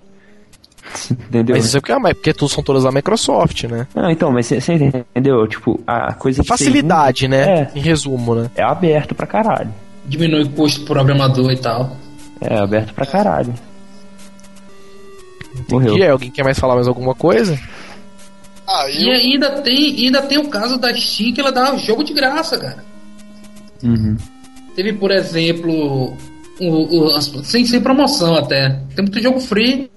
[1.11, 1.55] Entendeu?
[1.55, 3.87] Mas isso é porque, ah, mas porque tudo são todas da Microsoft, né?
[3.95, 5.47] Não, então, mas você entendeu?
[5.47, 7.61] Tipo, a coisa que você- Facilidade, né?
[7.61, 7.71] É.
[7.75, 8.49] Em resumo, né?
[8.55, 9.69] É aberto pra caralho.
[10.05, 11.95] Diminui o custo do programador e tal.
[12.41, 13.53] É aberto pra caralho.
[15.69, 15.97] Morreu.
[15.97, 17.57] E aí, alguém quer mais falar mais alguma coisa?
[18.73, 19.11] Ah, E eu.
[19.13, 22.83] ainda tem, ainda tem o caso da Steam que ela dá jogo de graça, cara.
[23.83, 24.15] Uhum.
[24.75, 26.15] Teve, por exemplo,
[26.59, 26.65] o,
[26.99, 28.69] o- as- sem, sem promoção até.
[28.95, 29.89] Tem muito jogo free.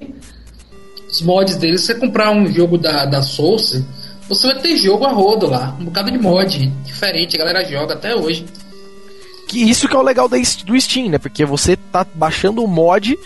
[1.11, 3.85] Os mods deles, se você comprar um jogo da, da Source,
[4.29, 5.77] você vai ter jogo a rodo lá.
[5.81, 8.45] Um bocado de mod diferente, a galera joga até hoje.
[9.47, 11.19] Que isso que é o legal da, do Steam, né?
[11.19, 13.17] Porque você tá baixando um mod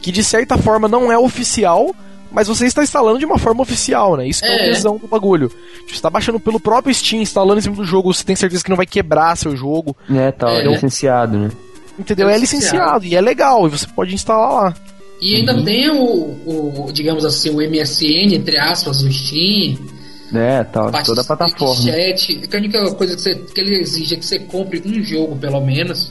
[0.00, 1.94] que de certa forma não é oficial,
[2.32, 4.26] mas você está instalando de uma forma oficial, né?
[4.26, 4.70] Isso que é, É.
[4.70, 5.50] o tesão do bagulho.
[5.88, 8.70] Você tá baixando pelo próprio Steam, instalando em cima do jogo, você tem certeza que
[8.70, 10.64] não vai quebrar seu jogo, É, tal, É.
[10.64, 11.50] licenciado, né?
[11.98, 12.28] entendeu?
[12.28, 13.04] É É licenciado.
[13.04, 14.74] e é legal, e você pode instalar lá.
[15.20, 15.96] E ainda tem o,
[16.84, 19.78] o, digamos assim, o MSN, entre aspas, o Steam.
[20.34, 21.74] É, tal, parte toda a de plataforma.
[21.82, 25.00] Chat, que a única coisa que, você, que ele exige é que você compre um
[25.02, 26.10] jogo, pelo menos.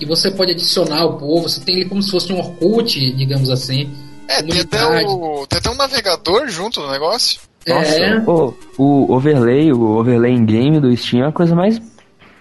[0.00, 1.48] E você pode adicionar o povo.
[1.48, 3.90] Você tem ele como se fosse um Orkut, digamos assim.
[4.28, 7.40] É, tem até, o, tem até um navegador junto no negócio.
[7.66, 11.80] Nossa, É, pô, o overlay, o overlay em game do Steam é a coisa mais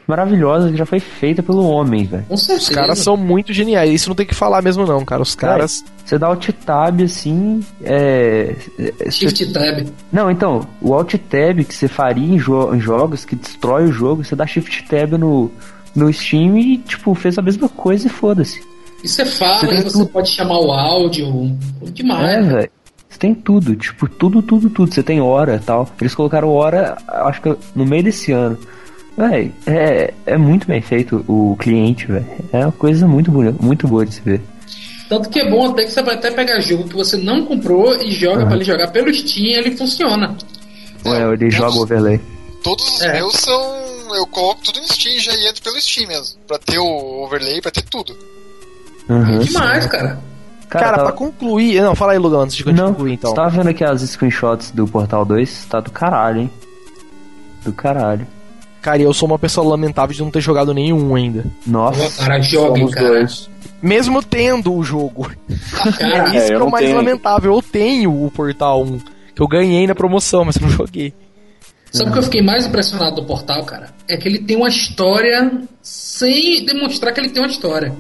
[0.08, 2.26] maravilhosa que já foi feita pelo homem, velho.
[2.30, 5.22] Os caras são muito geniais, isso não tem que falar mesmo não, cara.
[5.22, 5.84] Os caras...
[6.06, 8.56] Você dá alt tab assim, é.
[9.02, 9.86] é- Shift Tab.
[10.10, 13.92] Não, então, o alt tab que você faria em, jo- em jogos que destrói o
[13.92, 15.52] jogo, você dá shift tab no,
[15.94, 18.62] no Steam e, tipo, fez a mesma coisa e foda-se.
[19.04, 21.58] E você fala, Você e você pode chamar o áudio.
[21.94, 22.30] Demais.
[22.38, 22.72] É, velho.
[23.10, 24.94] Você tem tudo, tipo, tudo, tudo, tudo.
[24.94, 25.90] Você tem hora e tal.
[26.02, 28.58] Eles colocaram hora, acho que no meio desse ano.
[29.18, 32.26] Véi, é, é muito bem feito o cliente, velho.
[32.54, 34.42] É uma coisa muito bonita, muito boa de se ver.
[35.10, 37.96] Tanto que é bom até que você vai até pegar jogo que você não comprou
[38.02, 38.46] e joga Uhum.
[38.48, 40.36] pra ele jogar pelo Steam e ele funciona.
[41.06, 42.20] Ué, ele todos- joga o overlay.
[42.64, 43.14] Todos os É.
[43.14, 43.88] meus são.
[44.16, 46.38] Eu coloco tudo no Steam já e entro pelo Steam mesmo.
[46.48, 48.16] Pra ter o overlay, pra ter tudo.
[49.10, 49.40] Uhum.
[49.40, 50.20] Demais, cara.
[50.70, 51.82] Cara, tá- pra concluir.
[51.82, 53.30] Não, fala aí, Lugão, antes de Não, concluir então.
[53.30, 55.66] você tava vendo aqui as screenshots do Portal 2?
[55.70, 56.52] Tá do caralho, hein?
[57.64, 58.28] Do caralho.
[58.82, 61.46] Cara, eu sou uma pessoa lamentável de não ter jogado nenhum ainda.
[61.66, 62.22] Nossa.
[62.24, 63.08] Cara, joguem, cara.
[63.08, 63.50] dois.
[63.82, 65.30] Mesmo tendo o jogo.
[66.00, 66.98] Cara, Isso É, que é o mais tenho.
[66.98, 67.54] lamentável.
[67.54, 69.00] Eu tenho o Portal 1,
[69.36, 71.14] que eu ganhei na promoção, mas eu não joguei.
[71.92, 73.90] Sabe o que eu fiquei mais impressionado do portal, cara?
[74.10, 75.50] É que ele tem uma história
[75.82, 77.94] sem demonstrar que ele tem uma história.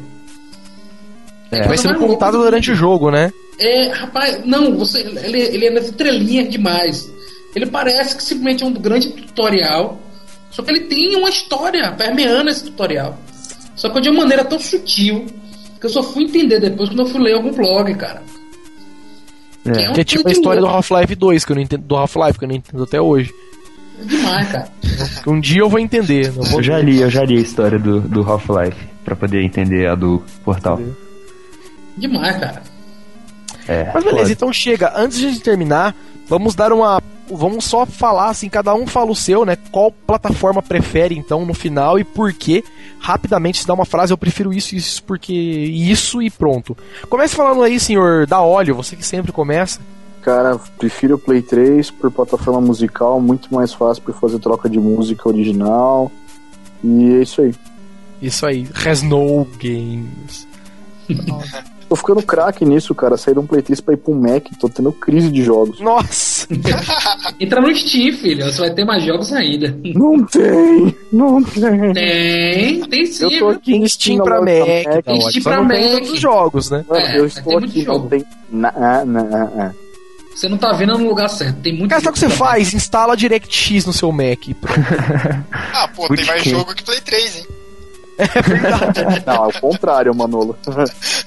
[1.52, 1.68] É.
[1.68, 3.32] Vai sendo louca contado do durante o jogo, né?
[3.60, 7.11] É, rapaz, não, você, ele, ele é nas entrelinhas demais.
[7.56, 9.99] Ele parece que simplesmente é um grande tutorial,
[10.52, 13.18] só que ele tem uma história permeando esse tutorial.
[13.76, 15.26] Só que de uma maneira tão sutil
[15.80, 18.22] que eu só fui entender depois quando eu fui ler algum blog, cara.
[19.65, 19.90] É.
[19.90, 20.78] um Que é tipo a história do louco.
[20.78, 21.82] Half-Life 2, que eu não entendo.
[21.84, 23.32] Do Half-Life, que eu não entendo até hoje.
[24.03, 24.68] Demais, cara.
[25.24, 26.32] Que um dia eu vou entender.
[26.32, 29.88] Vou Eu já li, eu já li a história do, do Half-Life pra poder entender
[29.88, 30.80] a do Portal.
[31.98, 32.61] Demais, cara.
[33.68, 34.32] É, Mas beleza, foda.
[34.32, 34.94] então chega.
[34.95, 35.95] Antes de terminar,
[36.28, 37.02] vamos dar uma.
[37.30, 39.57] Vamos só falar assim, cada um fala o seu, né?
[39.69, 42.64] Qual plataforma prefere, então, no final e por quê?
[42.99, 45.34] Rapidamente, se dá uma frase, eu prefiro isso, isso, porque.
[45.34, 46.78] Isso e pronto.
[47.10, 49.82] Comece falando aí, senhor da óleo, você que sempre começa.
[50.22, 54.80] Cara, prefiro o Play 3 por plataforma musical, muito mais fácil pra fazer troca de
[54.80, 56.10] música original.
[56.84, 57.53] E é isso aí.
[58.22, 60.48] Isso aí, Resnow Games.
[61.90, 63.16] Tô ficando craque nisso, cara.
[63.16, 65.80] Saí de um Play 3 pra ir pro Mac, tô tendo crise de jogos.
[65.80, 66.48] Nossa!
[67.40, 68.44] Entra no Steam, filho.
[68.46, 69.78] Você vai ter mais jogos ainda.
[69.96, 70.96] Não tem!
[71.14, 71.94] Não tem!
[71.94, 73.24] Tem, tem sim.
[73.34, 75.08] Eu tô aqui em Steam pra Mac, Mac.
[75.08, 75.22] óleo.
[75.30, 75.92] Steam Só pra não tem Mac.
[75.94, 76.86] todos os jogos, né?
[76.90, 78.10] Mano, É, eu estou aqui, não jogo.
[78.10, 78.26] tem.
[78.52, 78.72] Na,
[79.06, 79.22] na,
[79.58, 79.72] ah.
[80.36, 81.56] Você não tá vendo no lugar certo.
[81.62, 82.74] Tem muito Cara, sabe o que você faz?
[82.74, 84.40] Instala DirectX no seu Mac.
[85.74, 87.46] Ah, pô, tem mais jogo que Play 3, hein?
[89.26, 90.57] Não, é o contrário, Manolo.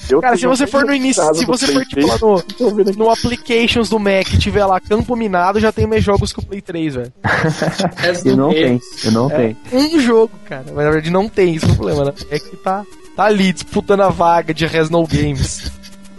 [0.08, 3.04] Eu Cara, se não você for no início, se você for tipo lá 3, no,
[3.04, 6.42] no Applications do Mac e tiver lá Campo Minado, já tem mais jogos que o
[6.44, 7.12] Play 3, velho.
[8.24, 9.56] Eu não tenho, eu não tenho.
[9.72, 10.64] Um jogo, cara.
[10.66, 12.12] Mas na verdade não tem, isso é o problema, né?
[12.30, 12.84] É que tá,
[13.16, 15.70] tá ali disputando a vaga de Resno Games.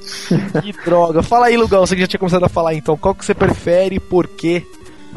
[0.62, 1.22] que droga.
[1.22, 2.98] Fala aí, Lugão, você que já tinha começado a falar então.
[2.98, 4.66] Qual que você prefere e por quê?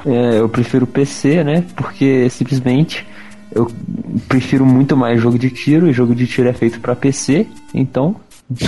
[0.06, 1.64] É, eu prefiro PC, né?
[1.76, 3.06] Porque simplesmente
[3.55, 3.70] eu
[4.28, 8.16] prefiro muito mais jogo de tiro, e jogo de tiro é feito pra PC, então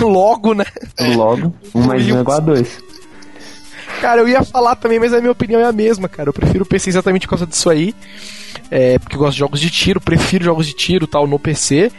[0.01, 0.65] Logo, né?
[1.15, 2.83] logo, um mais um é igual a dois.
[4.01, 6.29] Cara, eu ia falar também, mas a minha opinião é a mesma, cara.
[6.29, 7.95] Eu prefiro o PC exatamente por causa disso aí.
[8.69, 11.91] É, porque eu gosto de jogos de tiro, prefiro jogos de tiro tal no PC.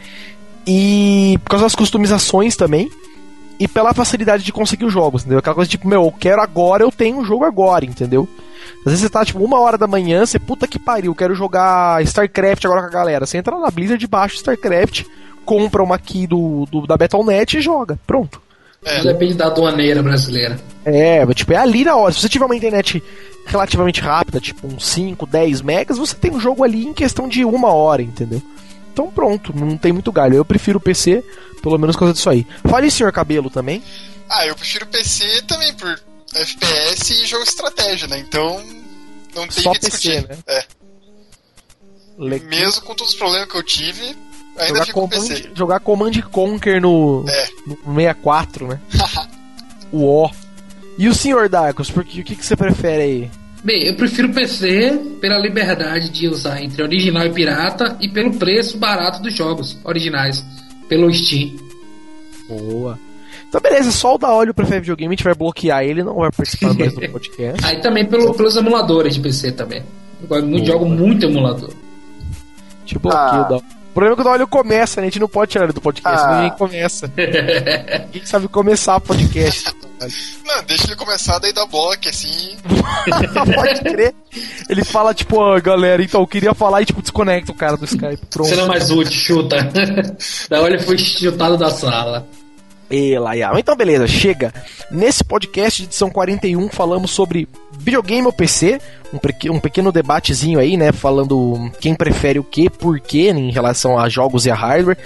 [0.67, 2.89] E por causa das customizações também.
[3.59, 5.39] E pela facilidade de conseguir os jogos, entendeu?
[5.39, 8.27] Aquela coisa tipo, meu, eu quero agora, eu tenho o jogo agora, entendeu?
[8.79, 12.03] Às vezes você tá, tipo, uma hora da manhã, você, puta que pariu, quero jogar
[12.03, 13.25] StarCraft agora com a galera.
[13.25, 15.05] Você entra na Blizzard, baixa o StarCraft,
[15.45, 17.99] compra uma key do, do, da Battle.net e joga.
[18.05, 18.41] Pronto.
[18.85, 20.57] Não depende da aduaneira brasileira.
[20.85, 22.13] É, mas, tipo, é ali na hora.
[22.13, 23.03] Se você tiver uma internet
[23.45, 27.43] relativamente rápida, tipo uns 5, 10 megas, você tem um jogo ali em questão de
[27.43, 28.41] uma hora, entendeu?
[28.93, 30.35] Então pronto, não tem muito galho.
[30.35, 31.23] Eu prefiro o PC,
[31.61, 32.45] pelo menos por causa disso aí.
[32.67, 33.83] Fale, senhor Cabelo, também.
[34.29, 35.99] Ah, eu prefiro PC também por
[36.35, 38.19] FPS e jogo estratégia, né?
[38.19, 38.63] Então
[39.35, 40.23] não tem Só que discutir.
[40.25, 40.37] PC, né?
[40.47, 40.65] É.
[42.17, 44.03] Le- Mesmo com todos os problemas que eu tive,
[44.57, 45.49] ainda jogar, fico com Command, PC.
[45.55, 47.47] jogar Command Conquer no, É.
[47.65, 48.79] no 64, né?
[49.91, 50.31] o O.
[50.97, 53.31] E o senhor Darkos, porque o que, que você prefere aí?
[53.63, 58.77] Bem, eu prefiro PC pela liberdade de usar entre original e pirata e pelo preço
[58.77, 60.43] barato dos jogos originais,
[60.89, 61.55] pelo Steam.
[62.49, 62.99] Boa.
[63.49, 66.31] Então beleza, só o da óleo prefere videogame, a gente vai bloquear ele, não vai
[66.31, 67.65] participar mais do podcast.
[67.65, 69.83] Aí também pelo, pelos emuladores de PC também.
[70.21, 70.65] Eu Boa.
[70.65, 71.71] jogo muito emulador.
[72.85, 73.47] Tipo, bloqueio Ah.
[73.49, 75.07] da O problema é que o da óleo começa, né?
[75.07, 76.35] A gente não pode tirar ele do podcast, Ah.
[76.41, 77.11] ninguém começa.
[78.05, 79.73] Ninguém sabe começar podcast.
[80.45, 82.55] Não, deixa ele começar, daí dá bloco, assim.
[83.55, 84.13] pode crer.
[84.69, 87.85] Ele fala, tipo, ó, galera, então eu queria falar e, tipo, desconecta o cara do
[87.85, 88.25] Skype.
[88.29, 88.47] Pronto.
[88.47, 89.57] Você não é mais útil, chuta.
[90.49, 92.25] da hora ele foi chutado da sala.
[92.89, 93.51] E Laia.
[93.57, 94.53] Então, beleza, chega.
[94.89, 97.47] Nesse podcast de edição 41, falamos sobre
[97.79, 98.79] videogame ou PC.
[99.11, 100.91] Um, pequ- pequeno debatezinho aí, né?
[100.91, 104.97] Falando quem prefere o que, por quê, em relação a jogos e a hardware.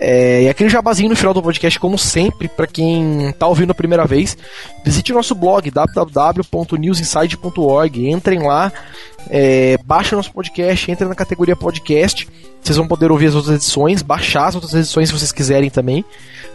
[0.00, 3.74] É, e aquele jabazinho no final do podcast, como sempre, para quem tá ouvindo a
[3.74, 4.36] primeira vez,
[4.84, 8.10] visite o nosso blog www.newsinside.org.
[8.10, 8.70] Entrem lá,
[9.28, 12.28] é, baixa nosso podcast, entrem na categoria podcast.
[12.62, 16.04] Vocês vão poder ouvir as outras edições, baixar as outras edições se vocês quiserem também.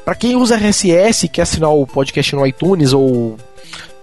[0.06, 3.36] Para quem usa RSS, quer assinar o podcast no iTunes ou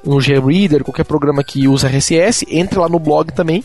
[0.05, 3.65] no Greader, qualquer programa que usa RSS, entre lá no blog também.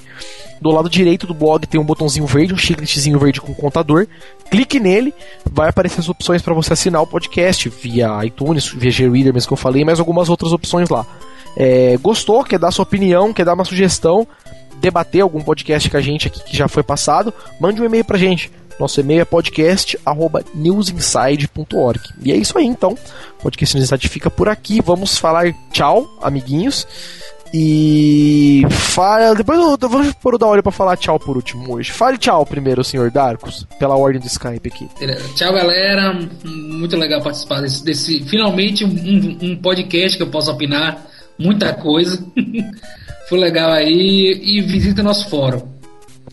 [0.61, 4.07] Do lado direito do blog tem um botãozinho verde, um chicletezinho verde com contador.
[4.49, 5.13] Clique nele,
[5.49, 9.53] vai aparecer as opções para você assinar o podcast via iTunes, via Greader, mesmo que
[9.53, 11.05] eu falei, mas algumas outras opções lá.
[11.57, 12.43] É, gostou?
[12.43, 13.33] Quer dar sua opinião?
[13.33, 14.27] Quer dar uma sugestão?
[14.79, 17.33] Debater algum podcast com a gente aqui que já foi passado?
[17.59, 18.51] Mande um e-mail pra gente.
[18.79, 21.99] Nosso e-mail é podcast@newsinside.org.
[22.23, 22.97] E é isso aí, então.
[23.39, 24.81] O podcast News Inside fica por aqui.
[24.81, 26.85] Vamos falar tchau, amiguinhos.
[27.53, 31.75] E fala, depois eu, eu vou pôr o da hora pra falar tchau por último
[31.75, 31.89] hoje.
[31.91, 34.89] Fale tchau primeiro, senhor Darkus, pela ordem do Skype aqui.
[35.35, 36.19] Tchau, galera.
[36.43, 41.05] Muito legal participar desse, desse finalmente um, um podcast que eu posso opinar
[41.39, 42.21] muita coisa.
[43.29, 45.61] Foi legal aí e visita nosso fórum.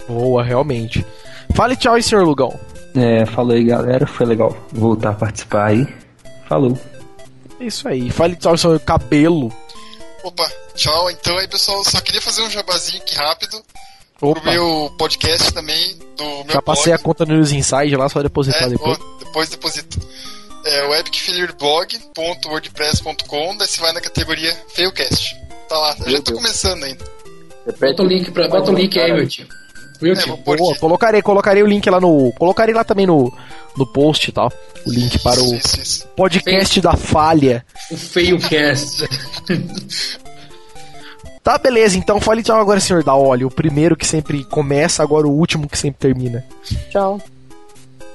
[0.08, 1.06] Boa, realmente.
[1.54, 2.58] Fale tchau aí, senhor Lugão.
[2.94, 4.06] É, falou aí, galera.
[4.06, 5.86] Foi legal voltar a participar aí.
[6.48, 6.78] Falou.
[7.60, 8.10] É isso aí.
[8.10, 9.52] Fale tchau, senhor Cabelo.
[10.24, 11.10] Opa, tchau.
[11.10, 13.60] Então aí, pessoal, só queria fazer um jabazinho aqui rápido
[14.20, 17.04] Opa, pro meu podcast também, do meu já passei a blog.
[17.04, 18.98] conta no News Inside lá, só depositar É, depois.
[18.98, 19.98] ó, depois deposito.
[20.64, 25.36] É o epicfailurblog.wordpress.com, daí você vai na categoria Failcast.
[25.68, 26.38] Tá lá, eu já tô Deus.
[26.40, 27.04] começando ainda.
[27.66, 29.46] Repete Bota o link, pra, bota o link aí, meu tio.
[30.04, 32.32] É, Boa, colocarei, colocarei o link lá no.
[32.32, 33.32] Colocarei lá também no,
[33.76, 34.52] no post e tal.
[34.86, 36.08] O link para o Isso, isso.
[36.16, 37.64] podcast da falha.
[37.90, 39.08] O Feio Cast.
[41.42, 43.44] Tá, beleza, então fale tchau agora, senhor da Olha.
[43.44, 46.44] O primeiro que sempre começa, agora o último que sempre termina.
[46.88, 47.20] Tchau.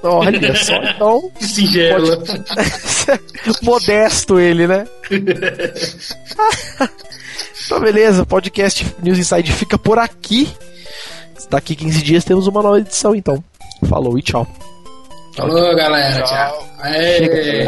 [0.01, 1.29] Olha só, então.
[1.37, 2.23] Que singelo.
[3.61, 4.87] Modesto ele, né?
[7.65, 10.47] então, beleza, podcast News Inside fica por aqui.
[11.49, 13.43] Daqui 15 dias temos uma nova edição, então.
[13.87, 14.47] Falou e tchau.
[15.35, 16.23] Falou, galera.
[16.23, 16.27] Tchau.
[16.27, 16.67] Tchau.
[16.79, 17.67] Aê.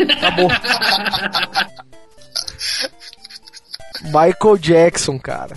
[0.00, 0.48] Acabou.
[4.04, 5.56] Michael Jackson, cara.